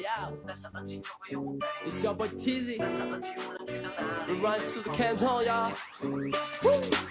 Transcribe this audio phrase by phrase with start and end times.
[0.00, 0.30] Yeah,
[1.84, 2.78] it's your boy Tizzy.
[4.28, 5.72] We run to the canton, yeah.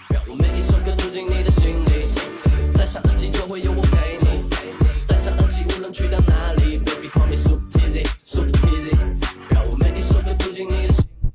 [0.09, 2.07] 让我每一首歌住进你的心里，
[2.77, 4.49] 戴上耳机就会有我陪你。
[5.07, 8.95] 戴上耳机，无论去到哪里，Baby call me super tizzy, super tizzy。
[9.49, 11.29] 让我每一首歌住进你的心里，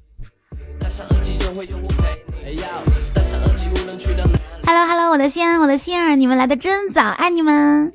[0.81, 2.35] 戴上耳机就会有我陪你。
[2.47, 2.83] 哎呀，
[3.15, 4.39] 戴上耳机，无论去到哪里。
[4.67, 7.93] Hello Hello，我的心，我的心儿，你们来的真早，爱你们。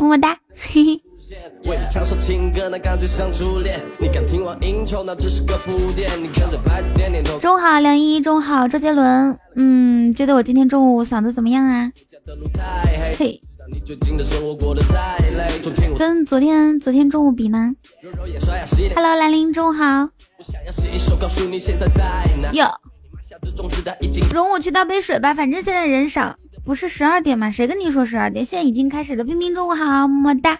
[0.00, 1.00] 么么哒，嘿嘿。
[7.40, 11.92] 中午好，梁一，中午好，周杰伦，嗯，觉得我今天中午嗓子怎么样啊？
[13.18, 13.40] 嘿，
[15.98, 17.72] 跟昨天昨天中午比呢
[18.94, 20.08] ？Hello，兰陵，中午好。
[22.52, 22.66] 哟，
[24.32, 27.50] 容我去倒杯水吧，反正现在人少，不是十二点吗？
[27.50, 28.44] 谁跟你说十二点？
[28.44, 29.24] 现在已经开始了。
[29.24, 30.58] 冰冰，中午好，么么哒。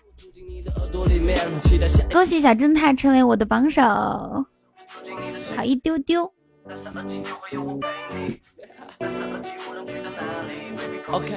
[2.10, 3.82] 恭喜小正太成为我的榜首，
[5.56, 6.32] 好一丢丢。
[11.08, 11.34] OK。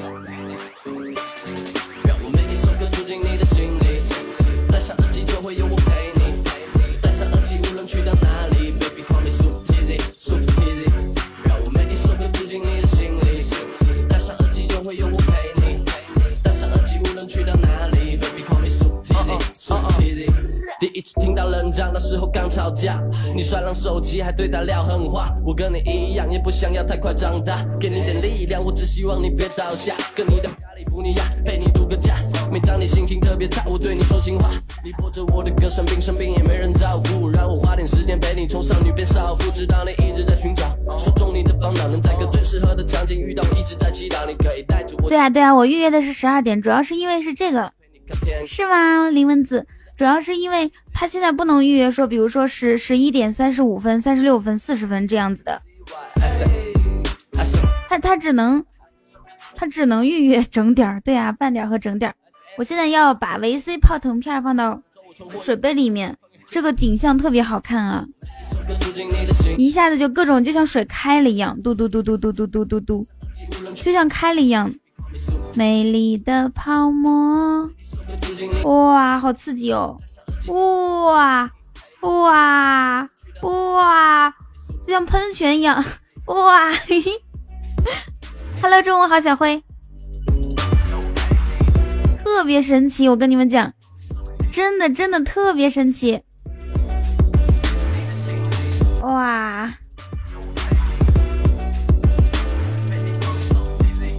[20.85, 23.01] 第一次听到冷战的时候刚吵架，
[23.35, 25.35] 你摔烂手机还对他撂狠话。
[25.43, 29.95] 我跟你一样，也不想要太快长大，给你点力量，我只希望你别倒下。
[30.15, 32.13] 跟你的加利福尼亚陪你度个假，
[32.51, 34.47] 每当你心情特别差，我对你说情话。
[34.83, 39.49] 你播着我的歌，生病生病也没人照顾，让我花点时间陪你从少女变少妇。
[39.51, 43.43] 知道你一直在寻找，说中你的烦恼，能在个最适合的场景遇到。
[43.49, 45.09] 我一直在祈祷，你可以带着我。
[45.09, 47.73] 对啊对啊，我预约的是十二点，主要是因为是这个，
[48.45, 49.09] 是吗？
[49.09, 49.65] 林文子。
[49.97, 55.61] 主要是因为他现在不能预约，说比如说十十一点三十五分、三十六分、四十分这样子的，
[57.87, 58.65] 他他只能
[59.55, 62.15] 他只能预约整点儿，对啊，半点儿和整点儿。
[62.57, 64.81] 我现在要把维 C 泡腾片放到
[65.41, 66.17] 水杯里面，
[66.49, 68.05] 这个景象特别好看啊，
[69.57, 73.05] 一下子就各种就像水开了一样，嘟嘟嘟嘟嘟嘟嘟嘟嘟，
[73.73, 74.73] 就像开了一样，
[75.55, 77.69] 美丽的泡沫。
[78.65, 79.97] 哇，好刺激哦！
[80.49, 81.49] 哇
[82.01, 83.09] 哇
[83.41, 84.29] 哇，
[84.85, 85.83] 就像喷泉一样！
[86.27, 87.11] 哇嘿嘿
[88.61, 89.63] ，Hello，中午好，小辉，
[92.19, 93.71] 特别神奇，我跟你们讲，
[94.51, 96.21] 真的真的特别神奇！
[99.03, 99.73] 哇，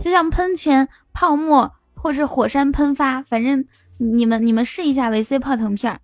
[0.03, 1.73] 就像喷泉泡沫。
[1.99, 3.65] 或是火山喷发，反正
[3.99, 6.01] 你们你们试一下维 C 泡腾片儿。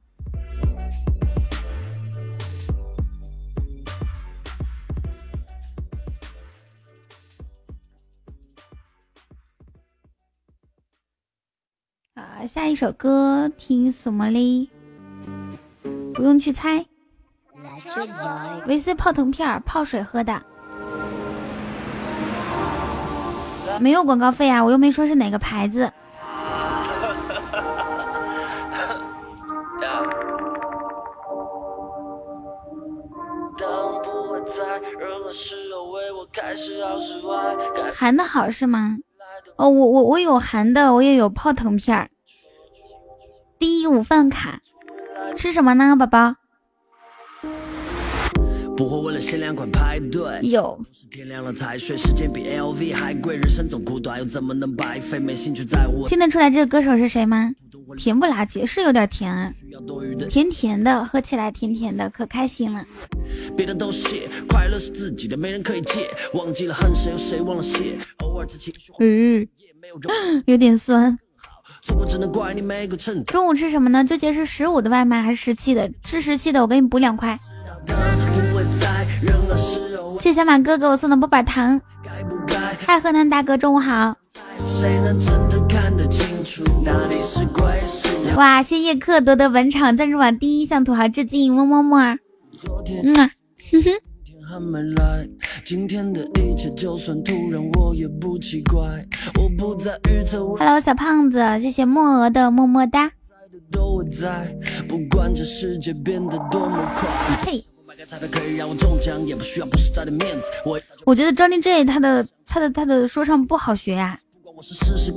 [12.14, 14.68] 啊，下一首歌听什么嘞？
[16.14, 16.84] 不用去猜，
[18.66, 20.42] 维 C 泡腾片儿泡水喝的。
[23.80, 25.92] 没有广告费啊，我又没说是哪个牌子。
[37.94, 38.98] 含的好是吗？
[39.56, 42.08] 哦，我我我有含的，我也有泡腾片儿。
[43.58, 44.60] 第一午饭卡，
[45.36, 46.34] 吃什么呢，宝宝？
[48.82, 50.40] 不会为了限量款排队。
[50.42, 50.76] 有。
[51.08, 55.20] 天亮了才睡，时间比 LV 还贵，人生总苦短，又怎么能白费？
[55.20, 56.08] 没兴趣在乎。
[56.08, 57.52] 听得出来这个歌手是谁吗？
[57.96, 59.52] 甜不拉几，是有点甜啊，
[60.28, 62.84] 甜甜的，喝起来甜甜的，可开心了。
[63.56, 66.10] 别的都谢，快乐是自己的，没人可以借。
[66.34, 67.96] 忘记了恨谁，又谁忘了谢？
[68.24, 69.46] 偶尔情绪嗯，
[70.46, 71.16] 有点酸。
[73.26, 74.04] 中午吃什么呢？
[74.04, 75.88] 纠结是十五的外卖还是十七的？
[76.02, 77.38] 吃十七的，我给你补两块。
[80.22, 81.80] 谢小马哥给我送的波板糖。
[82.86, 84.14] 嗨，河南大哥，中午好。
[88.36, 92.16] 哇，谢叶克夺得本场赞助榜第一向土豪致敬，么么么。
[93.02, 93.32] 嗯啊，
[93.72, 93.90] 哼哼。
[100.60, 103.10] Hello，小胖子，谢谢莫鹅的么么哒。
[107.44, 107.64] 嘿。
[111.04, 114.18] 我觉得 Johnny J 他的他的他的说唱不好学呀。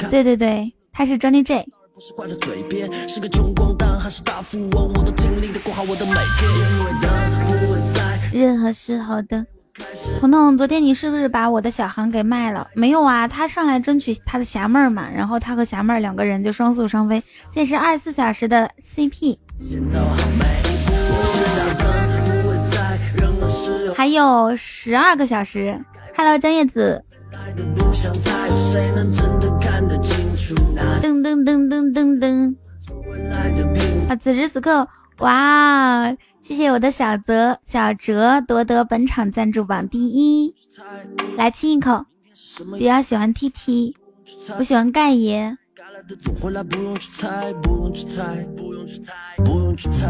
[0.09, 1.65] 对对对，他是 Johnny J。
[8.33, 9.45] 任何时候的
[10.19, 12.67] 彤彤，昨天你是不是把我的小航给卖了？
[12.73, 17.21] 没有啊，他上来争取他的侠妹儿嘛，然后他和侠妹儿两个人就双宿双飞，
[17.53, 19.37] 现在是二十四小时的 CP。
[23.95, 25.79] 还有十二个小时。
[26.17, 27.03] Hello，江叶子。
[31.01, 32.55] 噔噔噔噔噔噔。
[34.09, 34.87] 啊，此时此刻，
[35.19, 36.15] 哇！
[36.41, 40.53] 谢谢我的小泽小哲夺得本场赞助榜第一，
[41.37, 42.05] 来亲一口。
[42.77, 43.95] 比较喜欢 T T，
[44.59, 45.57] 我喜欢盖爷。
[46.63, 49.13] 不用去猜，不用去猜，不用去猜，
[49.43, 50.07] 不用去猜，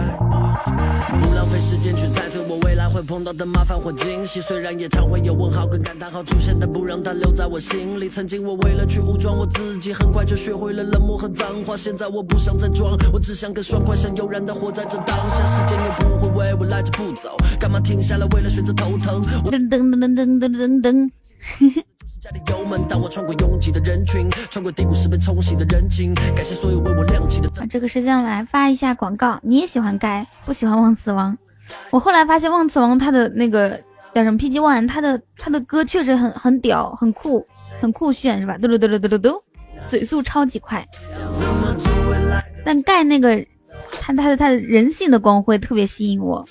[1.22, 4.40] 不浪费时间去猜测我未来会碰到的麻烦或惊喜。
[4.40, 8.08] 虽然也常会有问号跟感叹号出现，但不让它留在我心里。
[8.08, 11.76] 曾经我为了去武装我自己，很快就学会了冷漠和脏话。
[11.76, 15.46] 现在我不想再装，我只想更爽快，想悠然的活在这当下。
[15.48, 19.20] 时间又不会为我赖着不走，干嘛停下来为了选择头疼？
[19.46, 21.86] 噔噔噔噔噔噔噔噔。
[22.26, 27.48] 加点油门，当我穿过拥挤的人群，穿过低谷时被冲洗的人情，感谢所有为我亮起的。
[27.70, 31.38] 这个时间来发一下广告，你也喜欢该，不喜欢忘词王。
[31.92, 33.80] 我后来发现忘词王他的那个
[34.12, 37.46] 叫什么 PG One，他的他的歌确实很很屌，很酷，
[37.80, 38.58] 很酷炫，是吧？
[38.58, 39.36] 嘟嘟嘟嘟嘟嘟嘟，
[39.88, 40.84] 嘴速超级快。
[42.66, 43.38] 但盖那个
[44.02, 46.44] 他他的他的人性的光辉特别吸引我，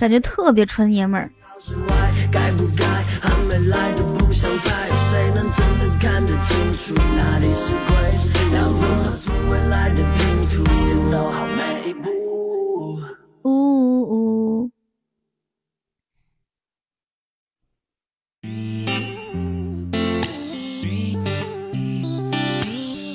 [0.00, 1.30] 感觉特别纯爷们儿。
[4.30, 4.48] 梦想，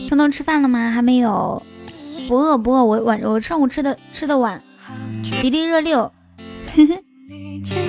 [0.10, 0.92] 彤彤吃饭了吗？
[0.92, 1.64] 还没有，
[2.28, 4.62] 不饿不饿，我晚我上午吃的吃的晚，
[5.42, 6.12] 迪丽热六。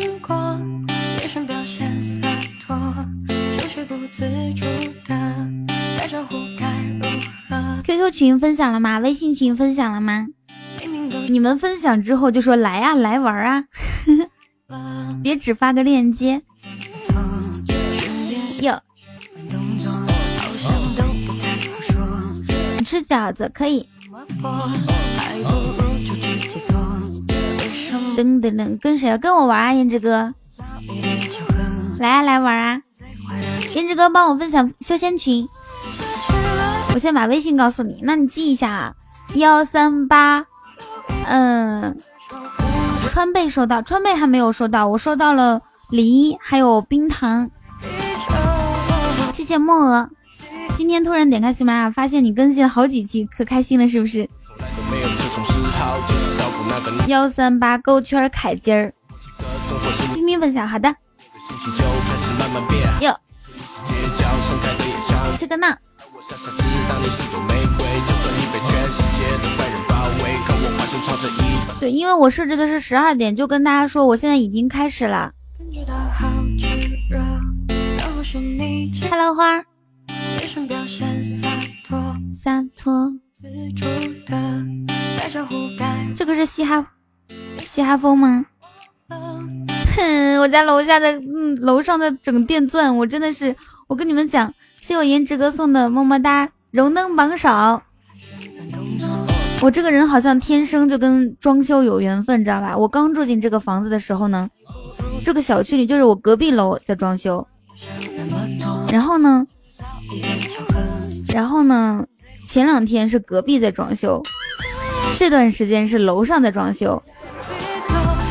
[7.82, 8.98] QQ 群分享了吗？
[9.00, 10.26] 微信群分享了吗？
[11.28, 13.64] 你们分享之后就说来呀，来玩啊！
[15.22, 16.42] 别只发个链接。
[18.60, 18.80] 哟，
[22.78, 23.88] 你吃饺子可以。
[28.16, 29.18] 噔噔噔，跟谁？
[29.18, 30.32] 跟我玩啊，胭脂哥。
[31.98, 32.80] 来啊，来玩啊！
[33.74, 35.46] 颜值哥，帮我分享修仙群。
[36.94, 38.94] 我先把微信告诉你，那你记一下啊，
[39.34, 40.46] 幺三八。
[41.26, 41.96] 嗯，
[43.10, 45.60] 川贝收到，川贝还没有收到，我收到了
[45.90, 47.50] 梨还有冰糖。
[49.32, 50.08] 谢谢梦鹅。
[50.76, 54.28] 今天突然点开喜马拉雅，发现你更新了好几期，可开心了，是不是？
[57.06, 58.92] 幺三八勾圈凯金儿。
[60.14, 60.94] 冰冰分享，好的。
[63.00, 63.14] 哟。
[65.38, 65.76] 这个呢？
[71.78, 75.30] 对，因为我设置的是十二点，就跟大家说，我现在已经开始了。
[79.10, 79.62] Hello 花，
[82.32, 83.12] 洒脱。
[86.16, 86.86] 这个是嘻哈
[87.60, 88.46] 嘻哈风吗？
[89.08, 93.54] 哼，我家楼下在嗯楼上在整电钻，我真的是，
[93.86, 94.52] 我跟你们讲。
[94.86, 97.48] 谢我颜值哥送的么么哒，荣登榜首。
[99.60, 102.78] 我这个人好像天生就跟装修有缘分，知道吧？
[102.78, 104.48] 我刚住进这个房子的时候呢，
[105.24, 107.44] 这个小区里就是我隔壁楼在装修。
[108.92, 109.44] 然后呢，
[111.34, 112.06] 然后呢，
[112.46, 114.22] 前两天是隔壁在装修，
[115.18, 117.02] 这段时间是楼上在装修。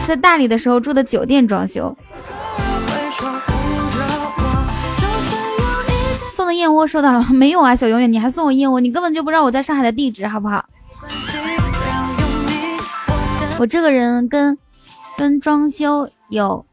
[0.07, 1.97] 在大理的时候住的酒店装修。
[6.57, 7.75] 燕窝收到了 没有啊？
[7.75, 10.65] 小永远，你还送我燕窝，你根本就不知道我在上海的地址，好不好？
[13.57, 14.57] 我这个人跟
[15.17, 16.65] 跟装修有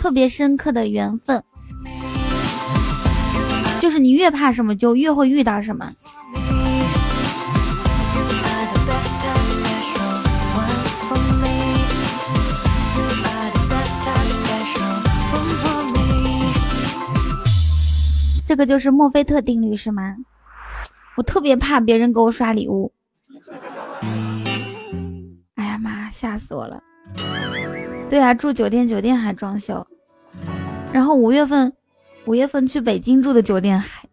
[0.00, 1.42] 特别深刻的缘分，
[3.80, 5.90] 就是你越怕什么，就越会遇到什么。
[18.52, 20.14] 这个就是墨菲特定律是吗？
[21.16, 22.92] 我特别怕别人给我刷礼物。
[25.54, 26.78] 哎呀妈，吓死我了！
[28.10, 29.86] 对啊，住酒店酒店还装修，
[30.92, 31.72] 然后五月份，
[32.26, 34.06] 五月份去北京住的酒店还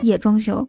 [0.00, 0.66] 也装修。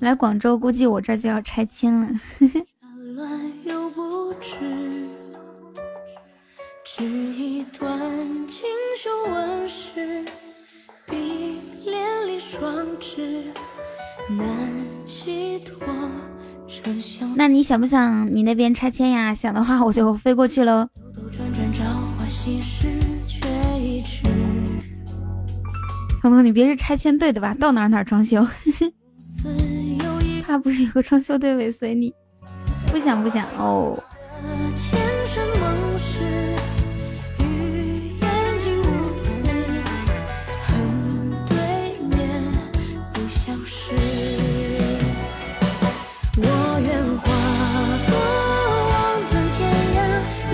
[0.00, 2.08] 来广州估计我这就要拆迁了。
[17.36, 19.32] 那你想不想你那边拆迁呀？
[19.32, 20.88] 想的话，我就飞过去喽。
[26.20, 27.54] 彤彤，你别是拆迁队的吧？
[27.54, 28.44] 到哪哪装修？
[30.44, 32.12] 怕不是有个装修队尾随你？
[32.94, 33.98] 不想不想哦。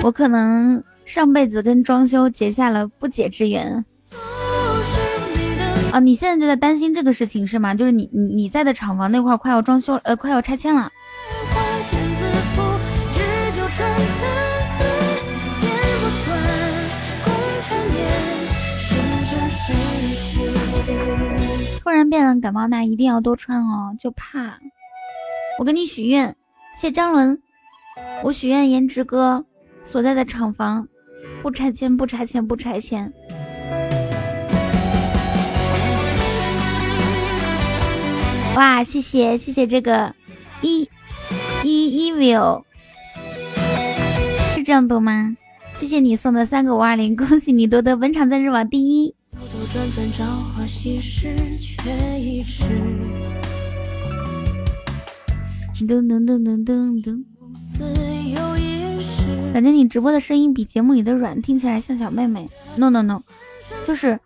[0.03, 3.85] 我可能上辈子跟装修结下了不解之缘。
[5.93, 7.75] 啊，你现在就在担心这个事情是吗？
[7.75, 10.91] 就是你你你在的厂房那块快要装修，呃，快要拆迁了。
[21.83, 24.59] 突然变冷，感冒那一定要多穿哦，就怕。
[25.59, 26.37] 我给你许愿，
[26.81, 27.41] 谢张伦，
[28.23, 29.45] 我许愿颜值哥。
[29.83, 30.87] 所在的厂房
[31.43, 33.13] 不拆迁，不拆迁，不拆迁。
[38.55, 40.15] 哇，谢谢谢谢这个
[40.61, 40.89] 一
[41.63, 42.63] 一 evil，
[44.55, 45.37] 是这样读吗？
[45.77, 49.15] 谢谢你送的三个五二零， 恭喜你夺得本场赞助榜第一。
[55.87, 57.25] 噔噔噔噔噔噔。
[59.53, 62.49] 感觉你直播的声音比节目里的软听起来像小妹妹。
[62.77, 63.23] No No No，
[63.85, 64.19] 就是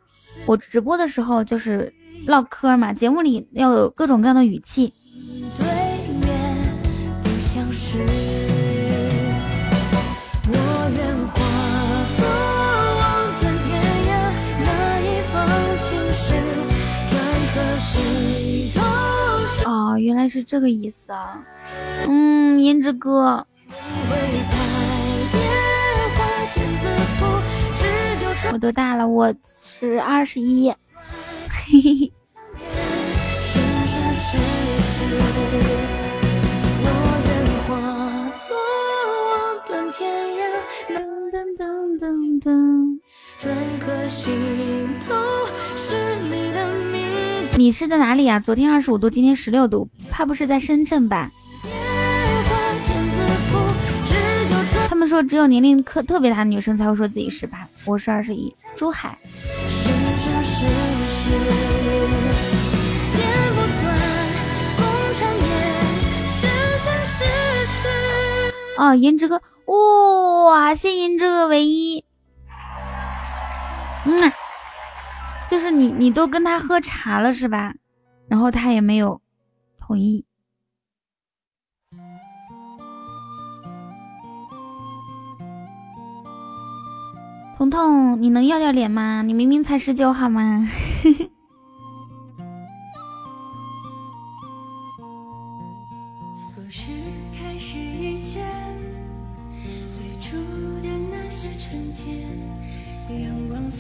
[0.47, 1.93] 我直播的时候就是
[2.27, 4.93] 唠嗑嘛，节目里要有各种各样的语气。
[20.15, 21.45] 原来是这个意思啊。
[22.07, 23.45] 嗯，颜值哥。
[28.53, 29.09] 我多大了？
[29.09, 30.71] 我是二十一。
[30.71, 32.13] 嘿嘿嘿。
[47.57, 48.41] 你是在哪里呀？
[48.41, 51.31] 昨天二十五度，今天十六度，怕不是在深圳吧？
[54.89, 59.17] 他们说只有年龄特特别大的女生才会说自己十八，我是二十一，珠海。
[68.77, 69.41] 哦，颜值哥，
[70.47, 72.05] 哇，谢颜值哥唯一。
[74.07, 74.33] 嗯，
[75.55, 77.73] 就是你，你都跟他喝茶了是吧？
[78.27, 79.23] 然后他也没有
[79.79, 80.25] 同意。
[87.57, 89.23] 彤彤，你能要要脸吗？
[89.23, 90.69] 你明明才十九，好吗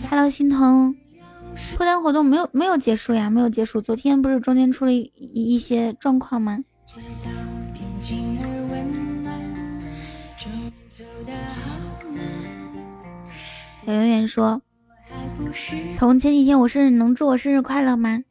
[0.09, 0.95] ？Hello，欣桐，
[1.75, 3.81] 脱单活动没有没有结束呀，没有结束。
[3.81, 6.59] 昨天不是中间出了一一些状况吗？
[13.85, 14.62] 小圆圆说
[15.99, 18.23] ：“彤，前几天我生日，能祝我生日快乐吗？”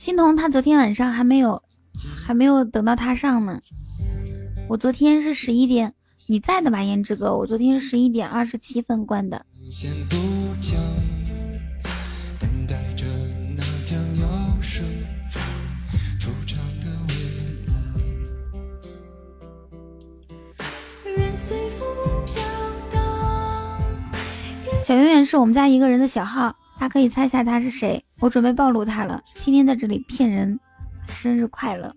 [0.00, 1.62] 欣桐他昨天晚上还没有，
[2.24, 3.60] 还没有等到他上呢。
[4.66, 5.92] 我昨天是十一点。
[6.26, 7.36] 你在的吧，胭脂哥？
[7.36, 9.44] 我昨天十一点二十七分关的。
[24.82, 28.02] 小圆圆是我们家一个人的小号，他可以猜下他是谁。
[28.20, 30.58] 我准备暴露他了，天天在这里骗人。
[31.08, 31.94] 生日快乐！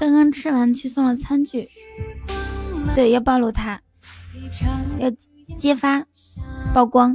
[0.00, 1.68] 刚刚吃完去送了餐具，
[2.94, 3.78] 对，要暴露他，
[4.98, 5.10] 要
[5.58, 6.06] 揭发
[6.72, 7.14] 曝光，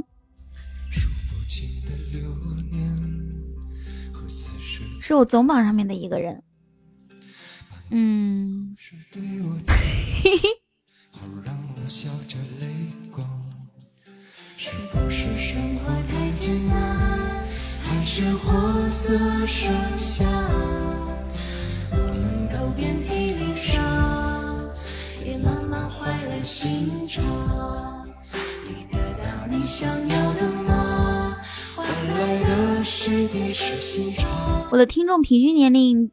[5.00, 6.42] 是我总榜上面的一个人，
[7.92, 8.74] 嗯。
[9.68, 10.62] 嘿嘿
[34.70, 36.10] 我的听众平均年龄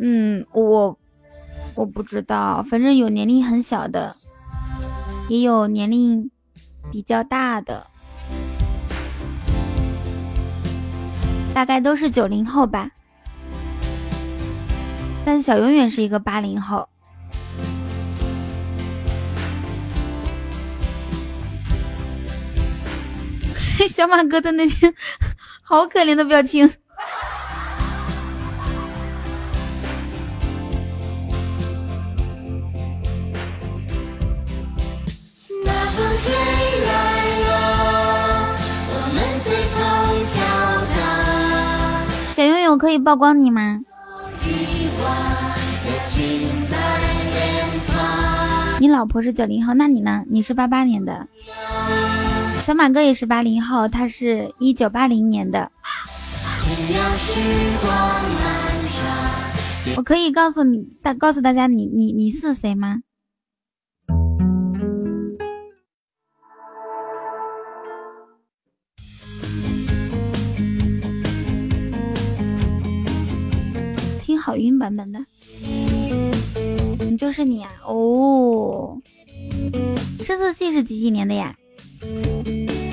[0.00, 0.98] 嗯，我
[1.74, 4.14] 我不知道，反正有年龄很小的，
[5.28, 6.30] 也有年龄
[6.92, 7.86] 比较大的，
[11.54, 12.90] 大概都是九零后吧。
[15.24, 16.88] 但小永远是一个八零后。
[23.88, 24.94] 小马哥在那边，
[25.62, 26.68] 好可怜的表情。
[42.34, 43.80] 小永永，可以曝光你吗？
[48.80, 50.22] 你老婆是九零后，那你呢？
[50.28, 51.26] 你是八八年的。
[52.64, 55.70] 小马哥也是八零后，他是一九八零年的。
[59.96, 62.98] 我可以告诉你大告诉大家，你你你是谁吗？
[74.48, 75.20] 好运版本的，
[77.00, 77.70] 你就是你啊！
[77.86, 78.98] 哦，
[80.20, 81.54] 这次戏是几几年的呀？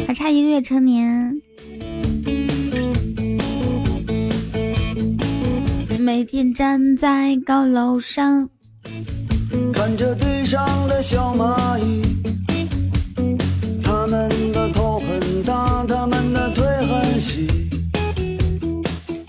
[0.06, 1.42] 还差一个月成年，
[5.98, 8.50] 每天站在高楼上，
[9.72, 12.02] 看着地上的小蚂蚁，
[13.82, 17.48] 他们的头很大，他们的腿很细，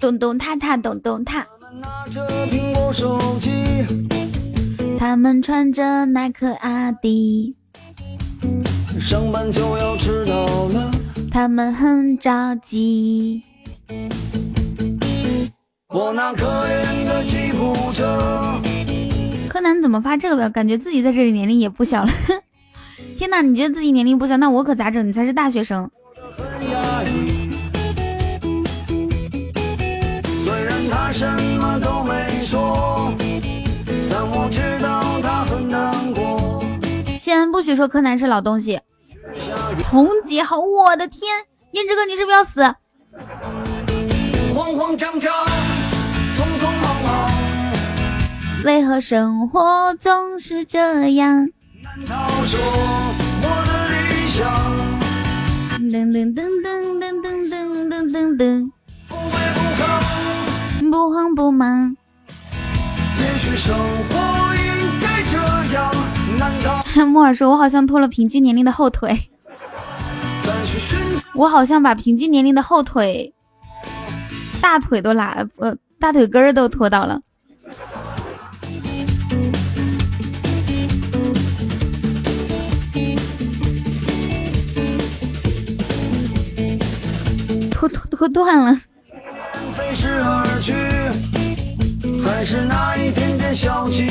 [0.01, 1.47] 咚咚踏踏咚咚踏，
[1.87, 3.51] 他们拿着苹果手机，
[4.99, 7.55] 他们穿着耐克阿迪。
[9.01, 10.91] 上班就要迟到了，
[11.31, 13.41] 他们很着急。
[15.89, 18.61] 我那可怜的吉普车。
[19.49, 20.51] 柯南怎么发这个表？
[20.51, 22.11] 感觉自己在这里年龄也不小了。
[23.17, 25.07] 天哪，你觉得自己年龄不小，那我可咋整？
[25.07, 25.89] 你才是大学生。
[31.17, 31.27] 什
[31.59, 33.11] 么都没说，
[34.11, 36.63] 但我知道他很难过。
[37.19, 38.79] 先不许说柯南是老东西。
[39.91, 41.23] 红姐好，我的天，
[41.73, 42.61] 胭脂哥你是不是要死？
[44.55, 45.33] 慌慌张张，
[46.37, 47.31] 匆匆忙忙，
[48.67, 51.49] 为何生活总是这样？
[55.79, 58.71] 噔噔噔噔噔噔噔噔噔噔，
[60.97, 61.95] 不慌不忙。
[63.19, 64.63] 也许生活应
[65.03, 65.37] 该这
[65.77, 65.93] 样，
[66.39, 66.83] 难道？
[67.05, 69.15] 莫尔说：“我好像拖了平均年龄的后腿。
[71.37, 73.31] ”我好像把平均年龄的后腿、
[74.63, 77.21] 大腿都拉，呃，大腿根儿都拖到了。
[87.71, 88.81] 拖拖拖断了。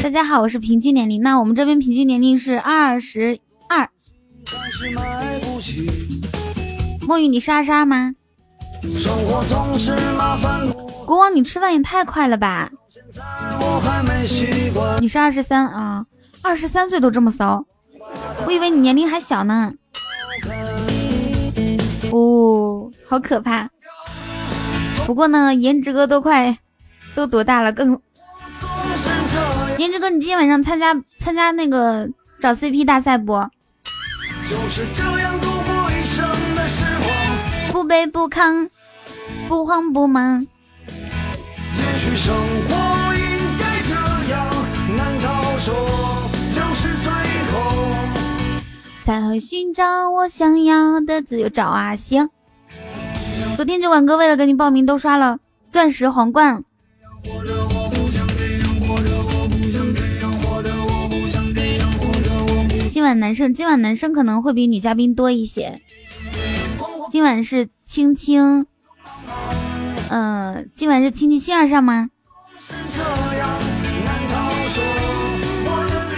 [0.04, 1.22] 大家好，我是平均年龄。
[1.24, 3.90] 那我们这边平均年龄是二十二。
[7.08, 8.14] 墨雨，你是二十二吗？
[11.06, 12.70] 国王，你吃饭也太快了吧！
[15.00, 16.06] 你是二十三啊，
[16.44, 17.66] 二十三岁都这么骚，
[18.46, 19.74] 我以为你年龄还小呢。
[22.12, 23.68] 哦，好可怕！
[25.06, 26.58] 不过呢，颜值哥都快
[27.14, 27.72] 都多大了？
[27.72, 28.02] 更
[29.78, 33.48] 颜值哥，你今天晚上参加参加那个找 CP 大赛不？
[34.50, 38.68] 就是这样度过一生的时光，不卑不亢，
[39.48, 40.48] 不慌不忙。
[41.78, 42.36] 也许生
[42.68, 43.22] 活应
[43.60, 43.94] 该这
[44.34, 44.50] 样，
[44.98, 45.74] 难道说
[46.56, 47.12] 六十岁
[47.52, 47.54] 后
[49.04, 51.48] 才会寻找我想要的自由？
[51.48, 52.30] 找啊，行。
[53.56, 55.40] 昨天酒馆哥为了给你报名都刷了
[55.70, 56.66] 钻石皇冠。
[62.90, 65.80] 今晚男生今晚男生可能会比女嘉宾多一些。
[67.10, 68.66] 今晚是青青，
[70.10, 72.10] 嗯，今晚是青青线上吗？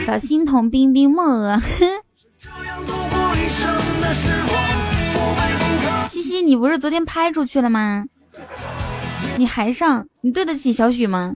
[0.07, 1.61] 小新、童冰冰、墨鹅。
[6.07, 8.05] 西西，你不是昨天拍出去了吗？
[9.37, 10.07] 你还上？
[10.21, 11.33] 你对得起小许吗？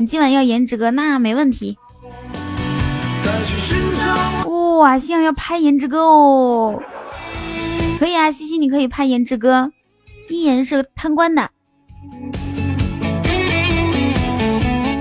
[0.00, 1.76] 你今晚要颜值哥，那没问题。
[4.78, 6.82] 哇，心儿要拍颜值哥哦，
[7.98, 9.70] 可以啊，西西，你可以拍颜值哥。
[10.28, 11.50] 一言是贪官的，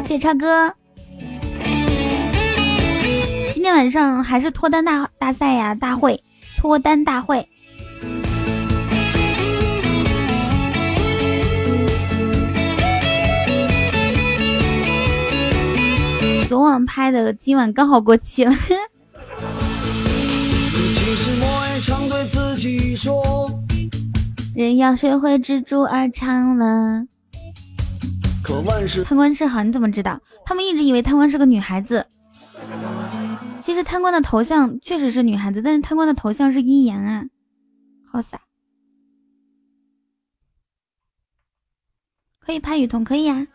[0.03, 0.73] 谢谢超哥。
[3.53, 6.23] 今天晚上还是脱单大大赛呀，大会
[6.57, 7.47] 脱单大会。
[16.49, 18.51] 昨晚拍的，今晚刚好过期了。
[24.55, 27.05] 人要学会知足而常乐。
[28.43, 30.19] 贪官是好，你怎么知道？
[30.43, 32.07] 他们一直以为贪官是个女孩子。
[33.61, 37.25] 其实贪官的头像确实是女孩子，但是贪官的头像是一言啊，
[38.11, 38.41] 好傻。
[42.39, 43.45] 可以拍雨桐，可以啊。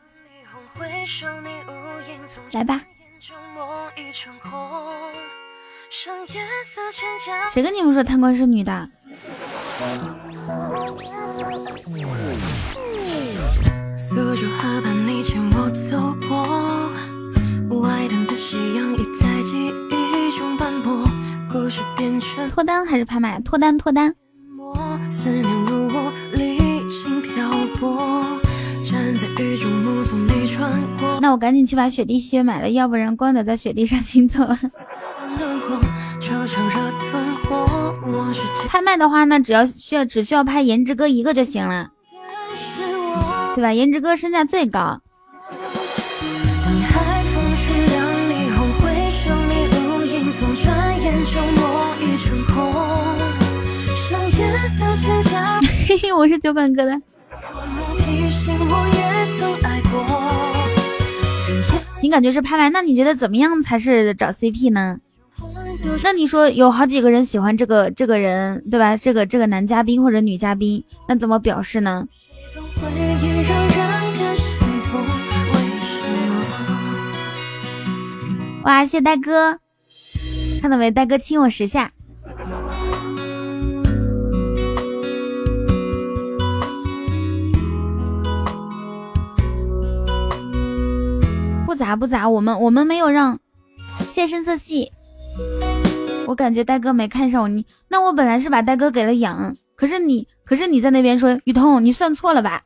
[2.53, 2.81] 来吧。
[7.53, 8.89] 谁跟你们说贪官是女的？
[22.51, 23.41] 脱单还是拍卖？
[23.41, 24.15] 脱单，脱单。
[31.25, 34.47] 那我赶紧去把雪地靴买了，要不然光脚在雪地上行走。
[38.69, 41.89] 拍卖的话，那只要需要只需要拍颜值哥一个就行了，
[43.55, 43.73] 对吧？
[43.73, 45.01] 颜值哥身价最高。
[55.89, 57.01] 嘿嘿，我是酒馆哥的。
[62.05, 62.69] 你感觉是拍卖？
[62.69, 64.99] 那你觉得怎么样才是找 CP 呢？
[66.03, 68.95] 那你说有好几个人喜欢这个这个人，对吧？
[68.95, 72.07] 这个这个男嘉宾或者女嘉宾，那怎么表示呢？
[78.65, 79.59] 哇，谢呆哥，
[80.61, 80.91] 看到没？
[80.91, 81.91] 呆哥亲我十下。
[91.85, 93.39] 咋不咋，我们我们没有让。
[94.11, 94.91] 谢深色系，
[96.27, 97.47] 我感觉呆哥没看上我。
[97.47, 102.63] 你那我本来是把呆哥给了养，可是你可是你在那边说雨桐，你算错了吧？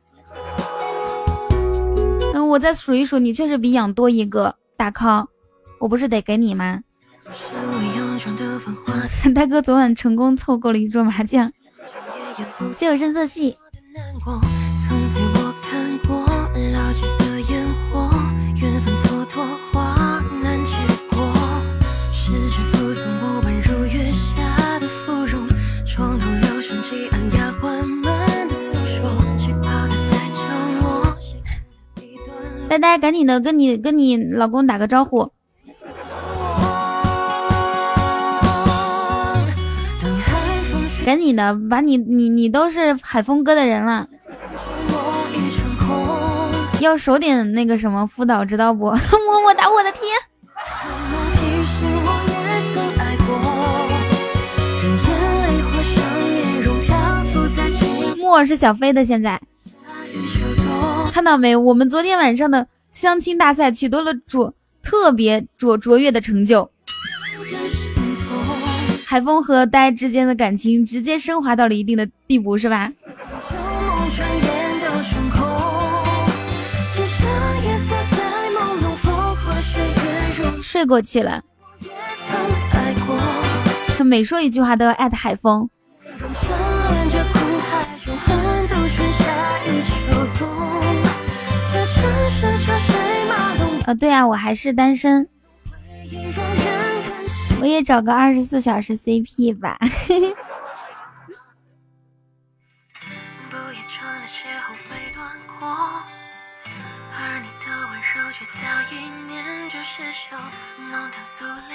[2.33, 5.27] 那，我再数一数，你确实比养多一个大康，
[5.81, 6.79] 我不是得给你吗？
[9.35, 11.51] 呆哥昨晚成功凑够了一桌麻将，
[12.73, 13.57] 谢我深色系。
[32.69, 35.31] 呆呆，赶紧的，跟你跟你老公打个招呼。
[41.03, 44.07] 赶紧的，把你你你都是海风哥的人了，
[46.79, 48.91] 要守点那个什么辅导，知道不？
[48.91, 50.03] 么么哒，我的天！
[58.17, 59.41] 木耳是小飞的，现在。
[61.11, 61.55] 看到没？
[61.55, 66.69] 我们昨天晚上的相亲大赛取得了卓特别卓卓越的成就，
[69.05, 72.91] 海风和呆之间的感情直接升华到了一定的地步，是吧？
[80.61, 81.41] 睡过去了。
[83.97, 85.69] 他每说一句话都要艾特海风。
[93.89, 95.27] 哦，对啊，我还是单身，
[97.59, 99.79] 我也找个二十四小时 CP 吧。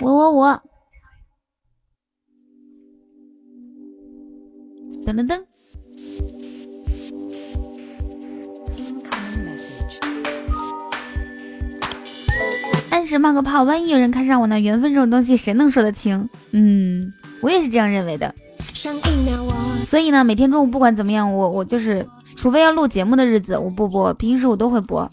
[0.01, 0.63] 我我我，
[5.05, 5.54] 噔噔噔。
[12.95, 14.61] 按时冒个泡，万一有人看上我呢？
[14.61, 16.29] 缘分这种东西，谁能说得清？
[16.53, 18.33] 嗯，我也是这样认为的。
[19.85, 25.11] 所以呢，每天中午不管怎么样，我我就是，除非要录节目的日子，我不播，平时我都会播。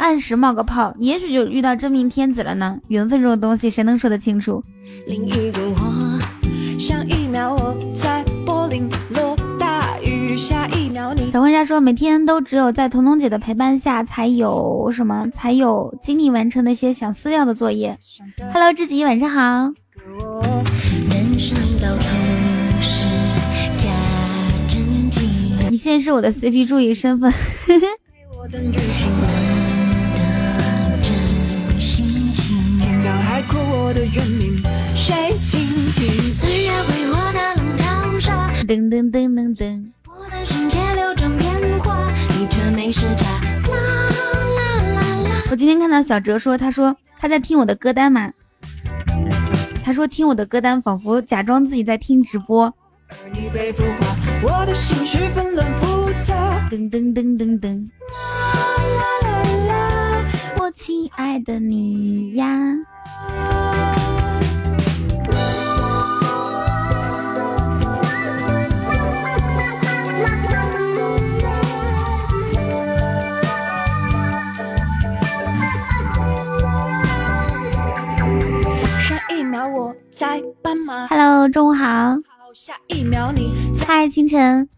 [0.00, 2.76] 按时冒个泡，也许就遇到真命天子了呢。
[2.88, 4.60] 缘分这种东西，谁能说得清楚？
[11.30, 17.98] 小婚纱说，每天都只有在彤彤姐的陪伴下，才有什么，才有精力完成那些想撕掉的作业。
[18.52, 19.70] Hello，知己，晚上好。
[25.70, 27.30] 你现在是我的 CP 助理身份。
[38.66, 39.97] 噔噔噔噔噔。
[45.50, 48.30] 我今天看到小哲说，他说他在听我的歌单嘛，
[49.84, 52.72] 他说听我的歌单仿佛假装自己在听直播。
[56.70, 57.88] 噔噔噔噔噔，
[60.58, 62.46] 我亲爱的你呀。
[81.08, 82.16] Hello，中午好。
[83.86, 84.68] 嗨，清晨。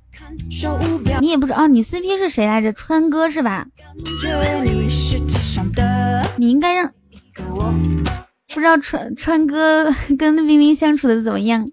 [1.21, 2.73] 你也不知道哦，你 CP 是谁来着？
[2.73, 3.67] 川哥是吧？
[6.37, 6.93] 你应该让
[8.55, 11.67] 不知道川川哥 跟冰冰相处的怎么样？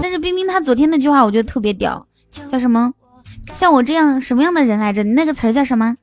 [0.00, 2.06] 但是冰冰他昨天那句话我觉得特别屌，
[2.48, 2.92] 叫什么？
[3.52, 5.02] 像我这样什么样的人来着？
[5.02, 5.94] 你那个词儿叫什么？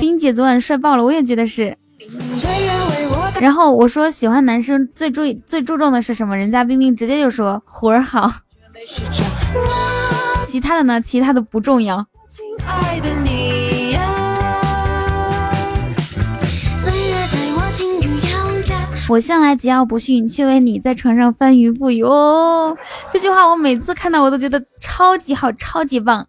[0.00, 1.76] 冰姐昨晚帅爆了，我也觉得是。
[3.40, 6.36] 然后我说喜欢男生最注意最注重的是什么？
[6.36, 8.32] 人家冰冰直接就说活儿好。
[10.48, 11.00] 其他的呢？
[11.00, 12.04] 其他的不重要。
[19.08, 22.76] 我向来桀骜不驯，却为你在床上翻云覆雨哦。
[23.12, 26.26] 这句话我每次看到我都觉得超级好，超级棒。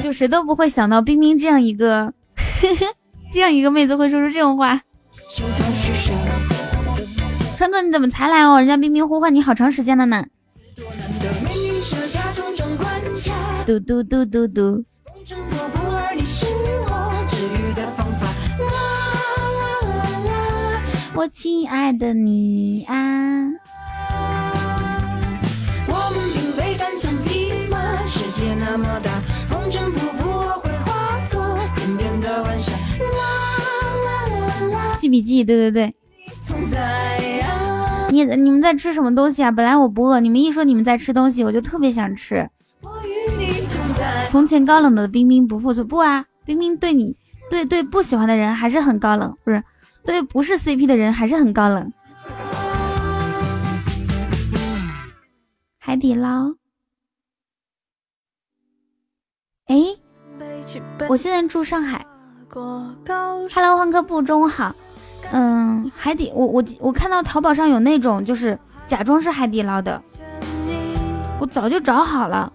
[0.00, 2.12] 就谁都不会想到冰冰这样一个，
[3.32, 4.80] 这样一个妹子会说出这种话。
[7.56, 8.58] 川哥你怎么才来哦？
[8.60, 10.24] 人家冰冰呼唤你好长时间了呢。
[13.68, 14.82] 嘟嘟嘟嘟嘟。
[21.12, 22.96] 我亲爱的你啊。
[34.98, 35.94] 记笔记，对对对。
[38.08, 39.50] 你你们在吃什么东西啊？
[39.50, 42.48] 本来我不饿，你们一说你们在吃东西，我就特别想吃。
[44.28, 47.16] 从前高冷的冰冰不负责，不啊，冰冰对你，
[47.48, 49.64] 对对不喜欢的人还是很高冷，不是，
[50.04, 51.90] 对不是 CP 的人还是很高冷。
[55.78, 56.52] 海底捞，
[59.68, 59.76] 哎，
[61.08, 62.04] 我现在住上海。
[62.50, 64.76] Hello，欢客部，中午好。
[65.32, 70.02] 嗯，海底，我我我看到淘宝上有那种就是假装是海底捞的，
[71.40, 72.52] 我早就找好了。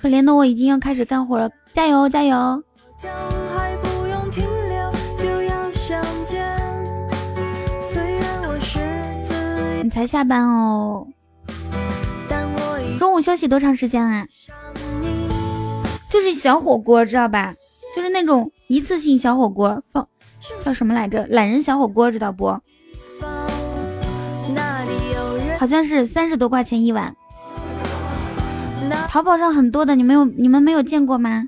[0.00, 2.62] 可怜的我已经要开始干活了，加油加油！
[9.82, 11.06] 你才下班哦，
[12.98, 14.26] 中午休息多长时间啊？
[16.08, 17.54] 就是小火锅，知道吧？
[17.94, 20.08] 就是那种一次性小火锅，放
[20.64, 21.26] 叫什么来着？
[21.26, 22.46] 懒人小火锅，知道不？
[25.58, 27.14] 好像是三十多块钱一碗。
[29.08, 31.44] 淘宝上很多的你没有你们没有见过吗？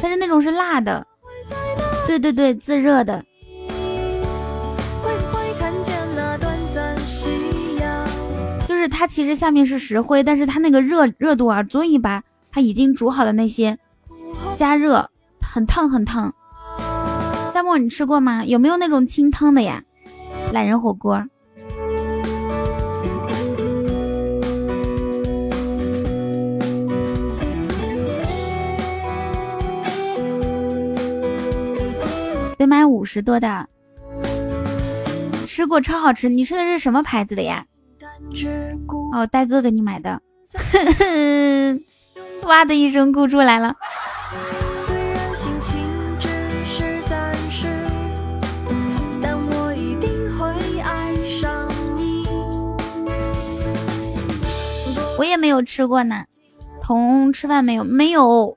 [0.00, 1.06] 但是那种是辣的。
[2.06, 3.24] 对对对自热的。
[8.66, 13.78] 就是它其实下面是石灰但是它那个热热度啊足以把它已经煮好的那些
[14.56, 15.08] 加热
[15.40, 16.34] 很烫很烫。
[17.52, 18.44] 夏沫你吃过吗？
[18.44, 19.82] 有没有那种清汤的呀？
[20.52, 21.24] 懒人火锅。
[32.62, 33.68] 得买五十多的，
[35.48, 36.28] 吃过超好吃。
[36.28, 37.66] 你吃的是什么牌子的呀？
[39.12, 40.22] 哦，呆哥给你买的。
[42.46, 43.74] 哇的一声哭出来了。
[55.18, 56.24] 我也没有吃过呢，
[56.80, 57.82] 同吃饭没有？
[57.82, 58.56] 没有。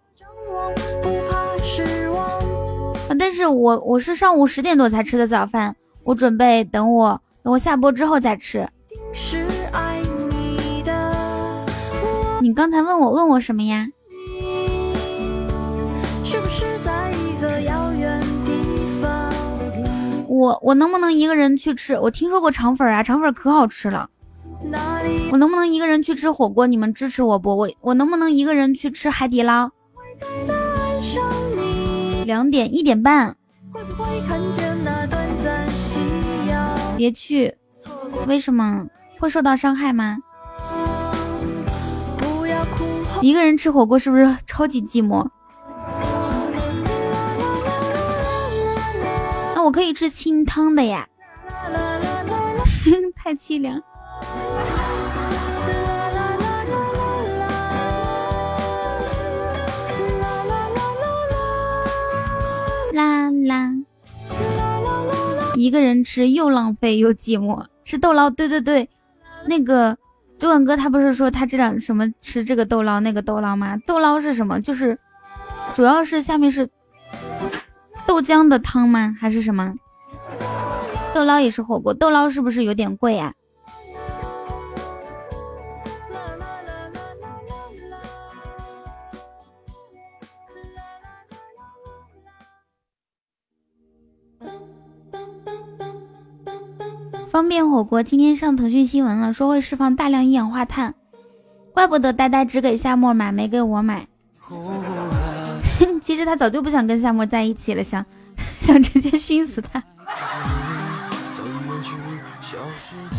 [3.18, 8.68] 但是我我是上午十点多才吃的早饭，我准备等我等我下播之后再吃。
[12.42, 13.88] 你刚才问我问我什么呀？
[20.28, 21.98] 我我能不能一个人去吃？
[21.98, 24.10] 我听说过肠粉啊，肠粉可好吃了。
[25.32, 26.68] 我能不能一个人去吃火锅？
[26.68, 27.56] 你们支持我不？
[27.56, 29.70] 我我能不能一个人去吃海底捞？
[32.26, 33.38] 两点一点半，
[36.98, 37.56] 别去，
[38.26, 38.88] 为什么
[39.20, 40.18] 会受到伤害吗？
[43.22, 45.28] 一个人吃火锅是不是超级寂寞？
[49.54, 51.08] 那我可以吃清汤的呀，
[53.16, 53.80] 太凄凉。
[63.46, 63.72] 啦，
[65.56, 67.66] 一个人吃又浪费又寂寞。
[67.84, 68.90] 吃豆捞，对对对，
[69.48, 69.96] 那个
[70.38, 73.78] 九碗哥他不是说他这两什么吃这个豆捞那个豆捞吗？
[73.86, 74.60] 豆捞是什么？
[74.60, 74.98] 就是
[75.76, 76.68] 主要是下面是
[78.08, 79.16] 豆浆的汤吗？
[79.20, 79.74] 还是什么？
[81.14, 83.32] 豆捞也是火锅，豆捞是不是有点贵啊？
[97.36, 100.96] 方便火锅今天上腾讯新闻了，说会释放大量一氧化碳，
[101.74, 104.08] 怪不得呆呆只给夏沫买，没给我买。
[106.02, 108.06] 其实他早就不想跟夏沫在一起了，想
[108.58, 109.84] 想直接熏死他，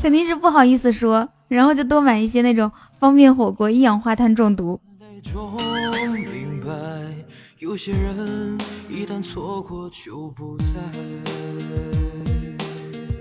[0.00, 4.80] 肯定是不好意思说，然后就多买一些那种方便火锅，一氧化碳中毒。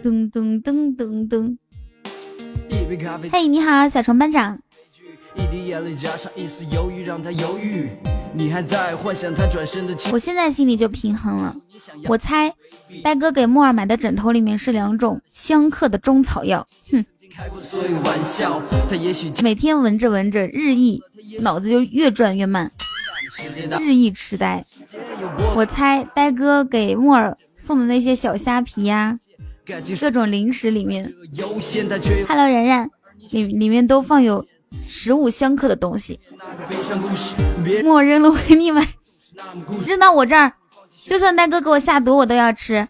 [0.05, 1.57] 噔噔噔噔噔！
[3.31, 4.59] 嘿，你好，小虫班长。
[10.11, 11.55] 我现在心里就平衡了。
[12.07, 12.53] 我猜，
[13.03, 16.67] 呆哥给木耳买的枕头里面是两种相克的中草药。
[16.91, 17.03] 哼，
[19.41, 21.01] 每天闻着闻着，日益
[21.39, 22.71] 脑子就越转越慢，
[23.79, 24.63] 日益痴呆。
[25.55, 29.17] 我猜，呆哥给木耳送的那些小虾皮呀。
[29.99, 31.13] 各种零食里面
[32.27, 32.89] ，Hello，然然，
[33.31, 34.45] 里里面都放有
[34.83, 36.19] 食物相克的东西。
[37.83, 38.87] 莫扔了，我给你买，
[39.85, 40.53] 扔到我这儿，
[41.05, 42.87] 就算大哥给我下毒，我都要吃。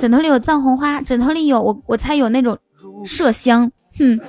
[0.00, 2.58] 枕头里有藏红花，枕头里有我，我猜有那种
[3.04, 3.70] 麝香。
[3.98, 4.20] 哼，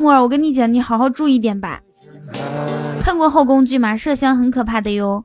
[0.00, 1.80] 木儿，我跟你讲，你好好注意点吧。
[3.00, 3.94] 看过后宫剧吗？
[3.94, 5.24] 麝香很可怕的哟。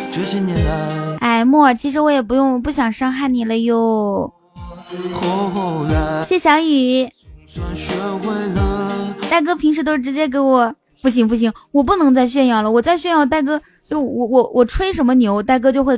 [0.13, 4.33] 这些年来，哎，木耳，其实我也不用，不想伤害你了哟。
[6.25, 7.09] 谢小雨。
[9.29, 15.97] 大哥平时都是直接给我，不行不行，我不能再炫耀了，我再炫耀大哥就我我我吹什么牛，大哥就会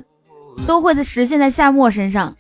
[0.68, 2.36] 都会在实现在夏末身上。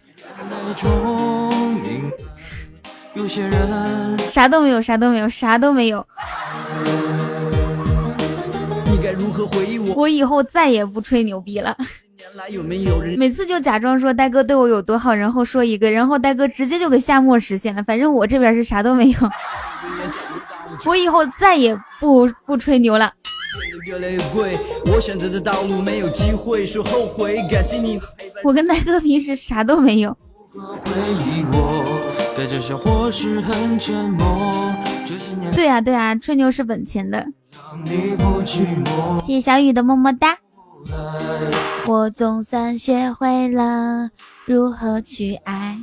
[4.32, 6.05] 啥都没有，啥都没有，啥都没有。
[9.95, 11.75] 我以后再也不吹牛逼了。
[13.17, 17.83] 每次就假装说呆哥对我有多好，然后说一个，然后呆哥直接就给夏沫实现了。
[17.83, 19.17] 反正我这边是啥都没有。
[20.85, 23.11] 我以后再也不不吹牛了。
[28.43, 30.17] 我跟呆哥平时啥都没有。
[35.53, 37.25] 对啊对啊，吹牛是本钱的。
[39.26, 40.38] 谢谢小雨的么么哒。
[41.86, 44.09] 我总算学会了
[44.45, 45.80] 如何去爱。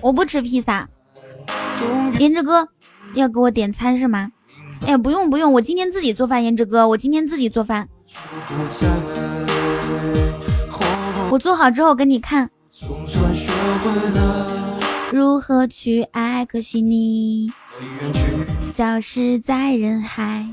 [0.00, 0.88] 我不吃披萨。
[2.18, 2.68] 颜值哥
[3.14, 4.30] 要给我点餐是吗？
[4.86, 6.44] 哎，不用不用，我今天自己做饭。
[6.44, 7.88] 颜值哥，我今天自己做饭。
[11.30, 12.50] 我做好之后给你看。
[15.12, 16.46] 如何去爱？
[16.46, 17.52] 可惜你
[18.70, 20.48] 消失在人海，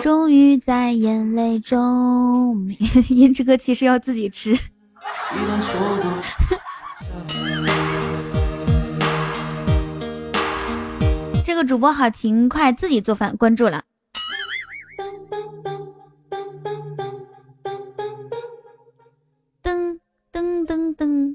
[0.00, 2.56] 终于在眼泪中。
[3.10, 4.56] 胭脂哥其实要自己吃。
[11.44, 13.82] 这个主播好勤快，自己做饭，关注了。
[19.64, 19.98] 噔
[20.32, 21.34] 噔噔噔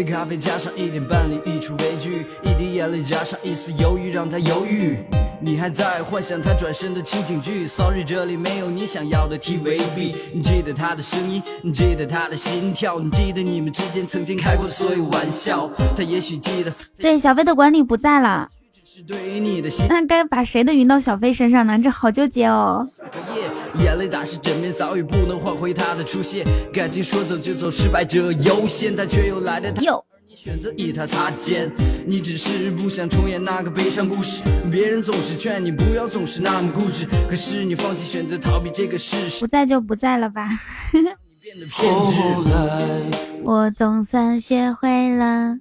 [0.00, 4.96] 杯咖啡加上一点伴侣，一出悲剧，一滴眼泪加上一丝犹豫，让他犹豫。
[5.42, 10.14] 你还在幻想他转身的情景剧？Sorry，这里没有你想要的 TVB。
[10.32, 15.68] 你记得他的声音，你记得他的心跳，你记得你们之间曾经开过的所有玩笑。
[15.94, 16.72] 他也许记得。
[16.96, 18.48] 对，小飞的管理不在了。
[19.88, 21.78] 那该把谁的云到小飞身上呢？
[21.82, 22.86] 这好纠结哦。
[23.82, 26.44] 眼泪打湿枕边，早已不能换回他的出现。
[26.72, 31.70] 感情说走就走，失败者优先，他却又来的太而你选择与他擦肩，
[32.06, 34.42] 你只是不想重演那个悲伤故事。
[34.70, 39.40] 别人总是劝你不要总是那么固执，可是你放弃选择逃避这个事实。
[39.40, 40.48] 不在就不在了吧。
[41.70, 43.10] 后来，
[43.44, 45.56] 我总算学会了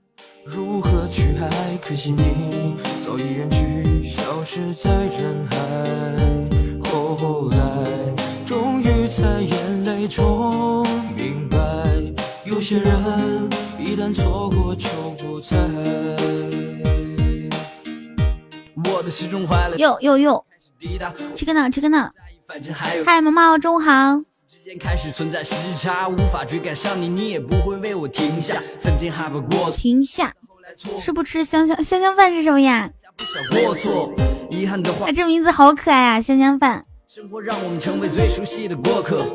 [0.46, 2.76] 如何去爱，可惜你
[3.06, 5.58] 早已远去，消失在人海。
[6.90, 7.58] 后来。
[8.46, 10.84] 终于在眼泪中
[11.16, 11.58] 明白，
[12.44, 12.92] 有些人
[13.78, 15.56] 一旦错过就不再。
[18.86, 19.78] 我的心中怀了。
[19.78, 20.44] 哟哟哟，
[21.36, 22.10] 吃个呢，吃个呢。
[23.06, 23.80] 嗨，毛毛，中午
[24.78, 24.80] 好。
[24.90, 28.62] 开始存在时差，无法追赶上你，你也不会为我停下。
[28.80, 30.34] 曾经害怕过停下。
[31.00, 32.90] 吃不吃香香香香饭是什么呀？
[35.06, 36.84] 哎，这名字好可爱啊，香香饭。
[37.08, 39.26] 生活让我们成为最熟悉的过客，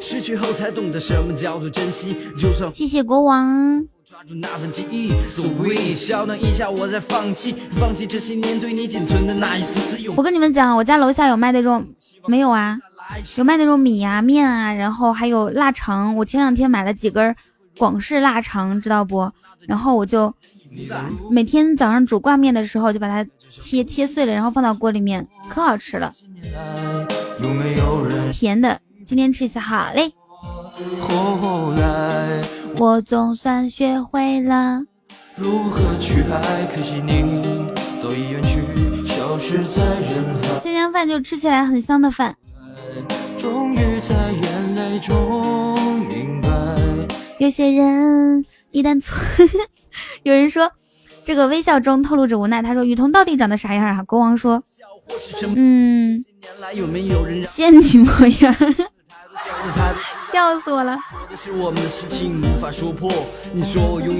[0.00, 2.16] 失去后才懂得什么叫做珍惜。
[2.38, 5.08] 就算谢谢国王，抓住那份记忆。
[5.08, 10.14] 一下，我在放弃，放弃这些年对你仅存的那一丝丝用。
[10.16, 11.84] 我跟你们讲，我家楼下有卖那种，
[12.28, 12.78] 没有啊？
[13.36, 16.16] 有卖那种米啊、面啊，然后还有腊肠。
[16.16, 17.34] 我前两天买了几根
[17.78, 19.30] 广式腊肠，知道不？
[19.66, 20.32] 然后我就
[21.30, 26.12] 每天早上煮挂面的时候，就把它切切碎了，然后放到锅里面，可好吃了。
[28.32, 30.12] 甜的，今天吃一次好嘞。
[32.78, 34.82] 我总算学会了
[35.36, 37.42] 如何去爱，可惜你
[38.02, 40.58] 早已远去，消失在人海。
[40.60, 42.36] 香香饭就吃起来很香的饭。
[43.44, 46.48] 终于在眼泪中明白，
[47.36, 49.14] 有些人一旦错，
[50.24, 50.72] 有人说
[51.26, 52.62] 这个微笑中透露着无奈。
[52.62, 54.02] 他说雨桐到底长得啥样啊？
[54.04, 54.62] 国王说，
[55.54, 56.24] 嗯。
[57.46, 58.56] 仙女模样，
[60.32, 60.96] 笑死我了。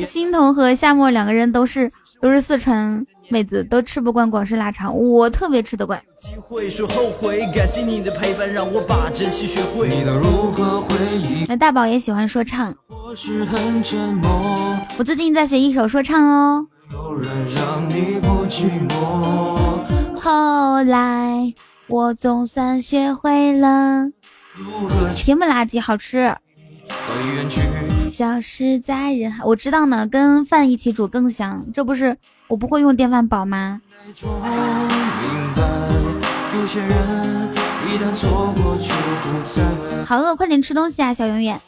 [0.06, 6.02] 欣桐和夏沫两个人都是都是四川妹子，都吃不惯广式腊肠，我特别吃得惯。
[11.48, 12.74] 那大宝也喜欢说唱，
[14.98, 16.66] 我最近在学一首说唱哦。
[20.20, 21.52] 后来
[21.88, 24.10] 我总算学会了，
[25.14, 26.34] 甜不拉几，好吃。
[28.08, 31.64] 消失在人海，我知道呢，跟饭一起煮更香。
[31.72, 32.16] 这不是
[32.48, 33.80] 我不会用电饭煲吗？
[40.06, 41.60] 好饿，快点吃东西啊，小永远。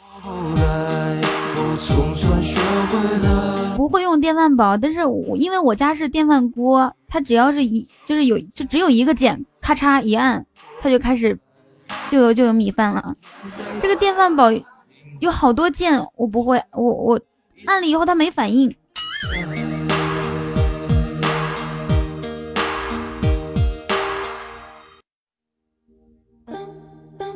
[3.75, 10.45] 不会用电饭煲，但是我因为我家是电饭锅，它只要是一就是有就只有一个键，咔嚓一按，
[10.81, 11.37] 它就开始
[12.09, 13.15] 就有就有米饭了。
[13.81, 14.51] 这个电饭煲
[15.19, 17.19] 有好多键，我不会，我我
[17.65, 18.73] 按了以后它没反应。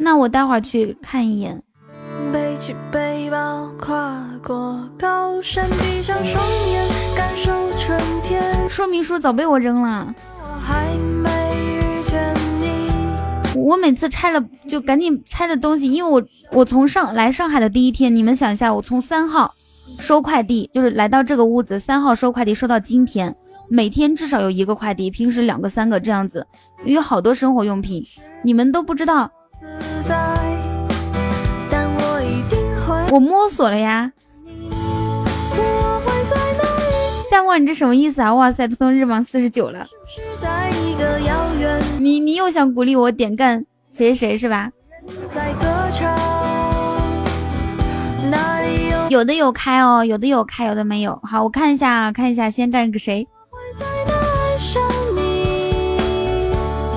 [0.03, 1.61] 那我待会儿去看一眼。
[2.33, 6.83] 背起背包，跨过高山，闭上双眼，
[7.15, 8.67] 感受春天。
[8.67, 10.11] 说明书早被我扔了。
[13.55, 19.53] 我每次拆了就赶紧拆了东西，因为我我从上来上海的第一天，你们想一下，我从三号
[19.99, 23.35] 收快递，就是来到这个屋子，三号收快递收到今天，
[23.69, 26.47] 每天至少有一个快递，平时两个三个这样子，
[26.85, 28.03] 有好多生活用品，
[28.41, 29.29] 你们都不知道。
[33.11, 34.11] 我摸索了呀，
[37.29, 38.33] 夏末，你这什么意思啊？
[38.33, 39.85] 哇塞，都从日榜四十九了。
[41.99, 44.71] 你你又想鼓励我点干谁谁谁是吧？
[49.09, 51.19] 有的有开哦，有的有开，有的没有。
[51.23, 53.27] 好，我看一下，看一下，先干个谁？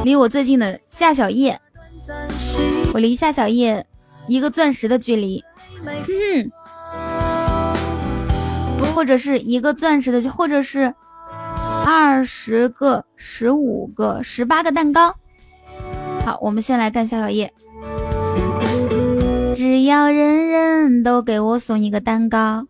[0.04, 1.60] 离我最近的夏小叶，
[2.94, 3.84] 我离夏小叶
[4.28, 5.42] 一个钻石的距离。
[8.94, 10.94] 或者是一个钻石的，或者是
[11.84, 15.12] 二十个、十五个、十八个蛋糕。
[16.24, 17.52] 好，我们先来干夏小叶。
[19.56, 22.64] 只要人人都给我送一个蛋糕。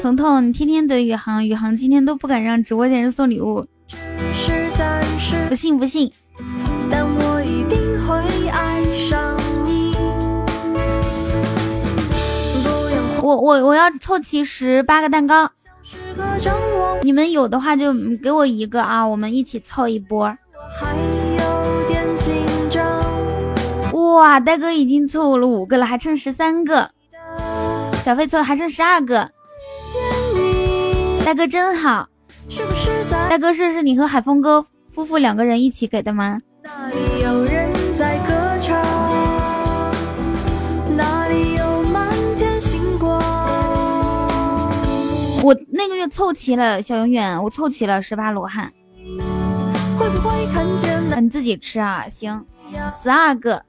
[0.00, 3.66] 彤彤，你天天怼宇航，宇航今天都不敢让直播间人送礼物，
[5.50, 6.10] 不信不信。
[13.22, 15.50] 我我我要凑齐十八个蛋糕，
[17.02, 17.92] 你们有的话就
[18.22, 20.34] 给我一个啊，我们一起凑一波。
[23.92, 26.90] 哇，呆哥已经凑了五个了，还剩十三个。
[28.02, 29.30] 小飞凑还剩十二个。
[31.30, 32.08] 大哥真好，
[33.28, 36.36] 大哥是是你和海峰哥夫妇两个人一起给的吗？
[45.44, 48.72] 我那个月凑齐了，小永远，我凑齐了十八罗汉。
[51.20, 52.44] 你自己吃啊，行，
[53.00, 53.62] 十二个。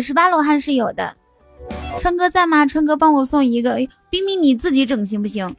[0.00, 1.16] 十八罗汉是有的。
[2.00, 2.64] 川哥在吗？
[2.66, 3.76] 川哥帮我送一个。
[4.10, 5.48] 冰冰你自己整行不行？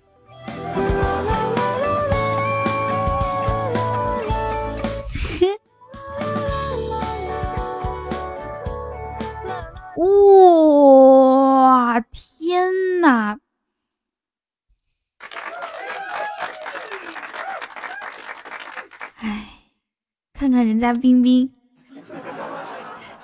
[9.98, 13.38] 哇，天哪！
[19.18, 19.48] 哎，
[20.34, 21.59] 看看人家冰冰。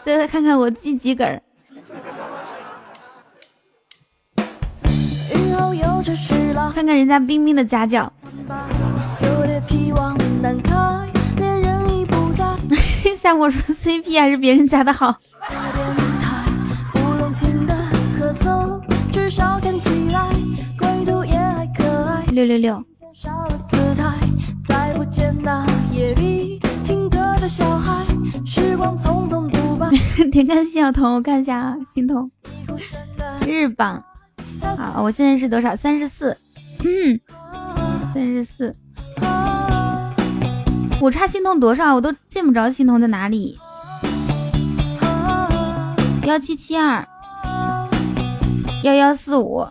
[0.05, 1.41] 再看看我记几根儿。
[6.73, 8.11] 看看人家冰冰的家教。
[13.17, 15.17] 夏沫说 CP 还是别人家的好。
[22.31, 22.85] 六六六。
[30.31, 32.31] 点开心小童，我看一下啊，心童
[33.45, 34.03] 日榜，
[34.77, 35.75] 好，我现在是多少？
[35.75, 36.37] 三十四。
[38.13, 38.75] 三十四。
[41.01, 41.93] 我差心痛多少？
[41.93, 43.59] 我都见不着心痛在哪里。
[46.23, 47.05] 幺七七二，
[48.83, 49.67] 幺幺四五。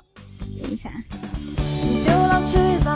[0.63, 0.89] 等一下。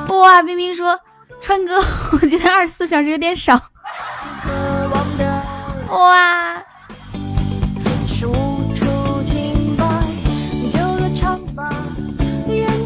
[0.09, 0.99] 哇，冰冰说，
[1.41, 1.81] 川哥，
[2.13, 3.61] 我觉得二十四小时有点少。
[5.91, 6.63] 哇。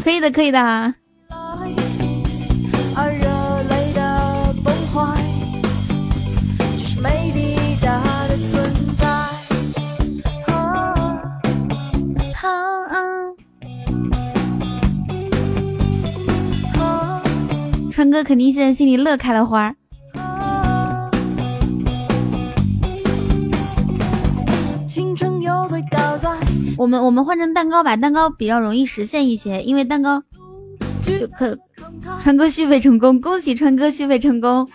[0.03, 0.93] 可以的，可以的。
[17.89, 19.73] 川哥肯定现在心里乐开了花。
[26.77, 30.21] 我们我们换成蛋糕吧，蛋糕比较容易实现一些，因为蛋糕
[31.03, 31.57] 就可。
[32.21, 34.67] 川哥续费成功，恭喜川哥续费成功！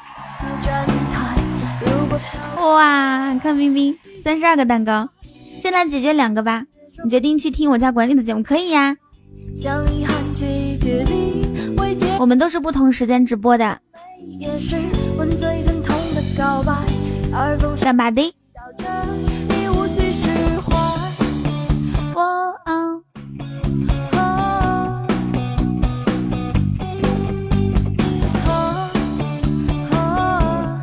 [2.56, 5.08] 哇，看冰冰三十二个蛋糕，
[5.60, 6.64] 先来解决两个吧。
[7.02, 8.96] 你决定去听我家管理的节目，可以呀。
[12.18, 13.78] 我们都是不同时间直播的。
[17.80, 18.34] 干巴的。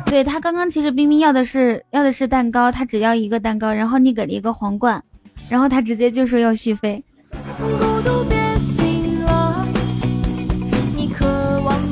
[0.08, 5.02] 对他刚刚其实冰冰要的是要的是蛋糕，他只要一个蛋糕，然后你给了一个皇冠，
[5.50, 7.04] 然后他直接就说要续费。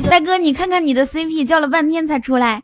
[0.08, 2.62] 大哥，你看看你的 CP 叫了半天才出来。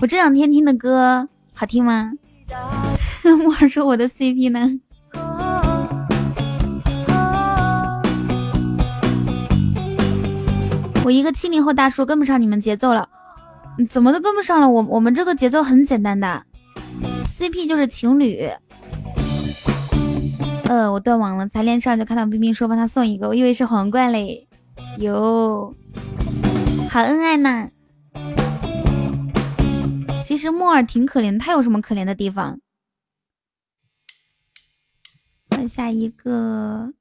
[0.00, 2.12] 我这两天听的歌好听吗？
[3.24, 4.80] 木耳说我的 CP 呢？
[11.04, 13.08] 我一个七零后大叔跟不上你们节奏了，
[13.88, 14.68] 怎么都跟不上了？
[14.68, 16.42] 我我们这个节奏很简单的
[17.26, 18.48] ，CP 就是情侣。
[20.64, 24.46] 呃，我断网了，才连上就看到冰冰说帮他送一个，我以为是皇冠嘞。
[24.98, 25.72] 哟，
[26.90, 27.68] 好恩爱呢。
[30.24, 32.58] 其实木耳挺可怜，他有什么可怜的地方？
[35.50, 36.94] 换下一个。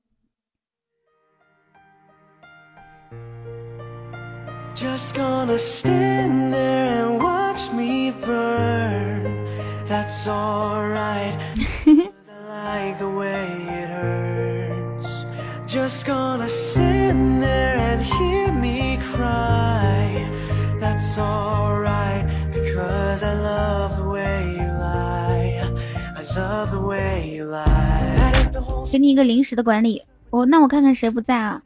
[28.86, 31.60] 给你一个临时的管理，我那我看看谁不在啊？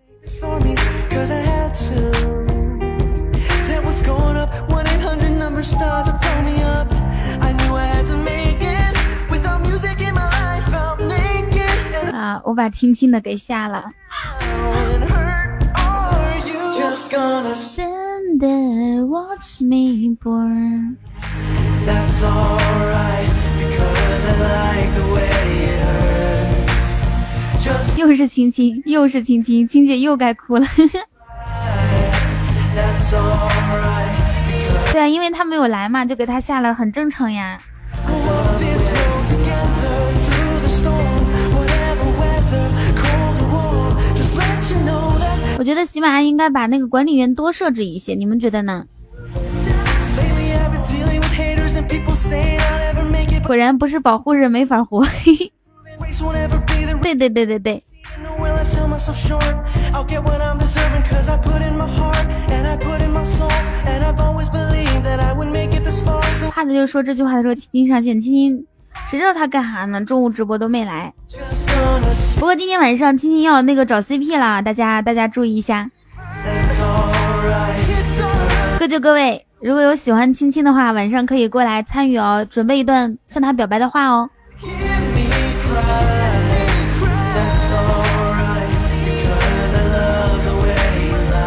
[12.13, 13.91] 啊，我把轻轻的给下了。
[27.97, 30.67] 又是亲亲，又是亲亲，亲姐又该哭了。
[34.91, 37.57] 对啊，因为他没有来嘛，就给他下了，很正常呀。
[45.57, 48.85] 我觉得喜马拉雅应该把那个管理员多设置一些，你们觉得呢？
[53.43, 55.05] 果然不是保护人没法活。
[57.01, 57.81] 对对对对对。
[66.51, 68.65] 怕的就说这句话的时候，青青上线，青青
[69.09, 70.03] 谁知道他干啥呢？
[70.03, 71.13] 中午直播都没来。
[72.39, 75.89] 不过今天晚上青青要那个找 CP 了，大家大家注意一下。
[78.79, 84.29] 各就各位，如果有喜欢青青的话，晚上可以过来参与哦，准备一段向他表白的话哦。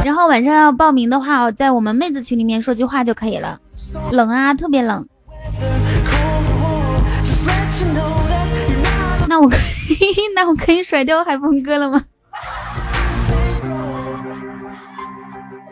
[0.04, 3.58] 然后晚上要报名的话，在我们妹子群里面说句话就可以了。
[4.12, 5.06] 冷啊，特别冷。
[9.30, 9.60] 那我可以，
[10.34, 12.04] 那我可以甩掉海风哥了吗？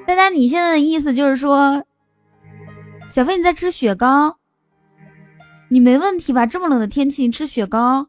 [0.06, 1.84] 丹丹，你现在的意思就是说，
[3.11, 4.38] 小飞你在吃雪糕，
[5.68, 6.46] 你没问题吧？
[6.46, 8.06] 这么冷的天气，你吃雪糕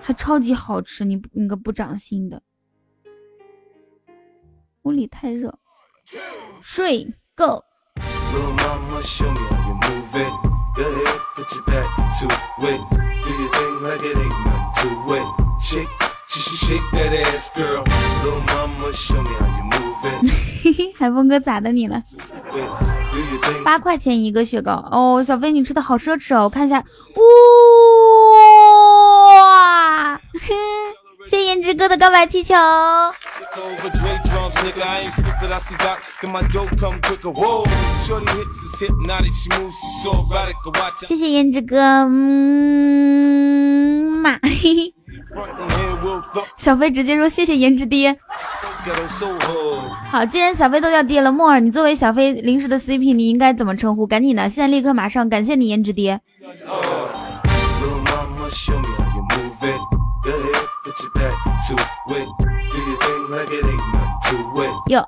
[0.00, 2.40] 还超级好吃，你你个不长心的。
[4.82, 5.58] 屋里太热，
[6.60, 7.64] 睡够
[13.24, 14.34] do you think like it ain't
[14.76, 14.88] to
[15.62, 15.88] shake
[16.28, 17.82] shshshake that ass girl
[18.22, 20.20] lil' mama show me how you move it
[20.62, 22.02] 嘿嘿海峰哥咋的你了
[23.64, 26.84] 八块钱一个雪糕哦小飞你吃的好奢侈哦我看一下
[27.16, 27.20] 呜
[29.30, 30.20] 哇
[31.28, 32.54] 谢颜值哥的告白气球。
[41.06, 41.78] 谢谢颜值哥，
[42.10, 42.12] 嗯
[44.22, 44.94] 嘛，嘿嘿。
[46.56, 48.16] 小飞直接说谢谢颜值爹。
[50.10, 54.06] 好，既然小飞都叫爹了，木耳，你作为小飞临时的 CP，你应该怎么称呼？
[54.06, 56.20] 赶紧的，现在立刻马上，感谢你颜值爹。
[64.88, 65.06] 哟。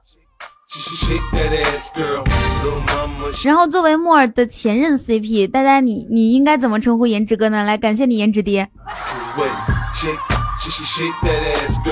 [3.44, 7.62] 然后作为木耳的前任 CP，呆呆你你应该怎么称呼颜值哥呢？
[7.64, 8.68] 来，感谢你颜值爹。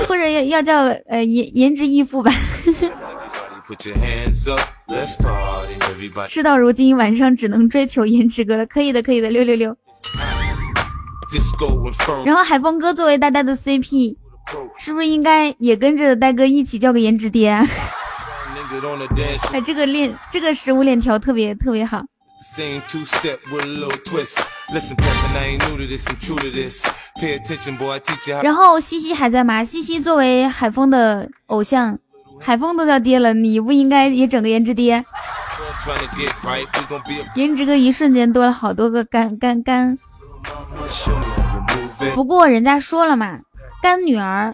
[0.07, 2.33] 或者要要叫呃颜颜值义父吧。
[6.27, 8.65] 事到如今，晚上只能追求颜值哥了。
[8.65, 9.75] 可以的，可以的，六六六。
[12.25, 14.15] 然后海峰哥作为呆呆的 CP，
[14.77, 17.51] 是不是应该也跟着呆哥一起叫个颜值爹？
[19.53, 22.03] 哎，这个链这个食物链条特别特别好。
[28.43, 29.63] 然后西西还在吗？
[29.63, 31.97] 西西作为海峰的偶像，
[32.39, 35.05] 海峰都叫爹了，你不应该也整个颜值爹？
[37.35, 39.97] 颜值哥一瞬间多了好多个干干干。
[42.13, 43.39] 不过人家说了嘛，
[43.81, 44.53] 干女儿、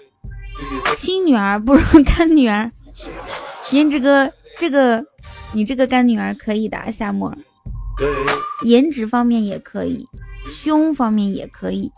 [0.97, 2.71] 亲女儿不如干女儿。
[3.71, 5.03] 颜值哥，这个
[5.53, 7.33] 你这个干女儿可以的，夏沫，
[8.63, 10.07] 颜值方面也可以，
[10.45, 11.91] 胸方面也可以，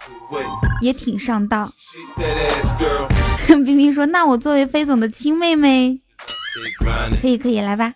[0.81, 1.71] 也挺上道。
[3.47, 5.99] 冰冰说：“那我作为飞总的亲妹妹，
[7.21, 7.93] 可以可以来吧。”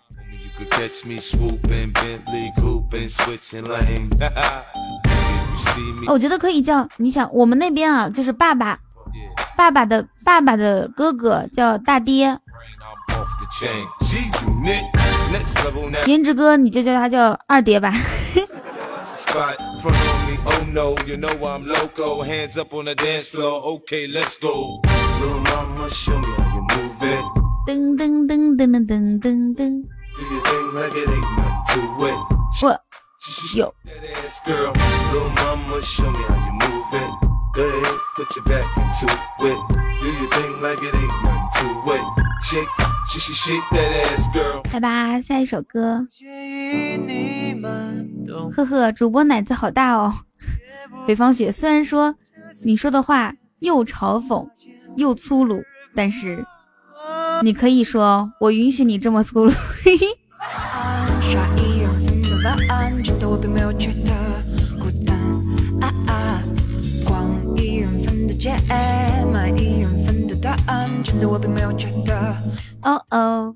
[6.06, 8.78] 我觉得可以叫，你想我们那边啊，就是爸爸，
[9.56, 12.38] 爸爸的爸爸的哥哥叫大爹。
[16.06, 17.92] 颜值哥，你就叫他叫二爹吧。
[27.66, 29.84] 噔噔噔噔噔噔噔噔。
[32.62, 32.80] 我
[33.56, 33.74] 有。
[44.70, 46.06] 来吧，下一首歌。
[48.54, 50.14] 呵呵，主播奶子好大哦。
[51.06, 52.14] 北方雪虽然说
[52.64, 54.48] 你说的话又嘲讽
[54.96, 55.62] 又粗鲁，
[55.94, 56.44] 但是
[57.42, 59.52] 你可以说我允许你这么粗鲁。
[63.28, 64.12] 我并没有觉得
[64.80, 65.16] 孤单。
[65.80, 66.42] 啊啊
[67.04, 68.56] 逛一人份的街
[69.32, 70.34] 买一人份的
[71.04, 72.34] 真的我并没有觉得。
[72.82, 73.54] 哦哦。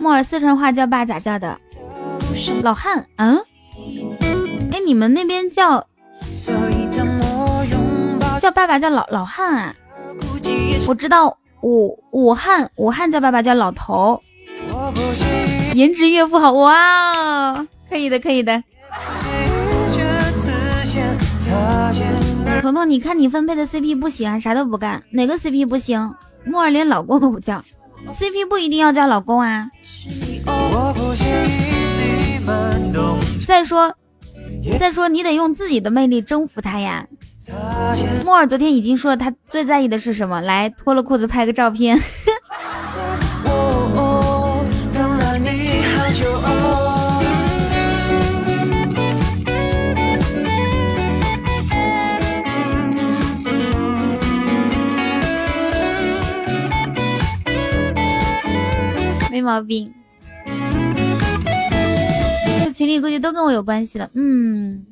[0.00, 1.58] 木耳四川话叫爸咋叫的。
[2.62, 3.38] 老汉嗯？
[4.72, 5.86] 哎你们那边叫
[8.40, 9.74] 叫爸爸叫老老汉啊？
[10.88, 14.20] 我知道武武汉武汉叫爸爸叫老头。
[15.74, 18.64] 颜值岳父好哇可以的可以的。
[22.62, 26.10] 彤彤，你看你分配的 CP 不行，啥都不干，哪个 CP 不行？
[26.46, 27.62] 木耳连老公都不叫
[28.08, 29.68] ，CP 不一定要叫老公啊。
[33.46, 33.94] 再说，
[34.80, 37.06] 再说你得用自己的魅力征服他呀。
[38.24, 40.40] 木耳昨天已经说了，他最在意的是什么？
[40.40, 42.00] 来，脱了裤子拍个照片。
[59.42, 59.92] 没毛病。
[62.64, 64.86] 这群里估计都跟我有关系了，嗯。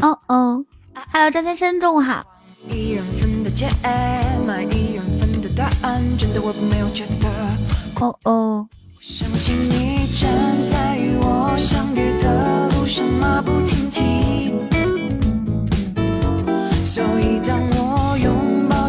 [0.00, 0.64] 哦哦
[1.12, 2.24] ，Hello，张先生，中午好。
[2.68, 3.04] 一人
[3.44, 3.50] 的，
[4.46, 7.28] 买一人的答案，真的我并没有觉得。
[8.00, 8.66] 哦哦。
[9.00, 10.06] 相信你
[10.70, 14.54] 在与我相遇的路上，马不停蹄。
[16.84, 17.71] 所以当。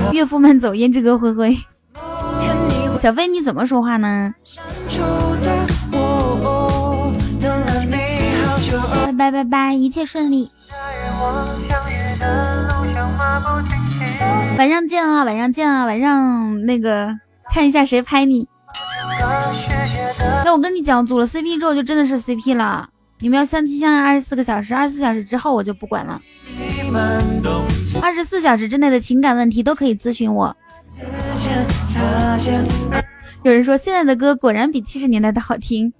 [0.12, 1.56] 岳父们走，胭脂哥灰灰。
[3.00, 4.34] 小飞，你怎么说话呢？
[9.06, 10.50] 拜拜拜拜，一切顺利。
[14.58, 17.16] 晚上见啊，晚上见啊，晚上那个
[17.52, 18.46] 看一下谁拍你。
[20.44, 22.88] 那我跟你讲，组了 CP 之后就真的是 CP 了。
[23.20, 26.20] 你们要相亲相爱二十四个小时，二十四小时之后我就不管了。
[28.02, 30.56] 二十四小时之内的情感问题都可以咨询我。
[33.42, 35.92] 有人说现在的歌果然比七十年代的好听。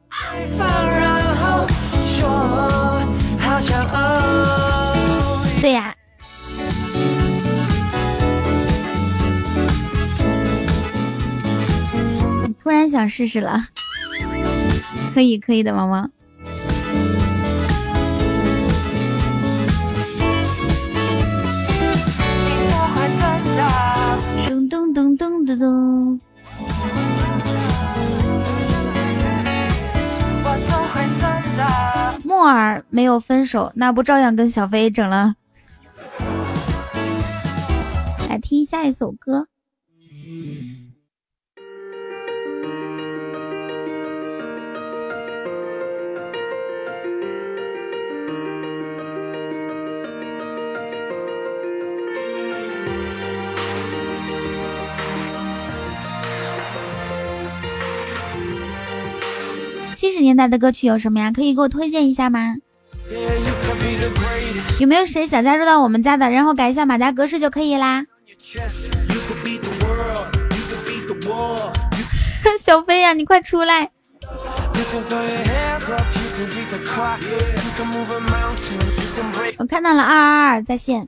[5.61, 5.95] 对呀。
[12.63, 13.69] 突然想试试了，
[15.15, 16.11] 可以可以的，毛毛。
[32.25, 35.35] 木耳没有分手，那不照样跟小飞整了？
[38.29, 39.49] 来听下一首歌。
[60.01, 61.31] 七十年代的歌曲有什么呀？
[61.31, 62.57] 可以给我推荐一下吗？
[64.79, 66.31] 有没有谁想加入到我们家的？
[66.31, 68.07] 然后改一下马甲格式就可以啦。
[72.59, 73.91] 小飞呀，你快出来！
[79.59, 81.07] 我看到了二二二在线。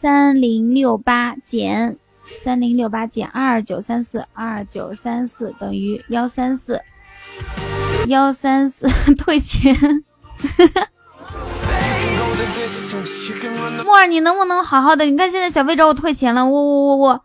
[0.00, 1.98] 三零六八减
[2.44, 6.80] 三零六八减二九三四，二九三四等于幺三四，
[8.06, 8.86] 幺三四
[9.18, 9.74] 退钱。
[13.84, 15.04] 木儿，你能不能好好的？
[15.04, 17.24] 你看现在小飞找我退钱了，我我我我。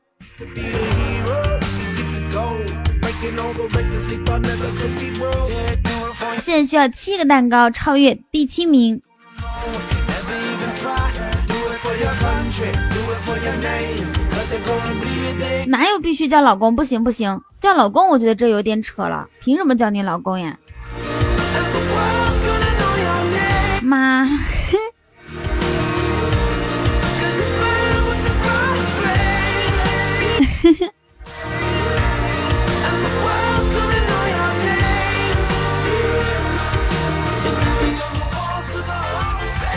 [6.41, 8.99] 现在需要七个蛋糕超越第七名。
[15.67, 16.75] 哪有必须叫老公？
[16.75, 19.27] 不行不行，叫老公，我觉得这有点扯了。
[19.41, 20.57] 凭什么叫你老公呀？
[23.81, 24.27] 妈！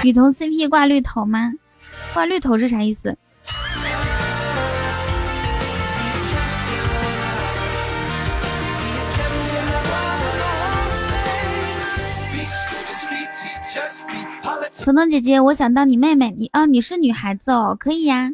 [0.02, 1.52] 雨桐 CP 挂绿头吗？
[2.16, 3.14] 换绿头是啥意思？
[14.82, 18.32] 彤彤姐姐，我想当你妹妹，你哦，你是女孩子哦，可以呀。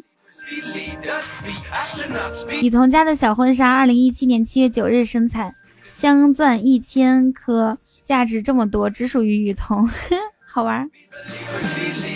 [2.61, 5.53] 雨桐家的小婚纱，二零一七年七月九日生产，
[5.89, 9.89] 镶钻一千颗，价值这么多，只属于雨桐，
[10.49, 10.89] 好玩。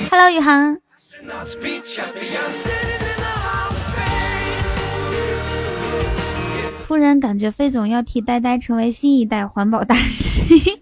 [0.09, 0.77] Hello，宇航。
[6.85, 10.39] 突然感觉飞总要替呆呆成为新一代环保大使。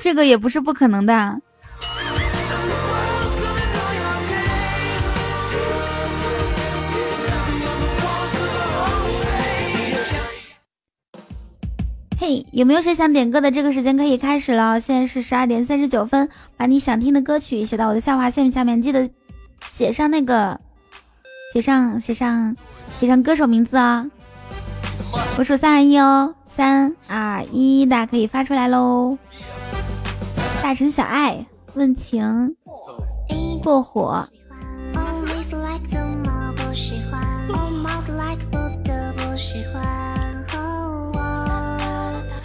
[0.00, 1.40] 这个也不是不可能的。
[12.22, 13.50] 嘿，有没有谁想点歌的？
[13.50, 16.28] 这个时间可以开始了，现在是十二点三十九分。
[16.56, 19.10] 把你想听的歌曲写到我的下划线下面，记得
[19.68, 20.60] 写上那个，
[21.52, 22.56] 写上写上
[23.00, 24.08] 写上歌手名字啊！
[25.36, 29.18] 我数三二一哦，三二一，大家可以发出来喽。
[30.62, 31.44] 大城小爱
[31.74, 32.54] 问情
[33.64, 34.28] 过火。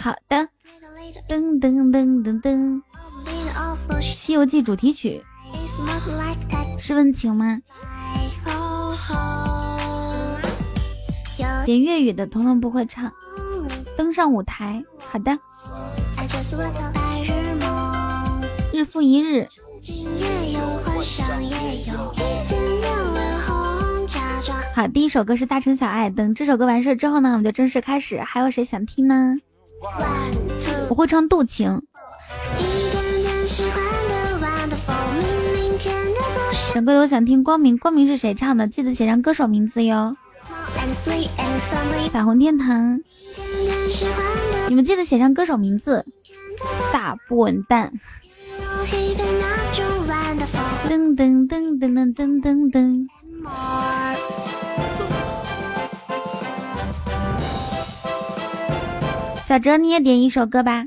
[0.08, 0.36] 好的，
[1.28, 2.80] 噔噔噔噔噔，
[4.00, 5.22] 《西游记》主题曲
[6.78, 7.60] 是温情吗？
[11.66, 13.12] 点粤语的彤彤不会唱，
[13.98, 14.82] 登上舞台。
[14.98, 15.38] 好的，
[18.72, 19.46] 日复一日。
[24.74, 26.08] 好，第一首歌是大城小爱。
[26.08, 28.18] 等这首歌完事之后呢，我们就正式开始。
[28.22, 29.36] 还有谁想听呢？
[30.88, 31.70] 我会唱《渡情》。
[36.74, 38.66] 整个都想听光明，光明是谁唱的？
[38.68, 40.16] 记得写上歌手名字哟。
[42.12, 43.00] 彩虹天堂，
[44.68, 46.04] 你们记得写上歌手名字。
[46.92, 47.92] 大不稳蛋。
[50.88, 53.06] 噔噔噔噔噔噔噔。
[59.48, 60.84] 小哲，你也点一首歌吧。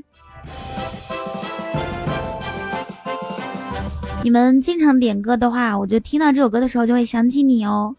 [4.22, 7.96] 你们经常点歌的话，我就听到这首歌的时候就会想起你哦。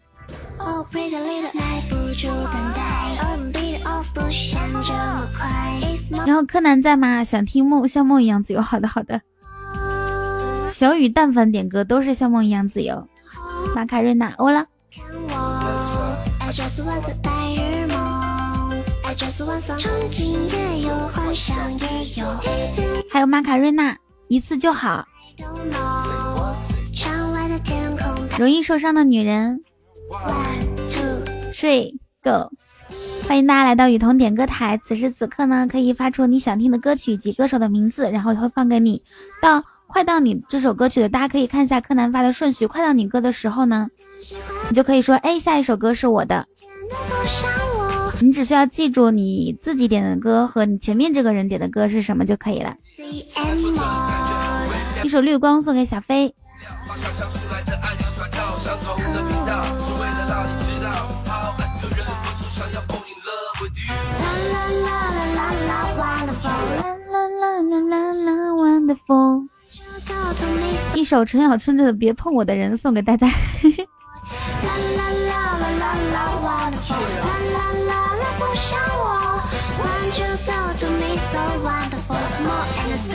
[6.24, 7.22] 然后柯南在吗？
[7.22, 8.62] 想听梦像梦一样自由。
[8.62, 9.20] 好的好的。
[10.72, 13.06] 小雨但凡点歌都是像梦一样自由。
[13.76, 14.64] 马卡瑞娜欧了。
[23.10, 23.96] 还有马卡瑞娜，
[24.28, 25.06] 一次就好。
[28.38, 29.60] 容易受伤的女人，
[31.52, 32.50] 睡够。
[33.26, 34.78] 欢迎大家来到雨桐点歌台。
[34.84, 39.02] 此时此刻呢，可以发出你想听的歌曲及歌手的名字，然后会放给你。
[39.40, 42.66] 到快到你这首歌曲的，大家可以看一下柯南发的顺序。
[42.66, 43.88] 快到你歌的时候呢，
[44.68, 46.46] 你就可以说：“哎，下一首歌是我的。”
[48.20, 52.76] 你只需要记住你自己点的歌和你前面这个人点的歌是什么就可以了。
[55.02, 56.34] 一首绿光送给小飞。
[70.94, 73.28] 一首陈小春的《别碰我的人》送给大家。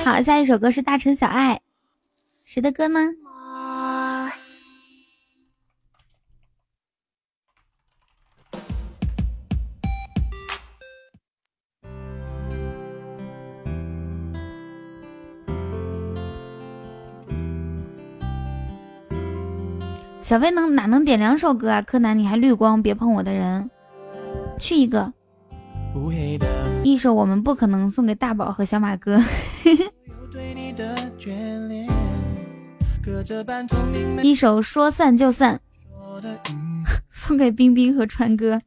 [0.03, 1.61] 好，下一首歌是大城小爱，
[2.45, 2.99] 谁的歌呢？
[20.21, 21.81] 小飞能哪能点两首歌啊？
[21.81, 23.69] 柯南你还绿光，别碰我的人，
[24.59, 25.11] 去一个。
[26.83, 29.21] 一首我们不可能送给大宝和小马哥。
[34.21, 35.59] 一首说散就散，
[37.09, 38.61] 送给冰冰和川哥。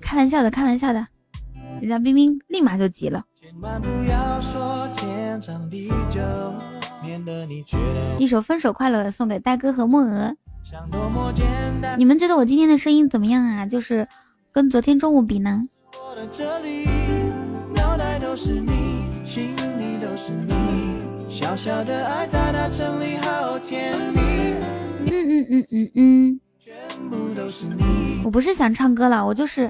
[0.00, 1.06] 开玩笑的，开玩笑的。
[1.82, 3.24] 人家冰冰立马就急了。
[8.18, 10.32] 一首《分手快乐》送给呆哥和梦娥。
[11.98, 13.66] 你们觉得我今天的声音怎么样啊？
[13.66, 14.06] 就是
[14.52, 15.64] 跟昨天中午比呢？
[25.10, 26.40] 嗯嗯嗯嗯嗯。
[28.24, 29.68] 我不是想唱歌了，我就是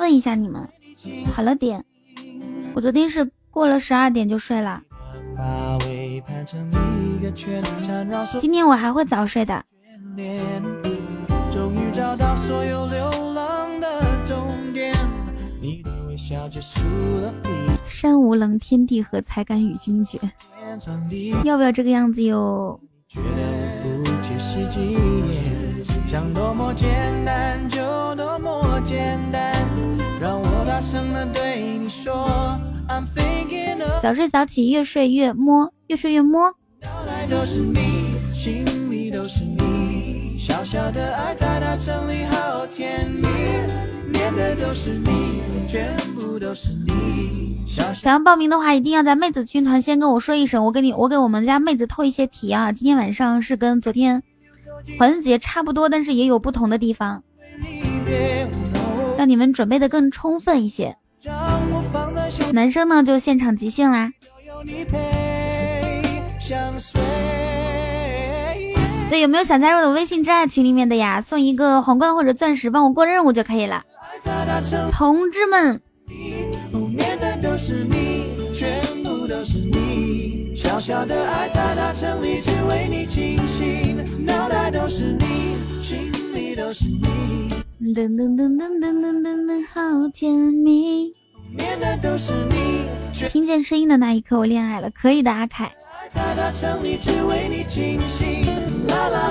[0.00, 0.68] 问一下你们。
[1.34, 1.84] 好了点，
[2.74, 4.82] 我昨天是过了十二点就睡了，
[8.40, 9.64] 今天我还会早睡的。
[17.86, 20.18] 山无棱，天地合，才敢与君绝。
[21.44, 22.80] 要不要这个样子哟？
[26.06, 26.88] 想多么简
[27.24, 27.80] 单就
[28.16, 29.61] 多么简单。
[34.02, 36.52] 早睡早起，越睡越摸，越睡越摸。
[47.94, 52.72] 想要报名的话，一定要在妹子军团先跟我说一声，我给你，我给我们家妹子透一些题啊。
[52.72, 54.22] 今天晚上是跟昨天
[54.98, 57.22] 环节差不多，但是也有不同的地方，
[59.22, 60.96] 让你们准备的更充分一些。
[62.52, 64.10] 男生呢，就现场即兴啦。
[69.08, 71.20] 对，有没有想加入的微信真爱群里面的呀？
[71.20, 73.84] 送一个皇冠或者钻石，帮我过任务就可以了。
[74.90, 75.80] 同志们，
[80.56, 85.24] 小小的爱在大城里，只为你倾心，脑袋都是你，
[85.80, 91.12] 心里都是你噔噔噔噔噔噔噔噔，好甜蜜。
[93.28, 94.88] 听见声音的那一刻，我恋爱了。
[94.90, 95.72] 可以的，阿凯。
[96.14, 96.52] 啦啦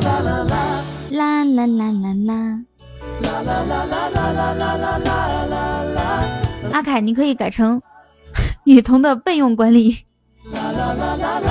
[0.02, 2.66] 啦啦啦啦，啦啦啦啦啦。
[3.22, 4.97] 啦啦啦啦啦啦啦啦
[5.45, 6.28] 啦啦！
[6.74, 7.82] 阿凯，你可以改成
[8.66, 9.95] 女童的备用管理，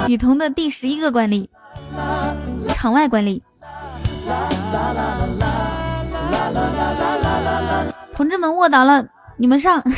[0.06, 1.48] 女童的第十一个管理，
[2.74, 3.42] 场外管理。
[8.20, 9.08] 同志们卧倒了，
[9.38, 9.82] 你们上。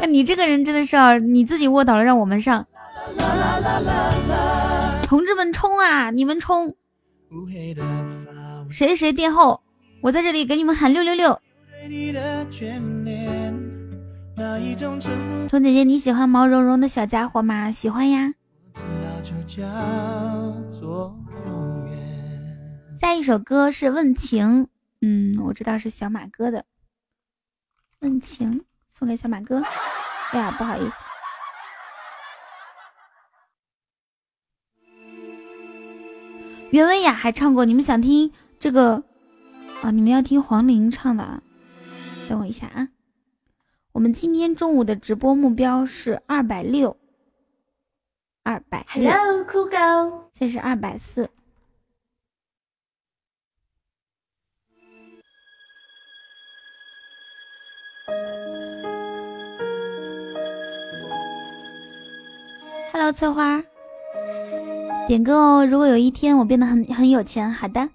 [0.00, 2.66] 那你这个人真的是啊，你自己卧倒了，让我们上。
[5.04, 6.74] 同志们冲啊，你们冲！
[8.72, 9.60] 谁谁殿后？
[10.00, 11.40] 我在这里给你们喊六六六。
[15.48, 17.70] 童姐姐，你喜欢毛茸茸的小家伙吗？
[17.70, 18.32] 喜欢呀。
[23.00, 24.64] 下一首歌是《问情》，
[25.06, 26.60] 嗯，我知道是小马哥的
[27.98, 29.62] 《问情》，送给小马哥。
[30.30, 30.96] 哎呀，不好意思。
[36.70, 39.04] 袁文雅还唱过，你们想听这个
[39.82, 39.90] 啊？
[39.90, 41.42] 你们要听黄龄唱的啊？
[42.26, 42.88] 等我一下啊！
[43.92, 46.96] 我们今天中午的直播目标是二百六，
[48.42, 49.12] 二百六。
[49.12, 51.28] Hello，酷狗，现在是二百四。
[62.92, 63.64] Hello，翠花。
[65.08, 65.66] 点歌哦！
[65.66, 67.80] 如果有一天我变得很很有钱，好的。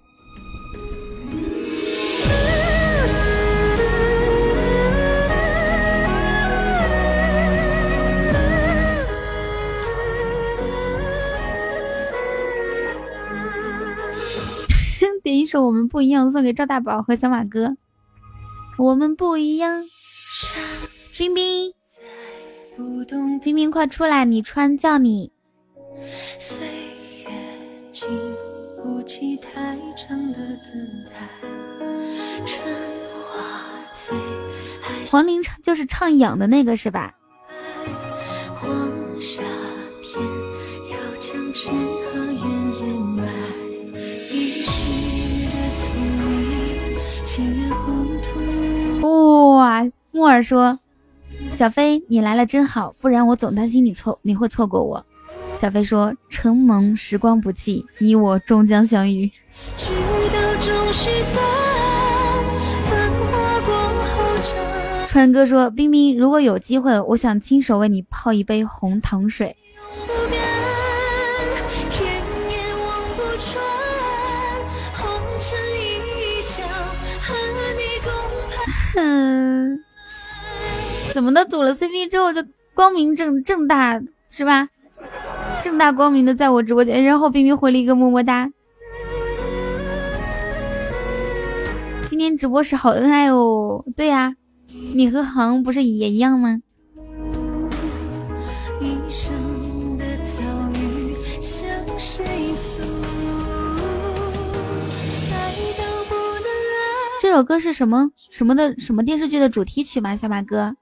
[15.22, 17.76] 点一首《我们不一样》送给赵大宝和小马哥。
[18.76, 19.84] 我们不一样。
[21.16, 21.72] 冰冰。
[23.42, 25.32] 冰冰快出来你川叫你。
[26.38, 26.66] 岁
[27.24, 27.28] 月
[28.82, 31.10] 不起太长的等待
[32.46, 32.74] 春
[33.12, 33.84] 花
[35.10, 37.12] 黄龄唱就是唱痒的那个是吧
[38.54, 38.70] 黄
[39.20, 39.42] 沙
[41.18, 42.42] 将痴和怨
[42.78, 43.24] 掩埋
[44.30, 44.62] 一
[45.46, 45.94] 的聪
[47.50, 49.58] 明糊涂。
[49.58, 50.78] 哇木耳说
[51.54, 55.06] ：“小飞，你来了真好，不然我总担心你错，你会错过我。”
[55.56, 59.30] 小飞说：“承蒙时光不弃，你我终将相遇。”
[65.06, 69.56] 川哥说：“冰冰，如果有机会，我想亲手为你泡一杯红糖水。”
[78.92, 79.84] 哼，
[81.14, 81.44] 怎么的？
[81.44, 84.68] 组了 CP 之后就光明正正大是吧？
[85.62, 88.50] 正大光明的在我直播间，然后冰冰回了一个么么哒。
[92.08, 94.34] 今天直播时好恩爱哦，对呀，
[94.94, 96.60] 你和航不是也一样吗？
[107.22, 110.16] 这首歌是什么什么的什么电视剧的主题曲吗？
[110.16, 110.74] 小马哥。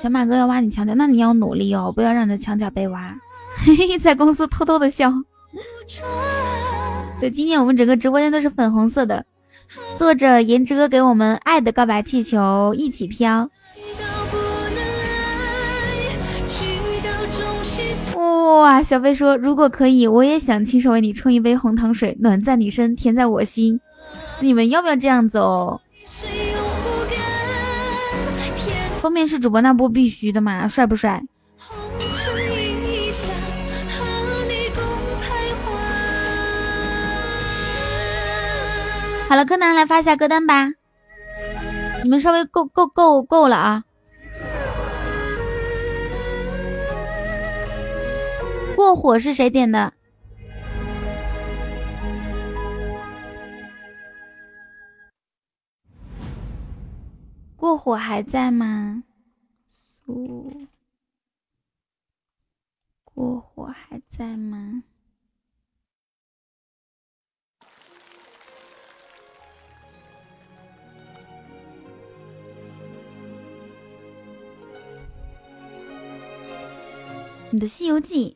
[0.00, 3.06] 小马哥要挖你墙角，那你要努力哦，不要让你的墙角被挖。
[3.58, 5.12] 嘿嘿，在公司偷偷的笑。
[7.20, 9.22] 对，今天我们整个直播间都是粉红色的。
[9.98, 13.50] 作者颜值哥给我们爱的告白气球一起飘。
[18.16, 23.78] 哇，小飞说如果可以，我也想亲手为你冲一杯红糖水，暖在你身，甜在我心。
[24.40, 25.78] 你们要不要这样子哦？
[29.00, 31.22] 封面是主播那不必须的嘛，帅不帅？
[39.26, 40.68] 好了，柯南来发一下歌单吧。
[42.02, 43.84] 你们稍微够够够够了啊！
[48.76, 49.94] 过火是谁点的？
[57.60, 59.04] 过火还在吗？
[60.06, 60.66] 苏，
[63.04, 64.82] 过火还在吗？
[77.50, 78.30] 你的《西游记》，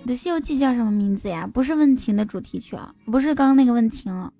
[0.00, 1.46] 你的《西游记》叫什么名字呀？
[1.46, 4.32] 不是问情的主题曲啊，不是刚刚那个问情啊。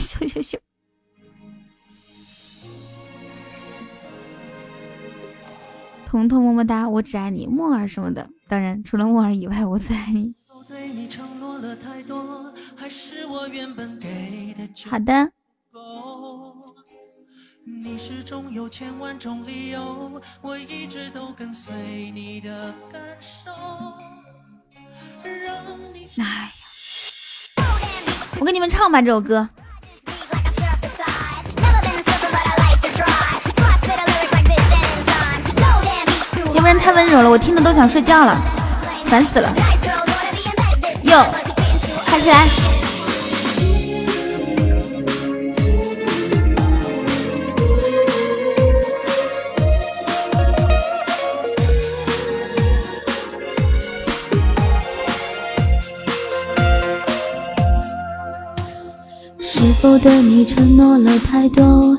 [0.00, 0.58] 羞羞羞！
[6.10, 10.34] 彤彤么么哒，我只爱你，木耳什么的，当然除了木耳以外，我最爱你。
[14.90, 15.30] 好的。
[17.64, 23.52] 你始终有千万种理由，我一直都跟随你的感受。
[25.22, 26.50] 哎呀，
[28.40, 29.48] 我给你们唱吧这首歌，
[36.78, 38.36] 太温柔了，我听的都想睡觉了，
[39.06, 39.52] 烦死了。
[41.02, 41.24] 哟，
[42.06, 42.46] 嗨起来！
[59.40, 61.98] 是否对你承诺了太多，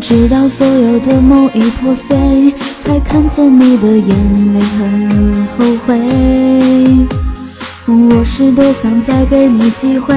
[0.00, 4.84] 直到所有的梦已破碎，才看见你的眼泪和
[5.58, 5.98] 后悔。
[7.86, 10.14] 我是多想再给你机会，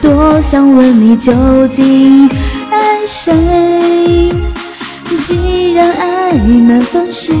[0.00, 1.32] 多想问你究
[1.68, 2.28] 竟
[2.70, 4.32] 爱谁。
[5.26, 7.32] 既然爱难分是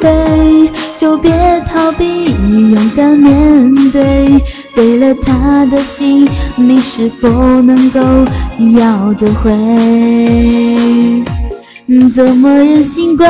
[0.00, 1.32] 非，就别
[1.66, 4.42] 逃避，勇敢面对。
[4.80, 6.26] 给了他的心，
[6.56, 7.28] 你是否
[7.60, 8.00] 能够
[8.80, 11.22] 要得回？
[12.14, 13.28] 怎么忍心怪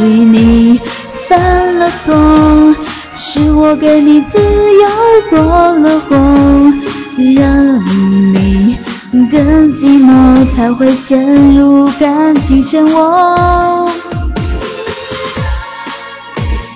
[0.00, 0.80] 你
[1.28, 2.74] 犯了错？
[3.16, 4.88] 是我给你自由
[5.30, 6.16] 过了火，
[7.36, 7.78] 让
[8.34, 8.76] 你
[9.30, 13.88] 更寂寞，才会陷入感情漩涡。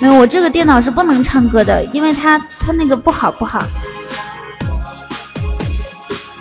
[0.01, 3.61] 没有，我这个电脑是不能唱歌的，因为它它那个不好不好。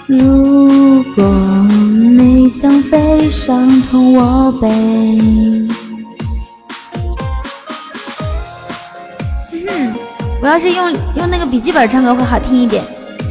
[0.05, 1.23] 如果
[2.17, 4.67] 你想飞，伤痛我背。
[9.53, 9.95] 嗯，
[10.41, 12.83] 我要是用用那个笔记本唱歌会好听一点。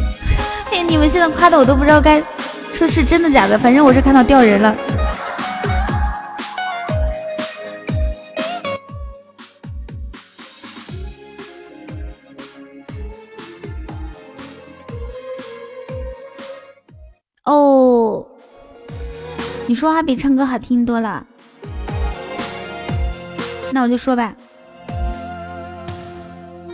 [0.73, 2.23] 哎，你们现在夸的我都不知道该
[2.73, 4.75] 说是真的假的，反正我是看到掉人了。
[19.73, 21.27] 你说话比唱歌好听多了，
[23.73, 24.37] 那我就说吧，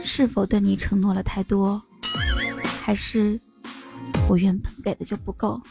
[0.03, 1.81] 是否对你承诺了太多，
[2.85, 3.39] 还是
[4.29, 5.63] 我原本给的就不够？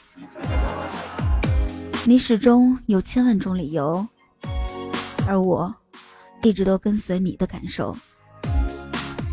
[2.06, 4.08] 你始终有千万种理由，
[5.28, 5.76] 而我
[6.44, 7.94] 一直都跟随你的感受，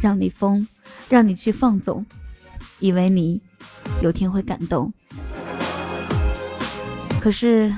[0.03, 0.67] 让你疯，
[1.09, 2.05] 让你去放纵，
[2.81, 3.41] 以为你
[4.03, 4.93] 有天会感动。
[7.21, 7.75] 可是，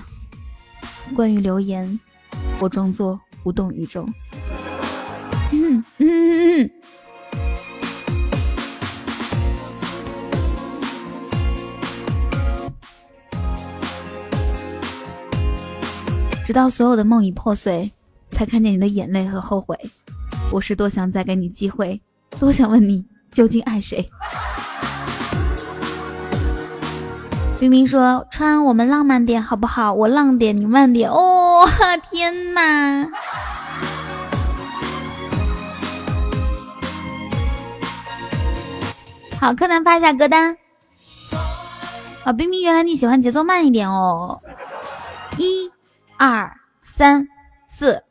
[1.14, 2.00] 关于留言，
[2.60, 4.04] 我装作无动于衷。
[16.44, 17.90] 直到所有的梦已破碎，
[18.30, 19.76] 才看见你的眼泪和后悔。
[20.52, 22.00] 我是多想再给你机会，
[22.38, 24.08] 多想问你究竟爱谁。
[27.58, 29.92] 冰冰说：“川，我们浪漫点好不好？
[29.94, 31.66] 我浪点，你慢点。”哦，
[32.10, 33.08] 天哪！
[39.40, 40.56] 好，柯南发一下歌单，
[42.24, 44.38] 啊，冰冰，原来你喜欢节奏慢一点哦。
[45.38, 45.70] 一、
[46.18, 47.26] 二、三、
[47.66, 48.02] 四。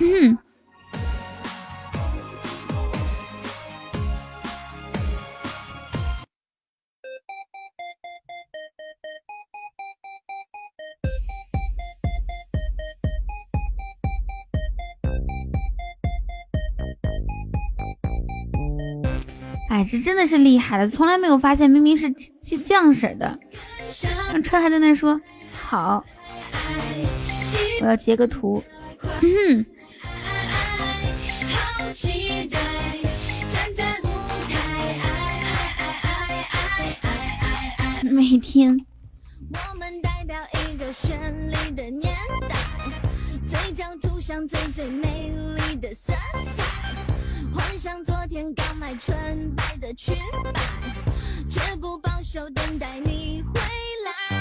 [0.00, 0.36] 嗯。
[19.84, 22.06] 这真的是厉害了从来没有发现明明是
[22.42, 23.38] 是这样式的。
[24.30, 25.20] 看车还在那说
[25.52, 26.04] 好
[27.80, 28.62] 我要截个图。
[29.22, 29.64] 嗯
[38.02, 38.78] 每天。
[39.50, 42.14] 我们代表一个绚丽的年
[42.48, 42.56] 代
[43.46, 46.12] 嘴角涂上最最美丽的色
[46.56, 47.07] 彩
[47.58, 50.14] 幻想昨天刚买纯白的裙
[50.54, 50.60] 摆，
[51.50, 53.60] 却不保守等待你回
[54.06, 54.38] 来。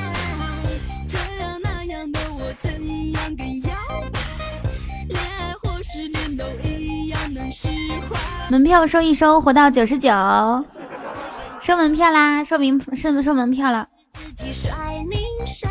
[1.10, 2.72] 这样那样的我怎
[3.12, 3.76] 样更摇
[4.14, 4.20] 摆？
[5.10, 7.70] 恋爱或失恋都一样能释
[8.08, 8.20] 怀。
[8.52, 10.10] 门票收一收，活到九十九，
[11.60, 12.44] 收门票啦！
[12.44, 13.88] 收名收收门票了。
[14.14, 14.72] 自己帅
[15.10, 15.68] 你帅，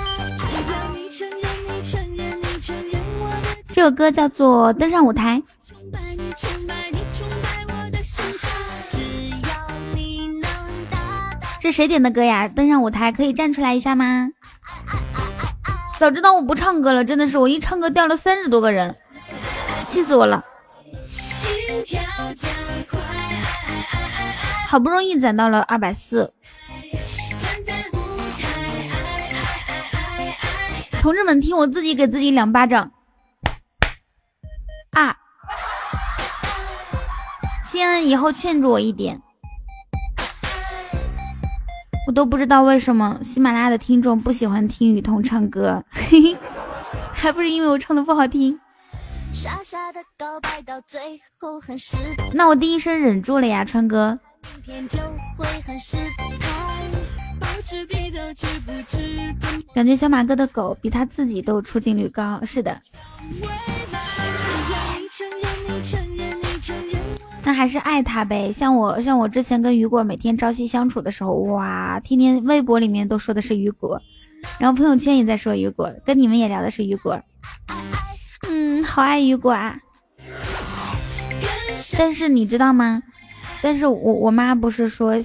[0.92, 5.40] 你承认你承认你承认我的这首歌叫做《登上舞台》。
[11.66, 12.46] 是谁点的歌呀？
[12.46, 14.28] 登上舞台可以站出来一下吗？
[15.98, 18.94] 早知道我不唱歌了，真的是我一唱歌掉了三十多个人，
[19.84, 20.44] 气死我了！
[24.68, 26.32] 好不容易攒到了二百四，
[31.02, 32.92] 同志们，听我自己给自己两巴掌
[34.92, 35.16] 啊！
[37.64, 39.20] 西安以后劝住我一点。
[42.06, 46.36] 我都不知道为什么喜马拉雅的听众不喜欢听雨桐唱歌，嘿嘿，
[47.12, 48.58] 还不是因为我唱的不好听。
[52.32, 54.18] 那我第一声忍住了呀，川哥。
[59.74, 62.80] 感觉小马哥的狗比他自己都出镜率高，是的。
[67.46, 74.02] 那还是爱他呗，像我像我之前跟雨果每天朝夕相处的时候，哇，天天微博里面都说的是雨果，
[74.58, 77.22] 然后朋友圈也在说雨果，跟你们也聊的是雨果，
[78.48, 79.78] 嗯，好爱雨果啊。
[81.96, 83.00] 但是你知道吗？
[83.62, 85.16] 但是我我妈不是说，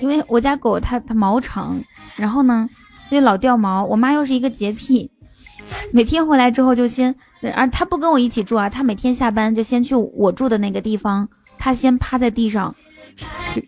[0.00, 1.82] 因为我家狗它它毛长，
[2.14, 2.70] 然后呢
[3.10, 5.10] 就老掉毛，我妈又是一个洁癖，
[5.92, 7.12] 每天回来之后就先，
[7.52, 11.28] 而她不跟我一起住啊，她每天下班就先去我住的那个地方。
[11.64, 12.74] 他先趴在地上，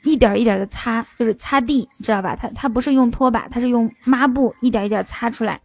[0.04, 2.36] 一点一点的擦，就是擦地，知道吧？
[2.36, 5.58] 他他不是用拖把，他是用抹布一点一点擦出来。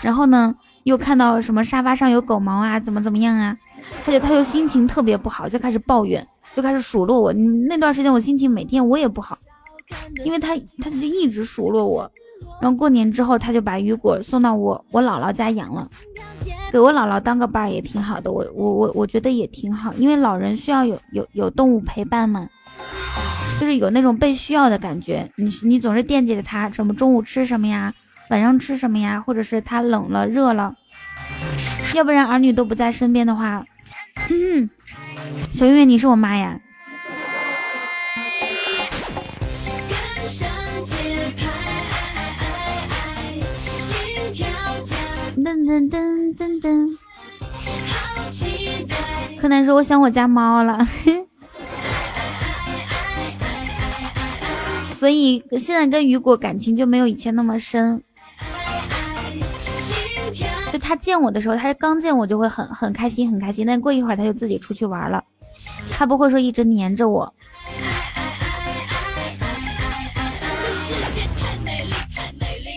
[0.00, 0.54] 然后呢，
[0.84, 3.54] 又看到什么沙发上有狗毛啊，怎么怎么样啊？
[4.02, 7.30] 他就他就心情特别不好，就开始抱怨，就开始数落我。
[7.68, 9.36] 那段时间我心情每天我也不好，
[10.24, 12.10] 因为他他就一直数落我。
[12.62, 15.86] 然后过年之后，他就把雨果送到我我姥姥家养了。
[16.74, 22.48] 给我姥姥当个伴儿也挺好的，我我我我觉得也挺好，因为老人需要有有有动物陪伴嘛，
[23.60, 25.30] 就是有那种被需要的感觉。
[25.36, 27.94] 你你总是惦记着他，什么中午吃什么呀，
[28.28, 30.74] 晚上吃什么呀，或者是他冷了热了，
[31.94, 33.64] 要不然儿女都不在身边的话，
[35.52, 36.58] 小月月你是我妈呀。
[45.64, 46.96] 噔噔噔噔噔！
[49.40, 50.78] 柯南说：“我想我家猫了。
[54.92, 58.02] ”所以现在跟雨果感情就没有以前那么深。
[60.70, 65.24] 就他见我的时候，他刚见我就会很很开心很开心，但过一会儿他就自己出去玩了，
[65.90, 67.32] 他不会说一直黏着我。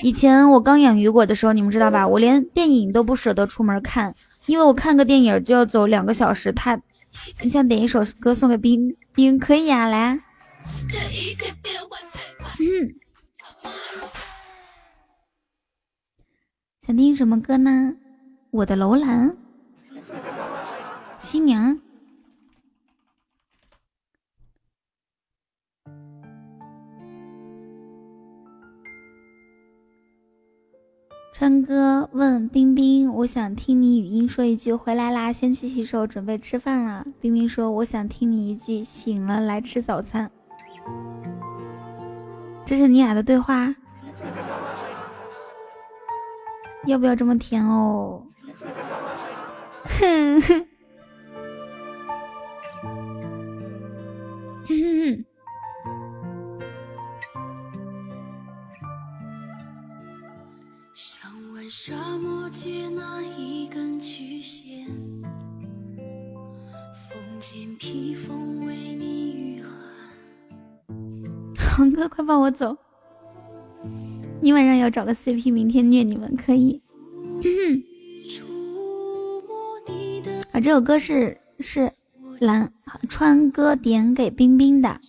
[0.04, 2.08] 以前我刚养雨果的时候，你们知道吧？
[2.08, 4.14] 我连电影都不舍得出门看，
[4.46, 6.52] 因为我看个电影就要走两个小时。
[6.52, 6.80] 他，
[7.42, 10.20] 你想点一首歌送给冰冰，可以啊，来。
[12.60, 12.96] 嗯，
[16.86, 17.96] 想听什么歌呢？
[18.52, 19.36] 我的楼兰，
[21.22, 21.80] 新娘。
[31.38, 37.06] 川哥问冰冰我想听你语音说一句回来啦先去洗手准备吃饭啦。
[37.22, 40.32] 冰冰说我想听你一句醒了来吃早餐。
[42.66, 43.76] 这是你俩的对话？
[46.88, 48.24] 要不要这么甜哦？
[50.00, 50.68] 哼 哼
[62.50, 62.54] 哼。
[71.78, 72.76] 黄哥，快放我走！
[74.42, 76.82] 你晚上要找个 CP，明天虐你们可以。
[80.52, 81.92] 啊，这首歌是是
[82.40, 82.72] 蓝
[83.08, 85.00] 川哥点给冰冰的，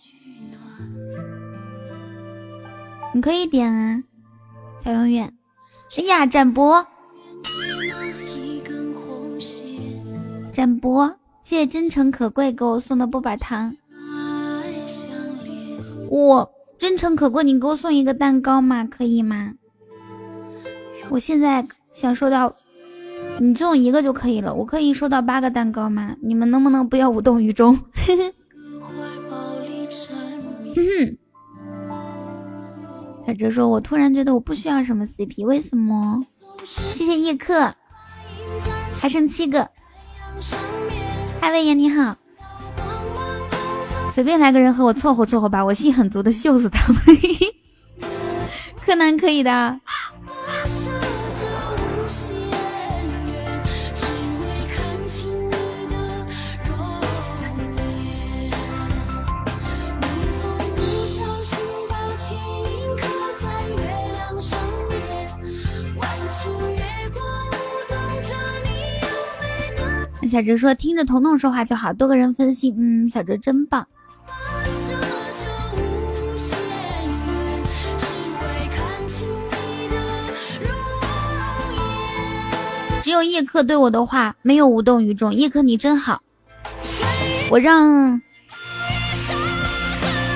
[3.13, 4.03] 你可以点啊，
[4.83, 5.33] 小永远。
[5.97, 6.85] 哎呀，展博，
[10.51, 13.75] 展博，谢谢真诚可贵给我送的波板糖。
[16.09, 19.53] 我真诚可贵，你给我送一个蛋糕嘛，可以吗？
[21.09, 22.53] 我现在想收到，
[23.39, 24.53] 你送一个就可以了。
[24.53, 26.15] 我可以收到八个蛋糕吗？
[26.21, 27.77] 你们能不能不要无动于衷？
[33.25, 36.25] 小哲说：“我突然觉得我不需要什么 CP，为什么？”
[36.65, 37.73] 谢谢叶克，
[38.99, 39.69] 还剩七个。
[41.41, 42.15] 艾薇爷你好，
[44.11, 47.01] 随便来个人和我凑合凑合吧，我心很足的秀死他们。
[48.85, 49.79] 柯南可以的。
[70.29, 73.85] 小哲说：“听着彤彤说话就好，多个人分析。”嗯，小哲真棒。
[83.01, 85.33] 只有叶克对我的话没有无动于衷。
[85.33, 86.21] 叶克你真好，
[87.49, 88.21] 我让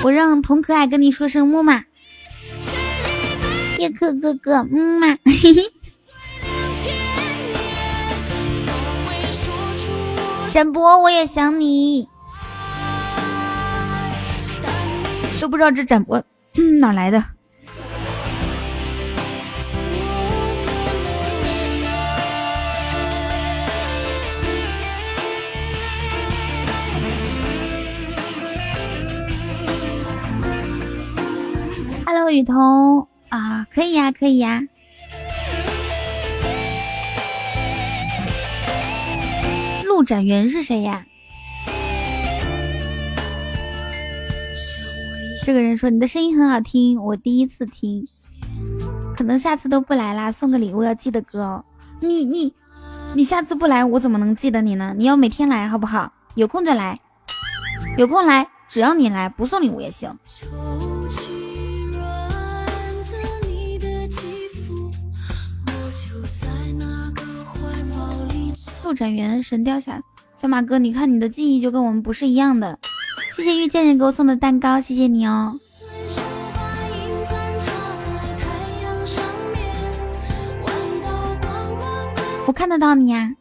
[0.02, 1.84] 我让童可爱跟你说声木马。
[3.78, 5.16] 叶克哥哥，木马。
[10.54, 12.08] 展博，我也想你，
[15.40, 16.22] 都不知道这展博
[16.78, 17.24] 哪来的。
[32.06, 34.62] Hello，雨桐啊，可以呀，可以呀。
[40.04, 41.04] 展元是谁呀？
[45.44, 48.06] 这个人说你的声音很好听，我第一次听，
[49.16, 50.32] 可能下次都不来啦。
[50.32, 51.64] 送个礼物要记得哥哦。
[52.00, 52.54] 你你
[53.14, 54.94] 你下次不来，我怎么能记得你呢？
[54.96, 56.12] 你要每天来好不好？
[56.34, 56.98] 有空就来，
[57.98, 60.10] 有空来，只要你来，不送礼物也行。
[68.84, 69.98] 陆展元神雕侠，
[70.36, 72.78] 小马哥，你看你的记忆就跟我们不是一样的。
[73.34, 75.58] 谢谢遇见人给我送的蛋糕，谢谢你哦。
[82.46, 83.32] 我看得到你呀。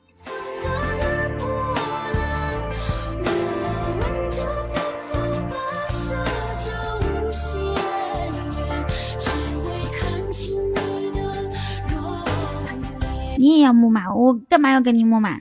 [13.44, 14.16] 你也要木马？
[14.16, 15.38] 我干嘛要跟你木马？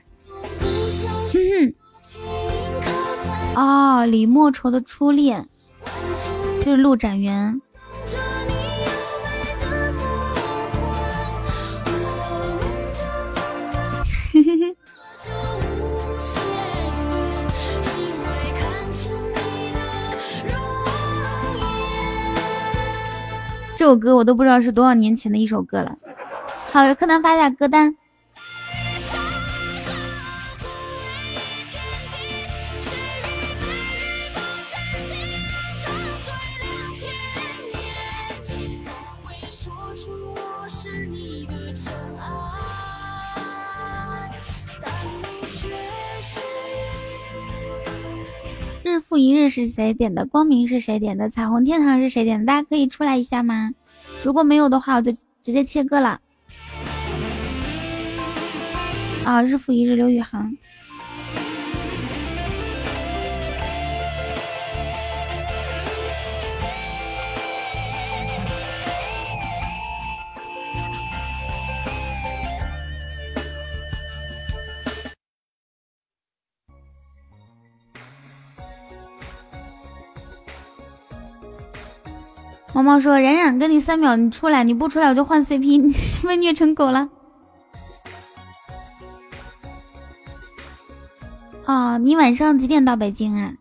[3.55, 5.47] 哦，李莫愁的初恋
[6.61, 7.61] 就是陆展元。
[23.77, 25.95] 这首歌我都不知道是多少年前的一首歌了。
[26.73, 27.95] 好，有柯南发下歌单。
[48.81, 50.25] 日复一日是谁点的？
[50.25, 51.29] 光明是谁点的？
[51.29, 52.47] 彩虹天堂是谁点的？
[52.47, 53.75] 大家可以出来一下吗？
[54.23, 56.19] 如果没有的话，我就直接切歌了。
[59.25, 60.57] 啊，日复一日，刘雨涵。
[82.75, 85.93] 猫毛说：“冉冉，给你三秒，你出来，你不出来我就换 CP，你
[86.27, 87.07] 被虐成狗了。”
[91.65, 93.53] 哦，你晚上几点到北京啊？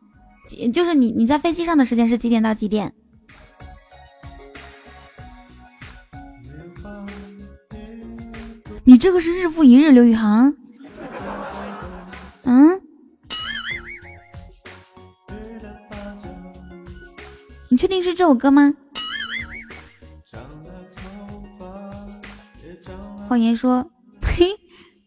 [0.72, 2.92] 就是你你在飞机上的时间是几点到几点？
[8.84, 10.52] 你这个是日复一日，刘宇航。
[12.42, 12.80] 嗯？
[17.68, 18.74] 你确定是这首歌吗？
[23.28, 24.01] 谎言说，嘿，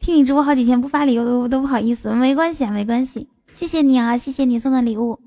[0.06, 5.20] 听你直播好几天不发礼物都都不好意思，没关系啊，没关系，谢谢你啊，谢谢你送的礼物。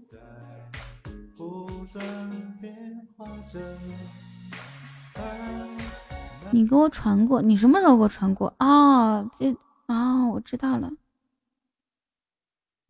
[6.52, 8.55] 你给我传过，你什么时候给我传过？
[8.60, 9.50] 哦，这
[9.88, 10.92] 哦，我知道了，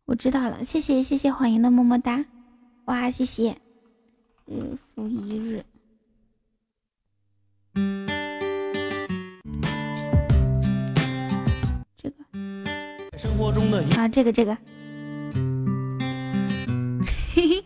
[0.05, 2.23] 我知道了，谢谢谢谢谎言的么么哒，
[2.85, 3.57] 哇，谢谢，
[4.45, 5.65] 日复一日，
[13.97, 14.55] 啊，这个这个，
[17.35, 17.63] 嘿嘿。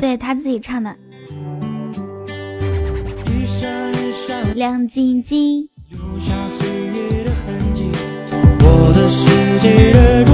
[0.00, 0.96] 对他自己唱的。
[4.54, 5.68] 亮晶晶。
[5.96, 6.18] 我
[7.24, 7.90] 的痕迹，
[8.60, 10.33] 我的中心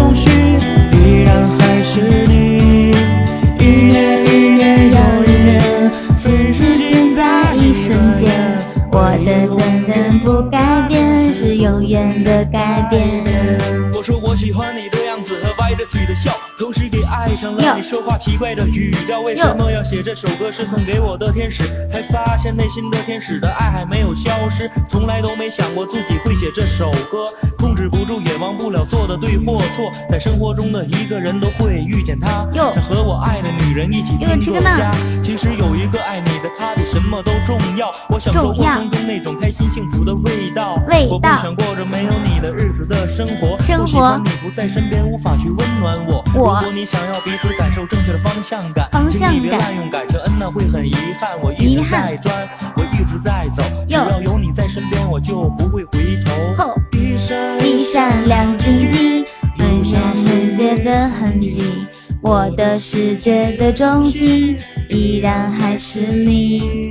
[12.00, 13.58] 是永远的改变。
[13.92, 16.32] 我说我喜欢你的样子和歪着嘴的笑。
[16.58, 16.88] 同时
[17.30, 21.62] 爱上了你说话奇怪的语调，为什么要写这首歌是送给我的天使？
[21.88, 27.26] 才发现内心的天使的爱还没有消失，从来都没想过自己会写这首歌，
[27.56, 34.90] 控制不住也忘不了做的对或错，在生活中的一个人都会遇见他，想和我爱的女人一起拼个家。
[35.22, 46.24] 其实有一个爱你的他比什么都重要，我想做过程中那种开心幸福的味道，我不想过着没有你的日子的生活，不喜欢你不在身边无法去温暖我。
[46.34, 51.38] 如果你想要彼此感受正确的方向感，请你别滥用改成 n，那会很遗憾。
[51.42, 56.74] 我一直在转，我一直在走，只要有你在身边，我就不会回头。
[56.92, 59.24] 一闪一闪亮晶晶，
[59.58, 61.86] 留下世界的痕迹。
[62.22, 64.56] 我的世界的中心
[64.88, 66.90] 依然还是你。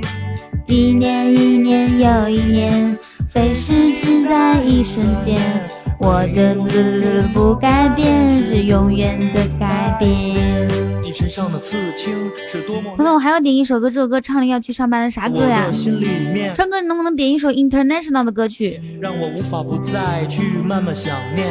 [0.66, 2.96] 一年一年又一年，
[3.28, 5.40] 飞逝只在一瞬间。
[6.02, 6.56] 我的
[7.34, 10.66] 不改变，是永远的改变。
[11.02, 12.14] 你身上的刺青
[12.50, 12.96] 是多么。
[12.96, 15.70] 朋友，我还要点一首歌，这首歌唱了要去上班的啥歌呀？
[16.54, 18.80] 川哥，你能不能点一首 international 的歌曲？
[18.98, 21.46] 让我无法不再去慢慢想念。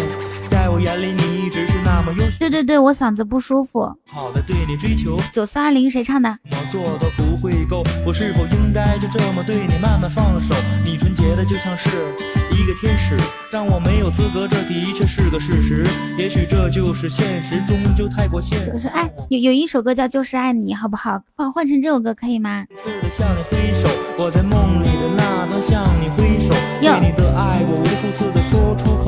[0.50, 2.32] 在我眼里，你一直是那么优秀。
[2.40, 3.82] 对对对，我嗓子不舒服。
[4.08, 5.16] 好的，对你追求。
[5.32, 6.38] 九四二零谁唱的？
[6.50, 10.56] 我做的不会够，我是否应该就这么对你慢慢放手？
[10.84, 12.39] 你纯洁的就像是。
[12.60, 13.16] 一个天使
[13.50, 15.88] 让我没有资格，这的确是个事实。
[16.18, 18.74] 也许这就是现实，终究太过现实。
[18.74, 21.24] 就是爱，有有一首歌叫《就是爱你》，好不好？
[21.38, 22.66] 换换成这首歌可以吗？
[22.76, 23.88] 次的向你挥手，
[24.18, 28.39] 我在梦里的那段向你挥手，对你的爱我无数次的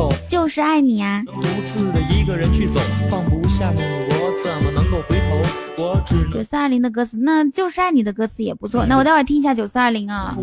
[0.02, 1.24] 口，就是爱你啊。
[1.28, 2.80] 独自的一个人去走，
[3.10, 5.42] 放不下你，我怎么能够回头？
[6.32, 8.86] 九四二零的歌词，那就是爱你的歌词也不错。
[8.86, 10.36] 那我待会儿听一下九四二零啊。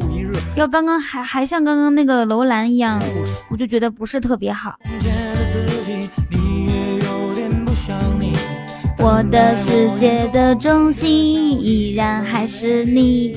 [0.55, 3.03] 要刚刚还还像刚刚那个楼兰一样，
[3.51, 4.77] 我就觉得不是特别好。
[9.01, 13.35] 我的世界的中心依然还是你。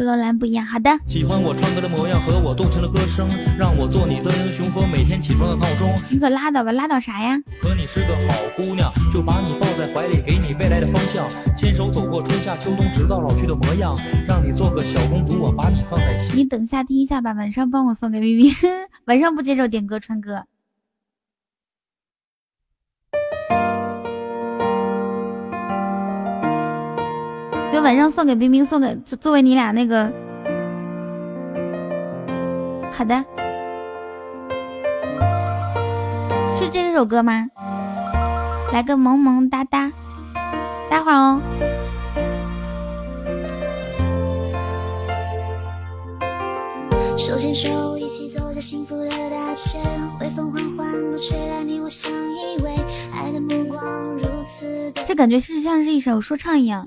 [0.00, 0.64] 久，但我这罗兰不一样。
[0.64, 3.28] 好的，喜欢我唱歌的模样和我动情的歌声，
[3.58, 5.92] 让我做你的英雄和每天起床的闹钟。
[6.10, 7.38] 你可拉倒吧，拉倒啥呀？
[7.60, 11.28] 可你是个好姑娘，就把你抱在怀里，给你未来的方向。
[11.56, 13.94] 牵手走过春夏秋冬，直到老去的模样，
[14.26, 16.38] 让你做个小公主，我把你放在心。
[16.38, 18.52] 你等下听一下吧，晚上帮我送给咪咪。
[19.06, 20.44] 晚上不接受点歌，川哥。
[27.82, 30.12] 晚上送给冰冰，送给就作为你俩那个，
[32.92, 33.24] 好的，
[36.54, 37.48] 是这首歌吗？
[38.72, 39.90] 来个萌萌哒哒，
[40.90, 41.40] 待会儿哦。
[47.16, 49.78] 手牵手，一起走在幸福的大街。
[55.06, 56.86] 这感觉是像是一首说唱一样。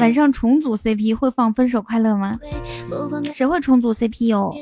[0.00, 2.38] 晚上重组 CP 会放《分手快乐》吗？
[3.32, 4.54] 谁会重组 CP 哟？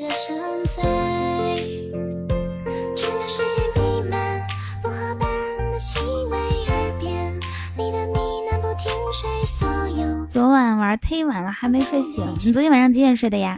[10.29, 12.25] 昨晚玩忒晚了，还没睡醒。
[12.43, 13.55] 你昨天晚上几点睡的呀？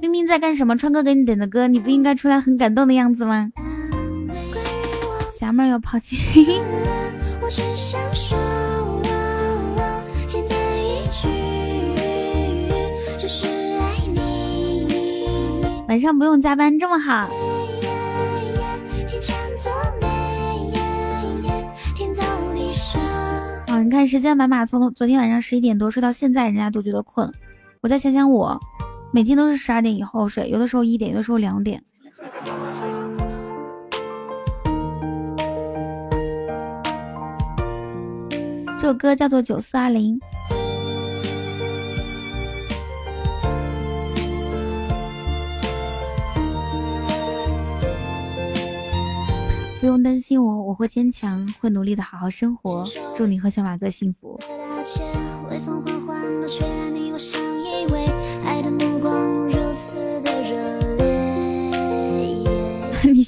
[0.00, 0.76] 明明在干什么？
[0.76, 3.50] 川哥给你点的歌，你不应该出来很感动的样子吗？
[5.38, 6.16] 小妹要抛弃。
[15.88, 17.28] 晚上不用加班，这么好。
[23.68, 27.32] 哦，你看时间满码，从昨天晚上十一点多睡到现在，人家都觉得困。
[27.84, 28.58] 我再想想，我
[29.12, 31.84] 每天都是十二点以后睡，有的时候一点，有的时候两点。
[38.80, 40.18] 这首歌叫做《九四二零》。
[49.78, 52.82] 不用担心我，我会坚强，会努力的好好生活。
[53.14, 54.40] 祝你和小马哥幸福。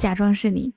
[0.00, 0.72] 假装是你。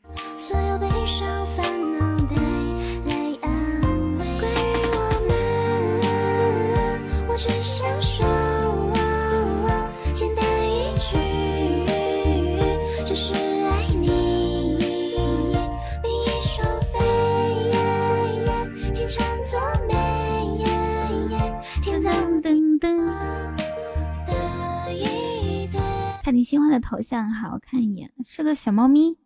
[26.32, 29.18] 你喜欢的头像，好，看一眼，是个小猫咪。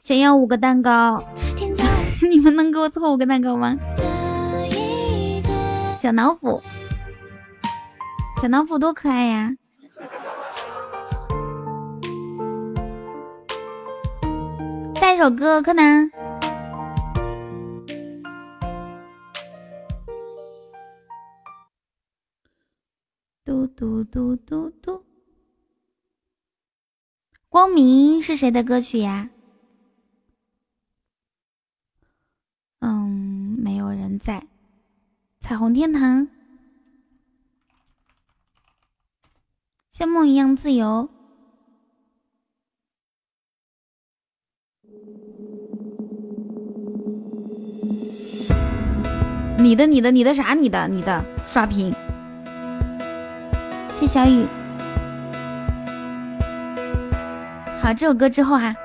[0.00, 1.24] 想要五个蛋糕，
[2.30, 3.76] 你们能给我凑五个蛋糕吗？
[5.98, 6.62] 小老虎，
[8.40, 9.50] 小老虎多可爱呀！
[15.04, 16.10] 下一首歌，柯南。
[23.44, 25.04] 嘟嘟嘟嘟嘟。
[27.50, 29.28] 光明是谁的歌曲呀？
[32.78, 34.46] 嗯，没有人在。
[35.38, 36.26] 彩虹天堂，
[39.90, 41.10] 像梦一样自由。
[49.64, 50.52] 你的你的你的啥？
[50.52, 51.90] 你的你的刷屏。
[53.98, 54.44] 谢小雨。
[57.80, 58.76] 好，这首歌之后哈。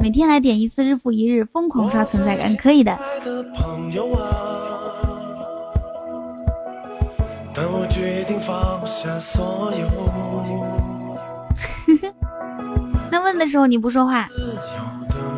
[0.00, 2.96] 每天来点一次，日复一日，疯狂刷存在感，可以的。
[13.10, 14.28] 那问的时候你不说话。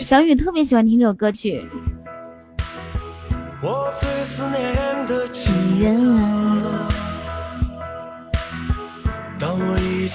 [0.00, 1.64] 小雨特别喜欢听这首歌曲。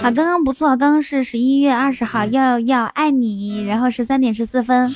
[0.01, 4.89] 好，刚刚不错，刚刚是十一月二十号，要要爱你，然后十三点十四分。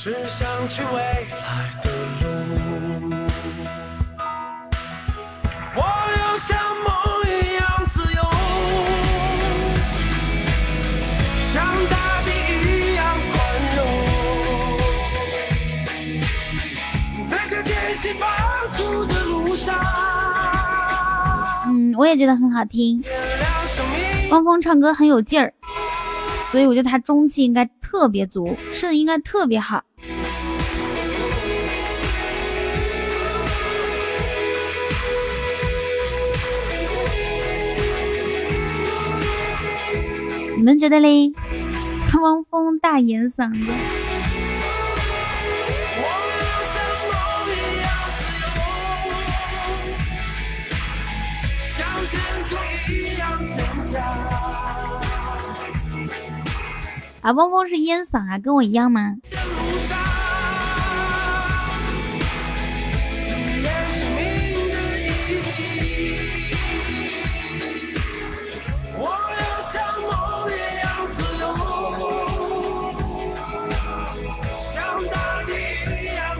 [22.02, 23.00] 我也觉得很好听，
[24.32, 25.54] 汪峰唱歌很有劲儿，
[26.52, 29.84] 所以我觉得他中气应该特别足，声音应该特别好。
[40.58, 41.32] 你们觉得嘞？
[42.20, 44.01] 汪峰大眼嗓子。
[57.22, 59.16] 啊，汪峰是烟嗓啊，跟我一样吗？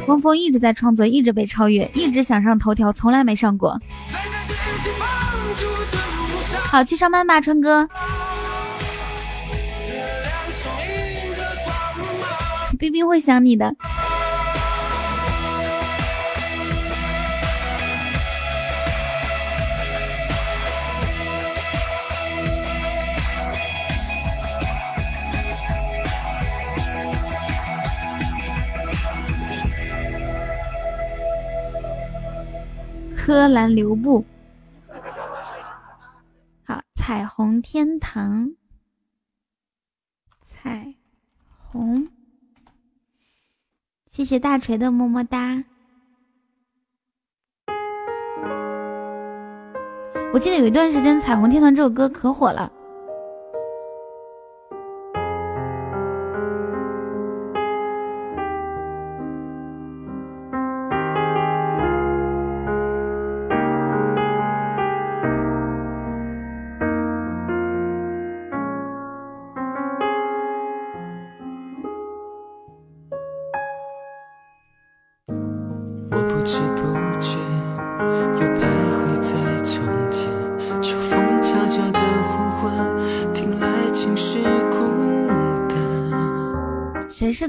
[0.08, 3.80] 汪峰一直在创作，一直被超越，一直想上头条，从来没上过。
[6.70, 7.88] 好，去上班吧，春哥。
[12.82, 13.76] 冰冰会想你的。
[33.16, 34.26] 柯南留步。
[36.64, 38.52] 好，彩虹天堂。
[40.42, 40.96] 彩
[41.60, 42.10] 虹。
[44.12, 45.64] 谢谢大锤的么么哒！
[50.34, 52.70] 我记得有一段时间《彩虹天堂》这首歌可火了。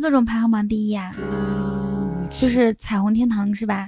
[0.03, 1.13] 各种排行榜第一啊，
[2.29, 3.87] 就是彩虹天堂是吧？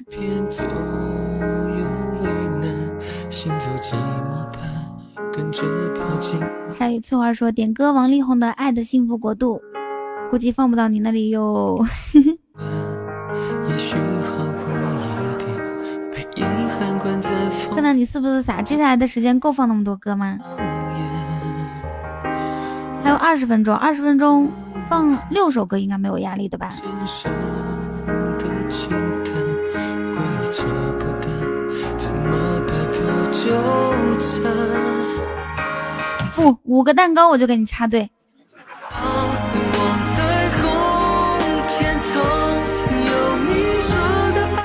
[6.78, 9.60] 下雨翠花说点歌王力宏的《爱的幸福国度》，
[10.30, 11.84] 估计放不到你那里哟。
[17.74, 18.62] 看到你是不是傻？
[18.62, 20.38] 接下来的时间够放那么多歌吗？
[23.02, 24.48] 还有二十分钟，二十分钟。
[24.94, 26.68] 放六首歌应该没有压力的吧？
[36.36, 38.08] 不，五个蛋糕我就给你插队。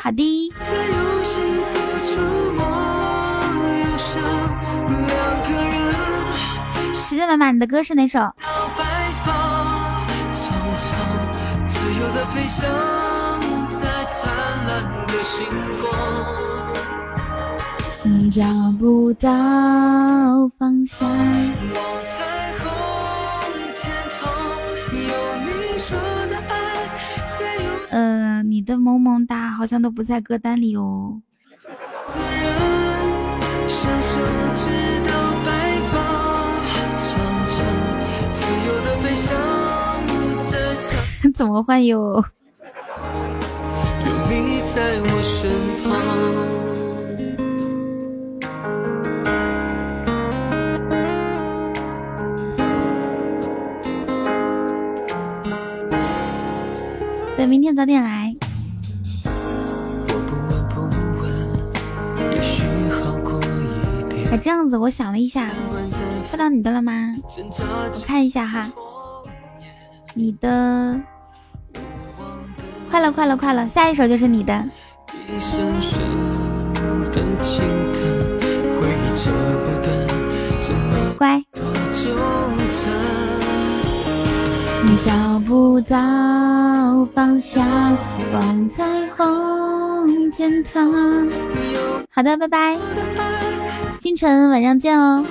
[0.04, 0.54] 好的。
[6.94, 8.20] 时间满满，你的歌是哪首？
[12.50, 13.40] 飞翔
[13.70, 14.34] 在灿
[14.66, 15.46] 烂的星
[15.80, 15.86] 光，
[18.04, 18.42] 你找
[18.80, 19.30] 不到
[20.58, 21.08] 方向。
[27.92, 31.22] 呃，你的萌萌哒好像都不在歌单里哦。
[41.36, 42.26] 怎么会有？
[57.38, 58.36] 对，明天早点来。
[64.30, 65.50] 哎，这样子，我想了一下，
[66.30, 67.16] 发到你的了吗？
[67.24, 68.70] 我看一下哈，
[70.14, 71.00] 你的。
[72.90, 74.64] 快了，快了，快了，下一首就是你的。
[81.18, 81.44] 乖。
[85.06, 85.96] 找不到
[87.14, 87.66] 方向，
[88.34, 88.84] 望彩
[89.16, 90.92] 虹天堂。
[92.12, 92.78] 好的，拜拜。
[94.02, 95.24] 星辰，晚上见哦。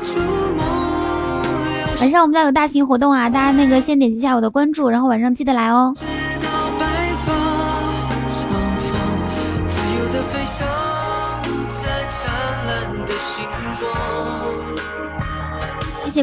[2.00, 5.92] 晚上我们家有大型活动啊，大家那个先点击一下我的关注，然后晚上记得来哦。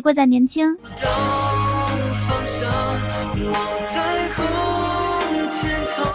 [0.01, 0.77] 贵在年轻。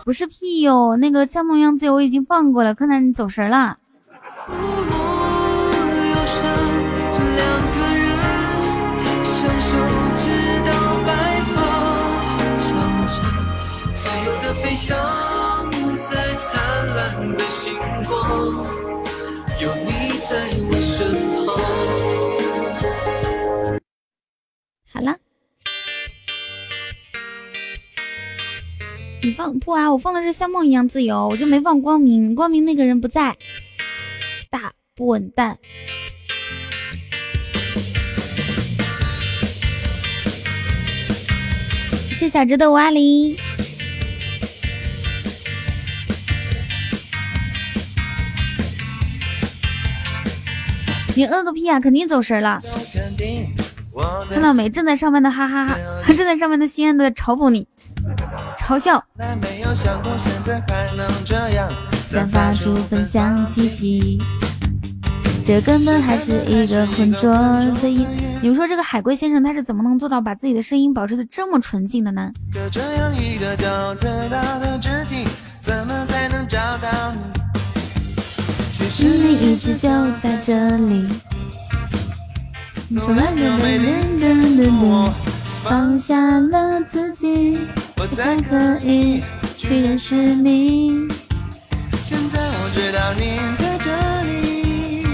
[0.05, 2.75] 不是屁哟，那个夏梦一样自由我已经放过了。
[2.75, 3.77] 柯南，你走神了。
[29.23, 29.93] 你放不啊？
[29.93, 32.35] 我放的是像梦一样自由，我就没放光明。
[32.35, 33.37] 光明那个人不在，
[34.51, 35.59] 大不稳蛋。
[42.17, 43.37] 谢小直的五二零，
[51.15, 51.79] 你饿个屁啊！
[51.79, 52.61] 肯定走神了。
[54.31, 54.71] 看到没？
[54.71, 55.77] 正在上班的哈哈哈，
[56.07, 57.67] 正在上班的西安都在嘲讽你。
[58.71, 59.05] 嘲笑，
[62.07, 64.23] 散发出芬香气息，
[65.45, 67.33] 这根本还是一个浑浊
[67.83, 68.07] 的音。
[68.41, 72.31] 你们说这个海龟先生他是怎么能做到把自己的声音保持的这么纯净的呢？
[78.71, 79.89] 其实你一直就
[80.23, 81.09] 在这里，
[83.03, 83.79] 从来就没
[84.21, 85.13] 等等我
[85.65, 87.59] 放下了自己。
[88.01, 89.23] 我才可以
[89.55, 91.07] 去认识你。
[92.01, 93.91] 现在我知道你在这
[94.23, 95.05] 里，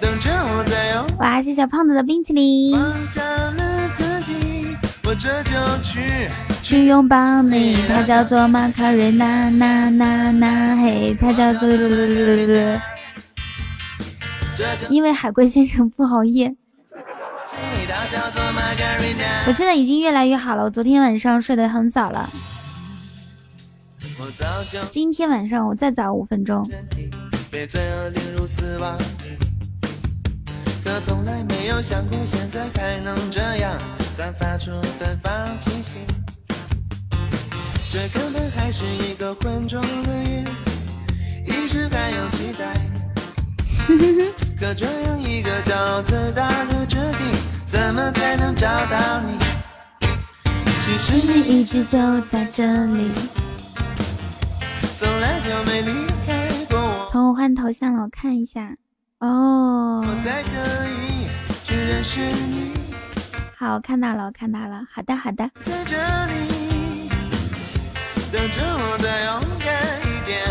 [0.00, 2.78] 等着我在拥哇，谢小胖子的冰淇淋。
[2.78, 5.50] 放下了自己，我这就
[5.82, 6.30] 去
[6.62, 7.74] 去拥抱你。
[7.88, 11.68] 他叫做马卡瑞娜娜娜娜嘿，他叫做。
[14.88, 16.54] 因为海龟先生不熬夜。
[19.46, 20.64] 我现在已经越来越好了。
[20.64, 22.28] 我昨天晚上睡得很早了，
[24.90, 26.66] 今天晚上我再早五分钟。
[37.90, 39.88] 这根本还是一个浑浊的
[40.24, 40.44] 夜，
[41.46, 42.74] 一直还有期待。
[44.58, 47.53] 可这样一个骄自大的决定。
[47.74, 49.36] 怎么才能找到你？
[50.80, 53.10] 其实你一直就在这里，
[54.96, 57.08] 从来就没离开过我。
[57.10, 58.76] 同我换头像了，我看一下。
[59.18, 60.04] 哦。
[63.58, 64.82] 好，看到了，我看到了。
[64.94, 65.50] 好的，好的。
[65.64, 65.96] 在这
[66.28, 67.08] 里，
[68.30, 69.74] 等着我再勇敢
[70.06, 70.46] 一点，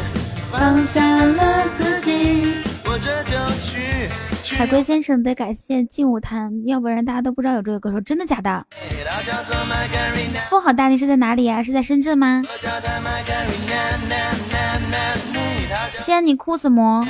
[0.51, 3.31] 放下了自己，我这就
[3.61, 4.09] 去。
[4.57, 8.65] 海龟先生得感谢劲舞团，要不然大家都不知道有这个歌手，真的假的？
[10.49, 11.61] 富好大，你是在哪里呀？
[11.61, 12.43] 是在深圳吗？
[15.95, 17.05] 西安，你哭什么？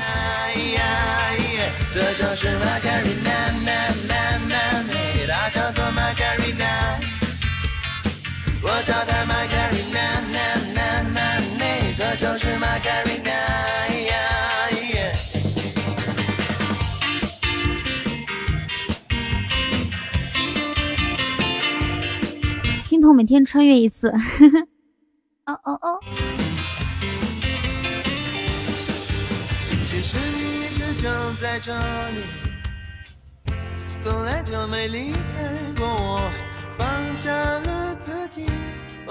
[22.93, 24.09] 心痛每天穿越一次，
[25.47, 25.99] 哦哦哦！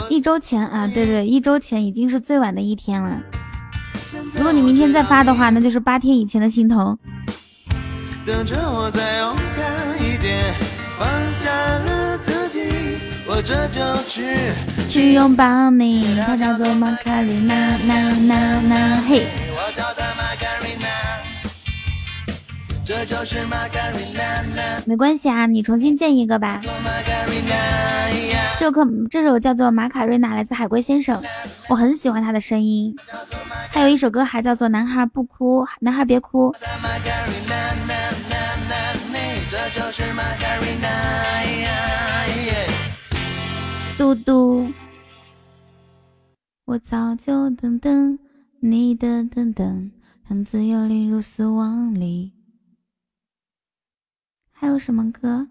[0.08, 3.20] 一周前啊，对对，一周前已经是最晚的一天了。
[4.36, 6.96] 如果你明天再发的话，那就是八天以前的心疼。
[8.24, 10.54] 等着我再勇敢一点，
[10.96, 12.01] 放下了自
[13.34, 14.36] 我这就去
[14.90, 19.26] 去拥抱你，他叫做玛卡丽娜娜娜娜嘿。
[19.56, 20.86] 我叫它玛卡丽娜，
[22.84, 22.94] 这
[24.84, 26.60] 没关系啊，你重新建一个吧。
[28.58, 31.18] 这首歌这首叫做《马卡瑞娜》，来自海龟先生，
[31.70, 32.94] 我很喜欢他的声音。
[33.70, 36.52] 还有一首歌还叫做《男孩不哭，男孩别哭》。
[44.02, 44.66] 嘟嘟，
[46.64, 48.18] 我早就等等
[48.58, 49.92] 你的等等，
[50.28, 52.32] 让自由淋入死亡里。
[54.50, 55.46] 还有什么歌？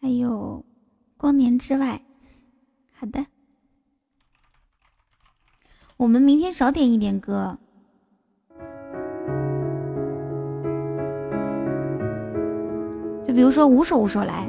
[0.00, 0.66] 还有
[1.16, 2.02] 光年之外。
[2.94, 3.24] 好的，
[5.96, 7.56] 我们明天少点一点歌。
[13.24, 14.48] 就比如说五首五首来，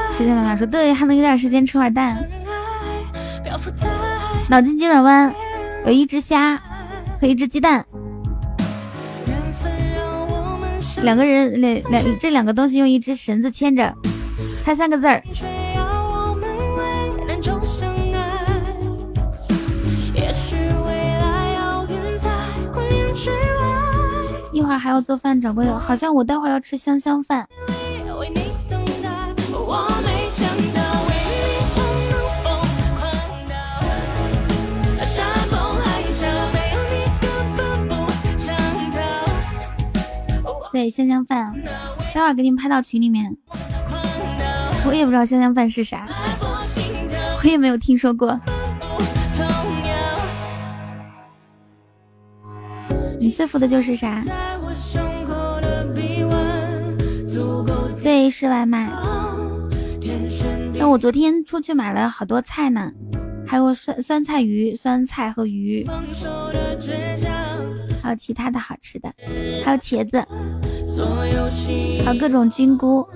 [0.21, 2.15] 时间妈妈说对，还能有点时间吃会蛋。
[4.47, 5.33] 脑筋急转弯，
[5.83, 6.61] 有一只虾
[7.19, 7.83] 和一只鸡蛋，
[11.01, 13.91] 两个人两两这两个东西用一只绳子牵着，
[14.63, 15.23] 猜三个字儿。
[24.53, 27.47] 一会儿还要做饭，掌柜的，好像我待会儿要吃香香饭。
[40.89, 41.53] 香香饭，
[42.13, 43.35] 待会儿给你们拍到群里面。
[44.85, 46.07] 我也不知道香香饭是啥，
[47.43, 48.39] 我也没有听说过。
[53.19, 54.23] 你最服的就是啥？
[58.01, 58.91] 对，是外卖。
[60.73, 62.91] 那我昨天出去买了好多菜呢，
[63.45, 65.85] 还有酸酸菜鱼、酸菜和鱼，
[68.01, 69.13] 还有其他的好吃的，
[69.63, 70.25] 还有茄子，
[72.03, 73.07] 还有各种菌菇。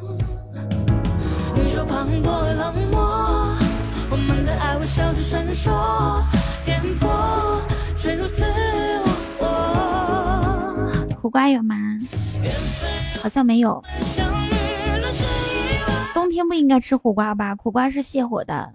[11.20, 11.76] 苦瓜有吗？
[13.22, 13.84] 好像没有。
[16.14, 17.56] 冬天不应该吃苦瓜吧？
[17.56, 18.74] 苦瓜是泻火的。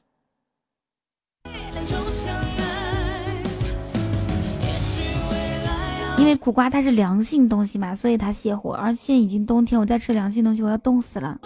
[6.20, 8.74] 因为苦瓜它是凉性东西嘛，所以它泻火。
[8.74, 11.38] 而现在已经冬天，我再吃凉性东西，我要冻死了。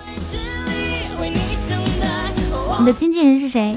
[2.80, 3.76] 你的经纪人是谁？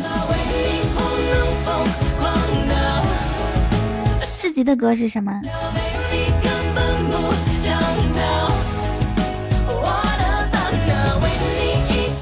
[4.25, 5.39] 市级的歌是什么？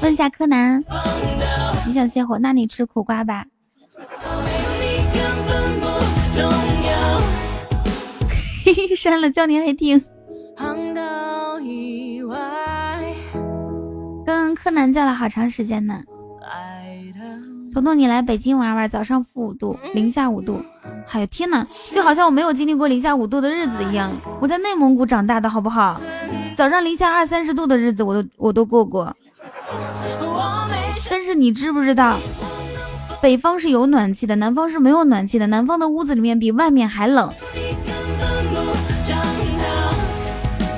[0.02, 0.84] 问一下柯南，
[1.86, 3.44] 你想泻火，那你吃苦瓜吧。
[8.74, 10.02] 嘿嘿，删了，叫你爱听。
[10.56, 10.74] 刚
[14.24, 16.02] 刚柯南叫了好长时间呢。
[17.72, 20.60] 彤彤，你来北京玩玩，早上负五度，零下五度。
[21.12, 24.10] 哎呦天哪，就好像我没有经历过零下五度的日子一样。
[24.40, 26.00] 我在内蒙古长大的，好不好？
[26.56, 29.16] 早上零下二三十度的日子，我都我都过过。
[31.08, 32.18] 但是你知不知道，
[33.22, 35.46] 北方是有暖气的，南方是没有暖气的。
[35.46, 37.32] 南方的屋子里面比外面还冷。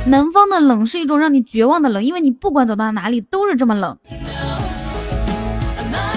[0.09, 3.95] 南方的冷是一种让你绝望的冷，因为你不管走到哪里都是这么冷，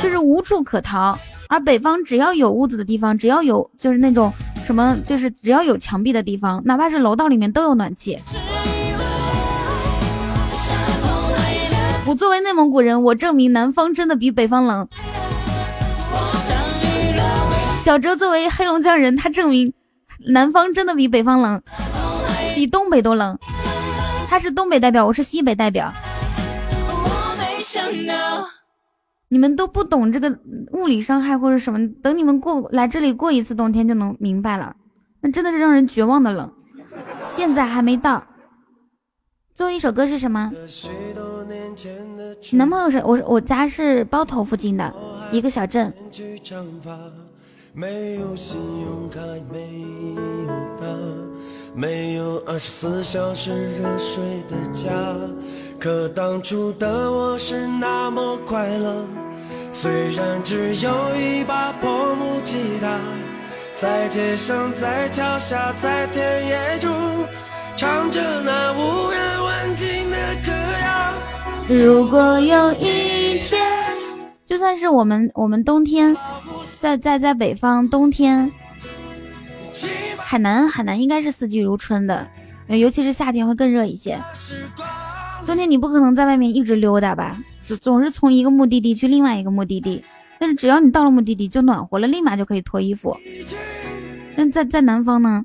[0.01, 1.17] 就是无处可逃。
[1.49, 4.31] 而北方只要有屋子的地方，只要有就是那种
[4.65, 8.17] 什么，就是只要有墙壁的地方，哪怕是楼道里面都有暖气。
[12.05, 14.87] 我作为内蒙古人，我证明南方真的比北方冷。
[17.83, 19.73] 小哲作为黑龙江人，他证明
[20.27, 21.61] 南方真的比北方冷，
[22.55, 23.37] 比东北都冷。
[24.31, 25.91] 他是东北代表，我是西北代表。
[29.27, 30.39] 你们都不懂这个
[30.71, 34.73] 物理伤害或者什么，等你们过来这里过一次冬天就能明白了。
[35.19, 36.49] 那真的是让人绝望的冷，
[37.27, 38.23] 现在还没到。
[39.53, 40.49] 最后一首歌是什么？
[42.51, 44.95] 你男朋友是我，我家是包头附近的
[45.33, 45.93] 一个小镇。
[47.73, 48.33] 没有
[51.73, 54.91] 没有二十四小时热水的家，
[55.79, 59.05] 可当初的我是那么快乐。
[59.71, 62.99] 虽然只有一把破木吉他，
[63.73, 66.91] 在街上，在桥下，在田野中，
[67.77, 70.51] 唱着那无人问津的歌
[70.83, 71.13] 谣。
[71.69, 73.65] 如果有一天，
[74.45, 76.15] 就算是我们我们冬天，
[76.81, 78.51] 在在在北方冬天。
[80.31, 82.25] 海南，海南应该是四季如春的，
[82.69, 84.17] 尤其是夏天会更热一些。
[85.45, 90.01] 冬天你不可能在外面一直溜达吧，总总是从一个目的地去另外一个目的地。
[90.39, 93.17] 但是只要你到了目的地就暖和了，立马就可以脱衣服。
[94.37, 95.43] 那在在南方呢？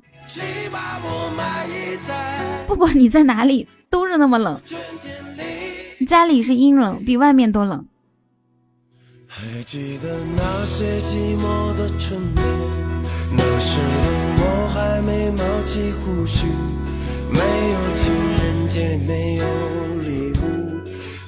[2.65, 4.57] 不管你在哪里，都是那么冷。
[6.07, 7.85] 家里是阴冷，比外面都冷。
[9.39, 12.19] 还记得那些寂寞的春
[13.31, 16.47] 那时的我还没冒起胡须，
[17.29, 19.45] 没有情人节，没有
[20.01, 20.41] 礼物，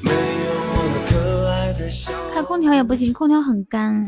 [0.02, 2.12] 没有我那可爱的笑。
[2.34, 4.04] 开空调也不行，空调很干，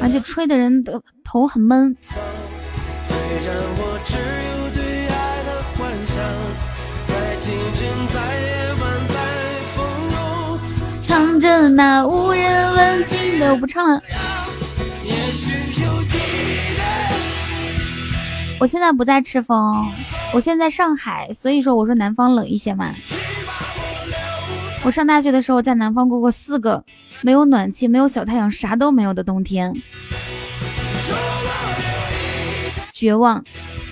[0.00, 1.96] 而且吹的人的头很闷。
[3.02, 4.14] 虽然我只
[11.40, 14.02] 着那无人问津的，我不唱了。
[18.58, 19.90] 我现在不在赤峰，
[20.34, 22.94] 我现在上海，所以说我说南方冷一些嘛。
[24.84, 26.84] 我上大学的时候在南方过过四个
[27.22, 29.74] 没有暖气、没有小太阳、啥都没有的冬天，
[32.92, 33.42] 绝望。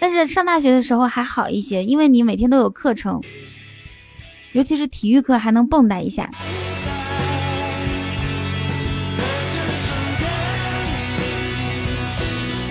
[0.00, 3.22] 但是上大学的时候还好一些，因为你每天都有课程，
[4.52, 6.30] 尤其是体育课还能蹦跶一下。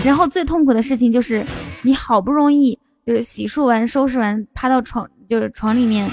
[0.04, 1.44] 然后最痛苦的事情就是，
[1.82, 6.08] 你好不容易就是洗漱完、收拾完，趴到床就是床里面，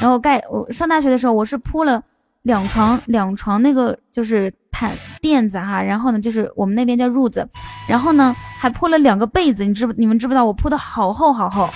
[0.00, 0.42] 然后盖。
[0.50, 2.02] 我上大学的时候，我是铺了
[2.42, 7.46] 两床两床那个就是毯垫子哈，然后呢就是我们那边叫褥子，
[7.88, 9.92] 然后呢还铺了两个被子，你知不？
[9.96, 10.44] 你们知不知道？
[10.44, 11.68] 我铺的好厚好厚，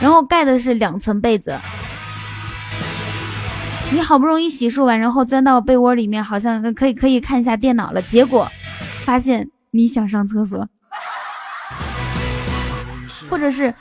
[0.00, 1.58] 然后盖的是两层被子。
[3.92, 8.48] 你好不容易洗漱完，然后钻到被窝里面，好像可以可以看一下电脑了，结果
[9.04, 9.46] 发现。
[9.70, 10.68] 你想上厕所，
[13.28, 13.72] 或者是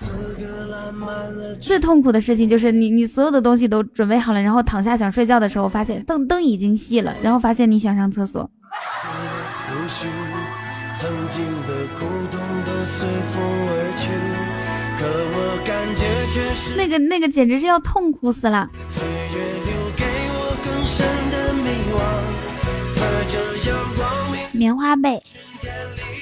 [1.60, 8.50] 最痛苦的事情，就是你你所有的东西都准备好了，然后躺下想睡觉的时候，发现灯灯已经熄了，然后发现你想上厕所。
[16.76, 18.70] 那个那个简直是要痛苦死了。
[24.60, 25.22] 棉花被，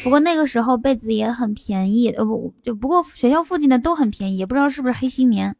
[0.03, 5.55] 不过那个时候被子也很便宜，呃不就不过学校附近的都很便宜，也不知道是不是黑心棉。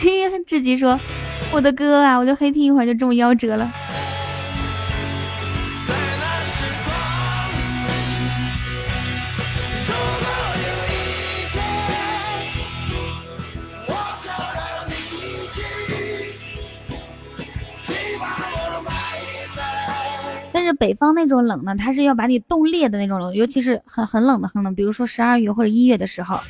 [0.00, 0.98] 嘿， 志吉说
[1.54, 3.72] ：“我的哥啊，我就黑听一会儿就这么夭折了。”
[20.66, 26.40] 是北方那种冷呢，它是要把你冻裂的那种冷，尤其是很很冷的很冷，比如说十二月或者一月的时候，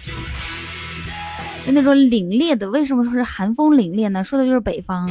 [1.66, 2.68] 就那种凛冽的。
[2.70, 4.24] 为什么说是寒风凛冽呢？
[4.24, 5.10] 说的就是北方。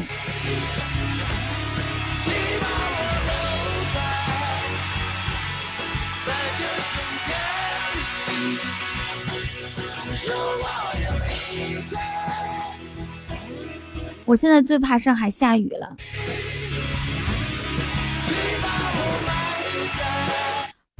[14.25, 15.95] 我现在最怕上海下雨了。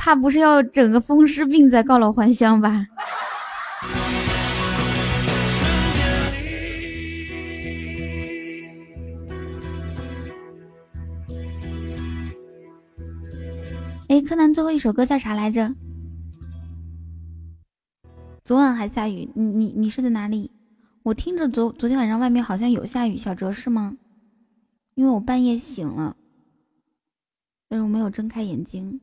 [0.06, 2.86] 怕不是要整个风湿病再告老还乡吧？
[14.08, 15.74] 哎，柯南最后一首歌叫啥来着？
[18.44, 20.52] 昨晚还下雨，你你你是在哪里？
[21.02, 23.98] 我听着昨昨天晚上外面好像有下雨，小哲是吗？
[24.94, 26.16] 因为我半夜醒了，
[27.68, 29.02] 但是我没有睁开眼睛。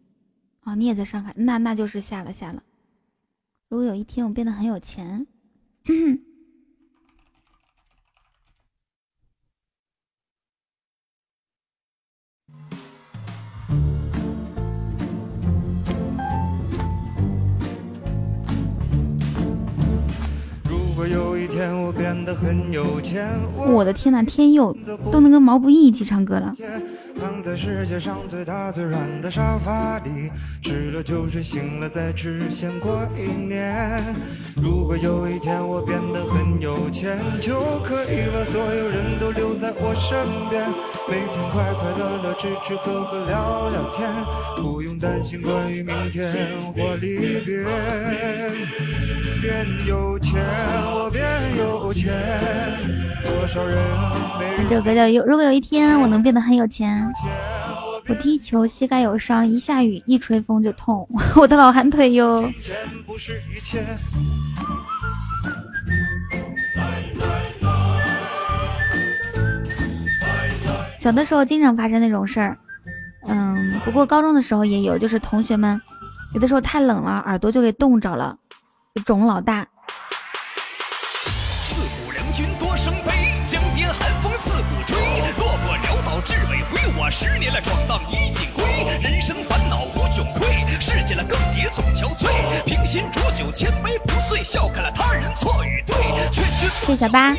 [0.65, 2.63] 哦，你也在上海，那那就是下了下了。
[3.69, 5.27] 如果有一天我变得很有钱，
[20.65, 21.32] 如果有
[21.71, 24.77] 我变得很有钱，我的天呐，天佑
[25.11, 26.55] 都能跟毛不易一起唱歌了。
[27.21, 30.31] 躺在世界上最大最软的沙发里，
[30.63, 34.03] 吃了就睡，醒了再吃，先过一年。
[34.57, 40.19] 如果有一天我变得很有钱，就可以把所有人都留在我身
[40.49, 40.65] 边，
[41.07, 44.09] 每天快快乐乐吃吃喝喝聊聊天，
[44.57, 46.35] 不用担心关于明天
[46.75, 47.63] 或离别。
[49.43, 51.23] 变有钱，我变
[51.57, 52.13] 有钱，
[53.25, 53.77] 多少人
[54.39, 57.07] 没这首歌叫《有》，如果有一天我能变得很有钱，
[58.09, 61.07] 我踢球膝盖有伤，一下雨一吹风就痛，
[61.37, 62.51] 我的老寒腿哟。
[70.99, 72.57] 小的时候经常发生那种事儿，
[73.27, 75.81] 嗯，不过高中的时候也有，就是同学们
[76.33, 78.37] 有的时候太冷了，耳朵就给冻着了，
[79.05, 79.67] 肿老大。
[87.13, 88.65] 十年了闯荡衣锦归。
[89.03, 92.31] 人生烦恼无窘愧，世间了更迭总憔悴。
[92.65, 95.95] 平心煮酒千杯不醉，笑看了他人错与对。
[96.33, 97.35] 劝君谢小八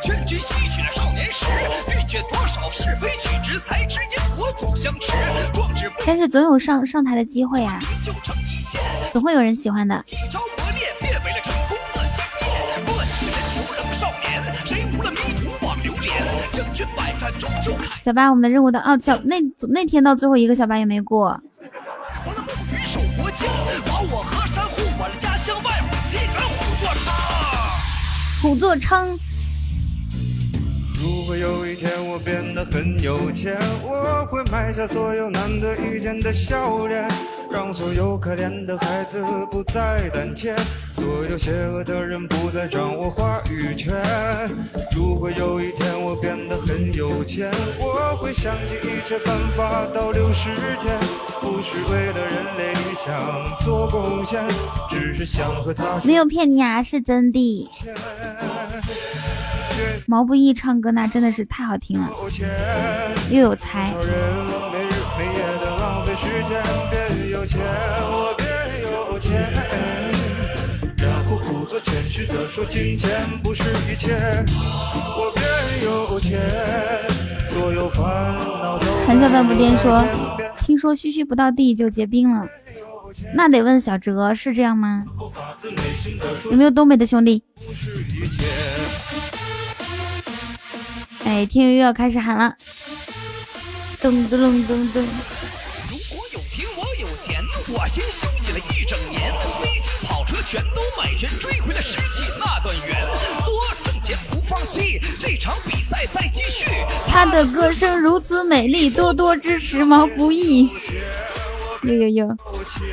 [0.00, 1.44] 劝君吸取了少年时。
[1.88, 5.12] 欲卷多少是非曲直，才知因果总相持。
[5.52, 7.78] 壮志不但是总有上上台的机会啊。
[9.12, 10.02] 总会有人喜欢的。
[10.08, 11.15] 一朝磨练，
[16.76, 19.36] 军百战终究开小八，我们的任务到哦，小那
[19.70, 21.40] 那天到最后一个小八也没过，
[22.22, 23.48] 逢了孟雨守国境，
[23.86, 28.42] 保我河山护我的家乡，万虎齐赶虎作伥。
[28.42, 29.18] 虎作伥。
[31.38, 37.06] 如果有一天我变得很有钱，我会买下所有难得一见的笑脸，
[37.50, 40.54] 让所有可怜的孩子不再胆怯，
[40.94, 43.94] 所有邪恶的人不再掌握话语权。
[44.96, 50.48] 如果有一天我变得很有钱，我会想尽一切办法倒流时
[50.78, 50.98] 间，
[51.42, 54.42] 不是为了人类理想做贡献，
[54.88, 57.68] 只是想和他没有骗你啊，是真的。
[59.76, 60.02] 钱。
[60.06, 62.10] 毛不易唱歌那真的是太好听了，
[63.30, 63.94] 又有才
[71.84, 73.10] 谦虚的说金钱
[73.42, 74.10] 不是一切，
[74.48, 75.44] 我变
[75.84, 76.40] 有钱，
[77.46, 78.02] 所有烦
[78.62, 80.02] 恼都很小半不颠说
[80.60, 82.48] 听说嘘嘘不到地就结冰了，
[83.34, 85.04] 那得问小哲是这样吗？
[86.50, 87.44] 有没有东北的兄弟？
[87.54, 88.85] 不是一切。
[91.26, 92.54] 哎，天悠又要开始喊了，
[94.00, 95.02] 咚咚咚咚咚，
[95.90, 103.04] 如果有天我有钱，我先休息了一整年，飞机跑车全都买全，追回了拾起那段缘。
[103.44, 106.64] 多挣钱不放弃，这场比赛再继续。
[107.08, 110.70] 他的歌声如此美丽，多多支持毛不易。
[111.82, 112.86] 呦呦呦，有钱，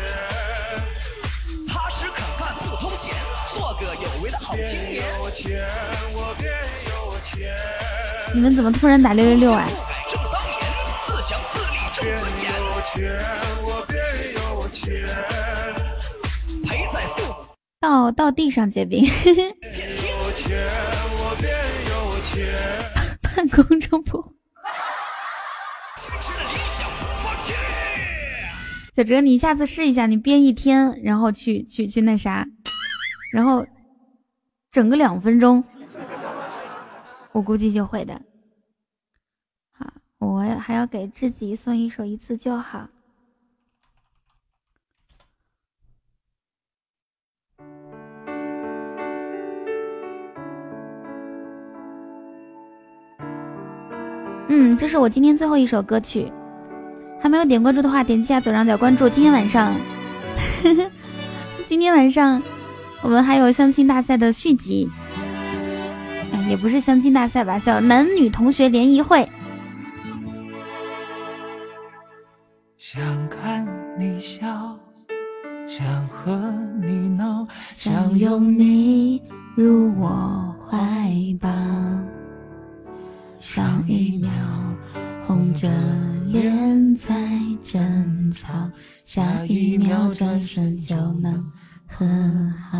[1.68, 3.14] 踏实肯干不偷闲，
[3.54, 5.06] 做个有为的好青年。
[5.20, 5.64] 有钱，
[6.16, 6.52] 我变
[6.88, 7.83] 有钱。
[8.34, 9.68] 你们怎么突然打六六六啊？
[17.80, 20.58] 到到地上结冰，有钱，
[21.18, 21.54] 我变
[21.90, 21.94] 有
[22.32, 22.56] 钱。
[23.22, 24.34] 办公中不。
[28.96, 32.46] 小哲，你下次试一下，你编一天，然后去去去那啥，
[33.34, 33.66] 然后
[34.72, 35.64] 整个两分钟，
[37.34, 38.22] 我估计就会的。
[39.72, 42.80] 好，我还要给自己送一首《一次就好》。
[54.50, 56.32] 嗯，这是我今天最后一首歌曲。
[57.20, 59.10] 还没有点关注的话，点击下左上角关注。
[59.10, 59.74] 今天晚上，
[61.66, 62.44] 今天晚上
[63.02, 64.88] 我们还有相亲大赛的续集，
[66.50, 69.28] 也不是相亲大赛吧，叫男女同学联谊会。
[72.78, 73.66] 想看
[73.98, 74.78] 你笑，
[75.68, 79.22] 想和你闹，想拥你
[79.56, 80.78] 入我怀
[81.40, 81.50] 抱，
[83.40, 84.30] 上一秒
[85.26, 85.68] 红着
[86.28, 87.16] 脸在
[87.64, 88.70] 争吵，
[89.04, 91.34] 下一秒转身就能
[91.88, 92.06] 和
[92.70, 92.80] 好。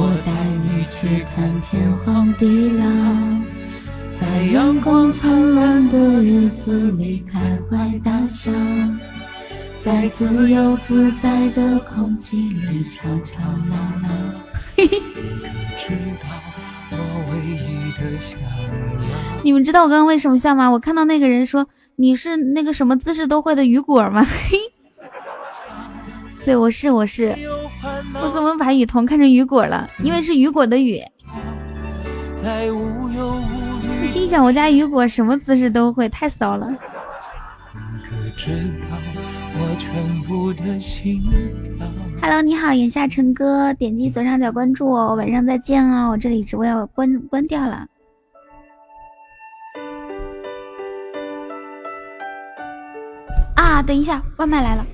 [0.00, 0.30] 我带
[0.62, 2.84] 你去看天荒地老，
[4.16, 8.52] 在阳光灿烂的日子里开怀大笑，
[9.80, 14.08] 在自由自在的空气里吵吵闹闹。
[19.42, 20.70] 你们知道我刚刚为什么笑吗？
[20.70, 21.66] 我看到那个人说
[21.96, 24.24] 你是那个什么姿势都会的雨果吗？
[24.24, 24.58] 嘿，
[26.48, 27.36] 对，我是我是。
[28.14, 29.86] 我怎么把雨桐看成雨果了？
[29.98, 30.98] 因为是雨果的雨。
[34.00, 36.66] 我心想，我家雨果什么姿势都会，太骚了。
[42.22, 46.08] Hello，你好，眼下陈哥，点击左上角关注我，晚上再见哦。
[46.12, 47.86] 我这里直播要关关掉了。
[53.54, 54.86] 啊，等一下，外卖来了。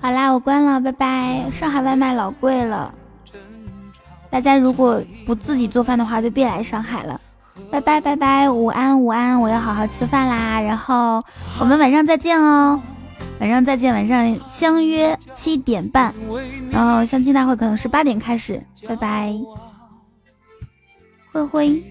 [0.00, 1.50] 好啦，我关了，拜拜。
[1.50, 2.92] 上海外卖老贵了，
[4.30, 7.20] 大家如果不自己做饭的话，就别来上海了。
[7.70, 10.60] 拜拜拜拜，午安午安，我要好好吃饭啦。
[10.60, 11.22] 然后
[11.58, 12.80] 我们晚上再见哦，
[13.40, 16.14] 晚上再见，晚上相约七点半。
[16.70, 19.34] 然后相亲大会可能是八点开始，拜拜，
[21.32, 21.84] 灰灰。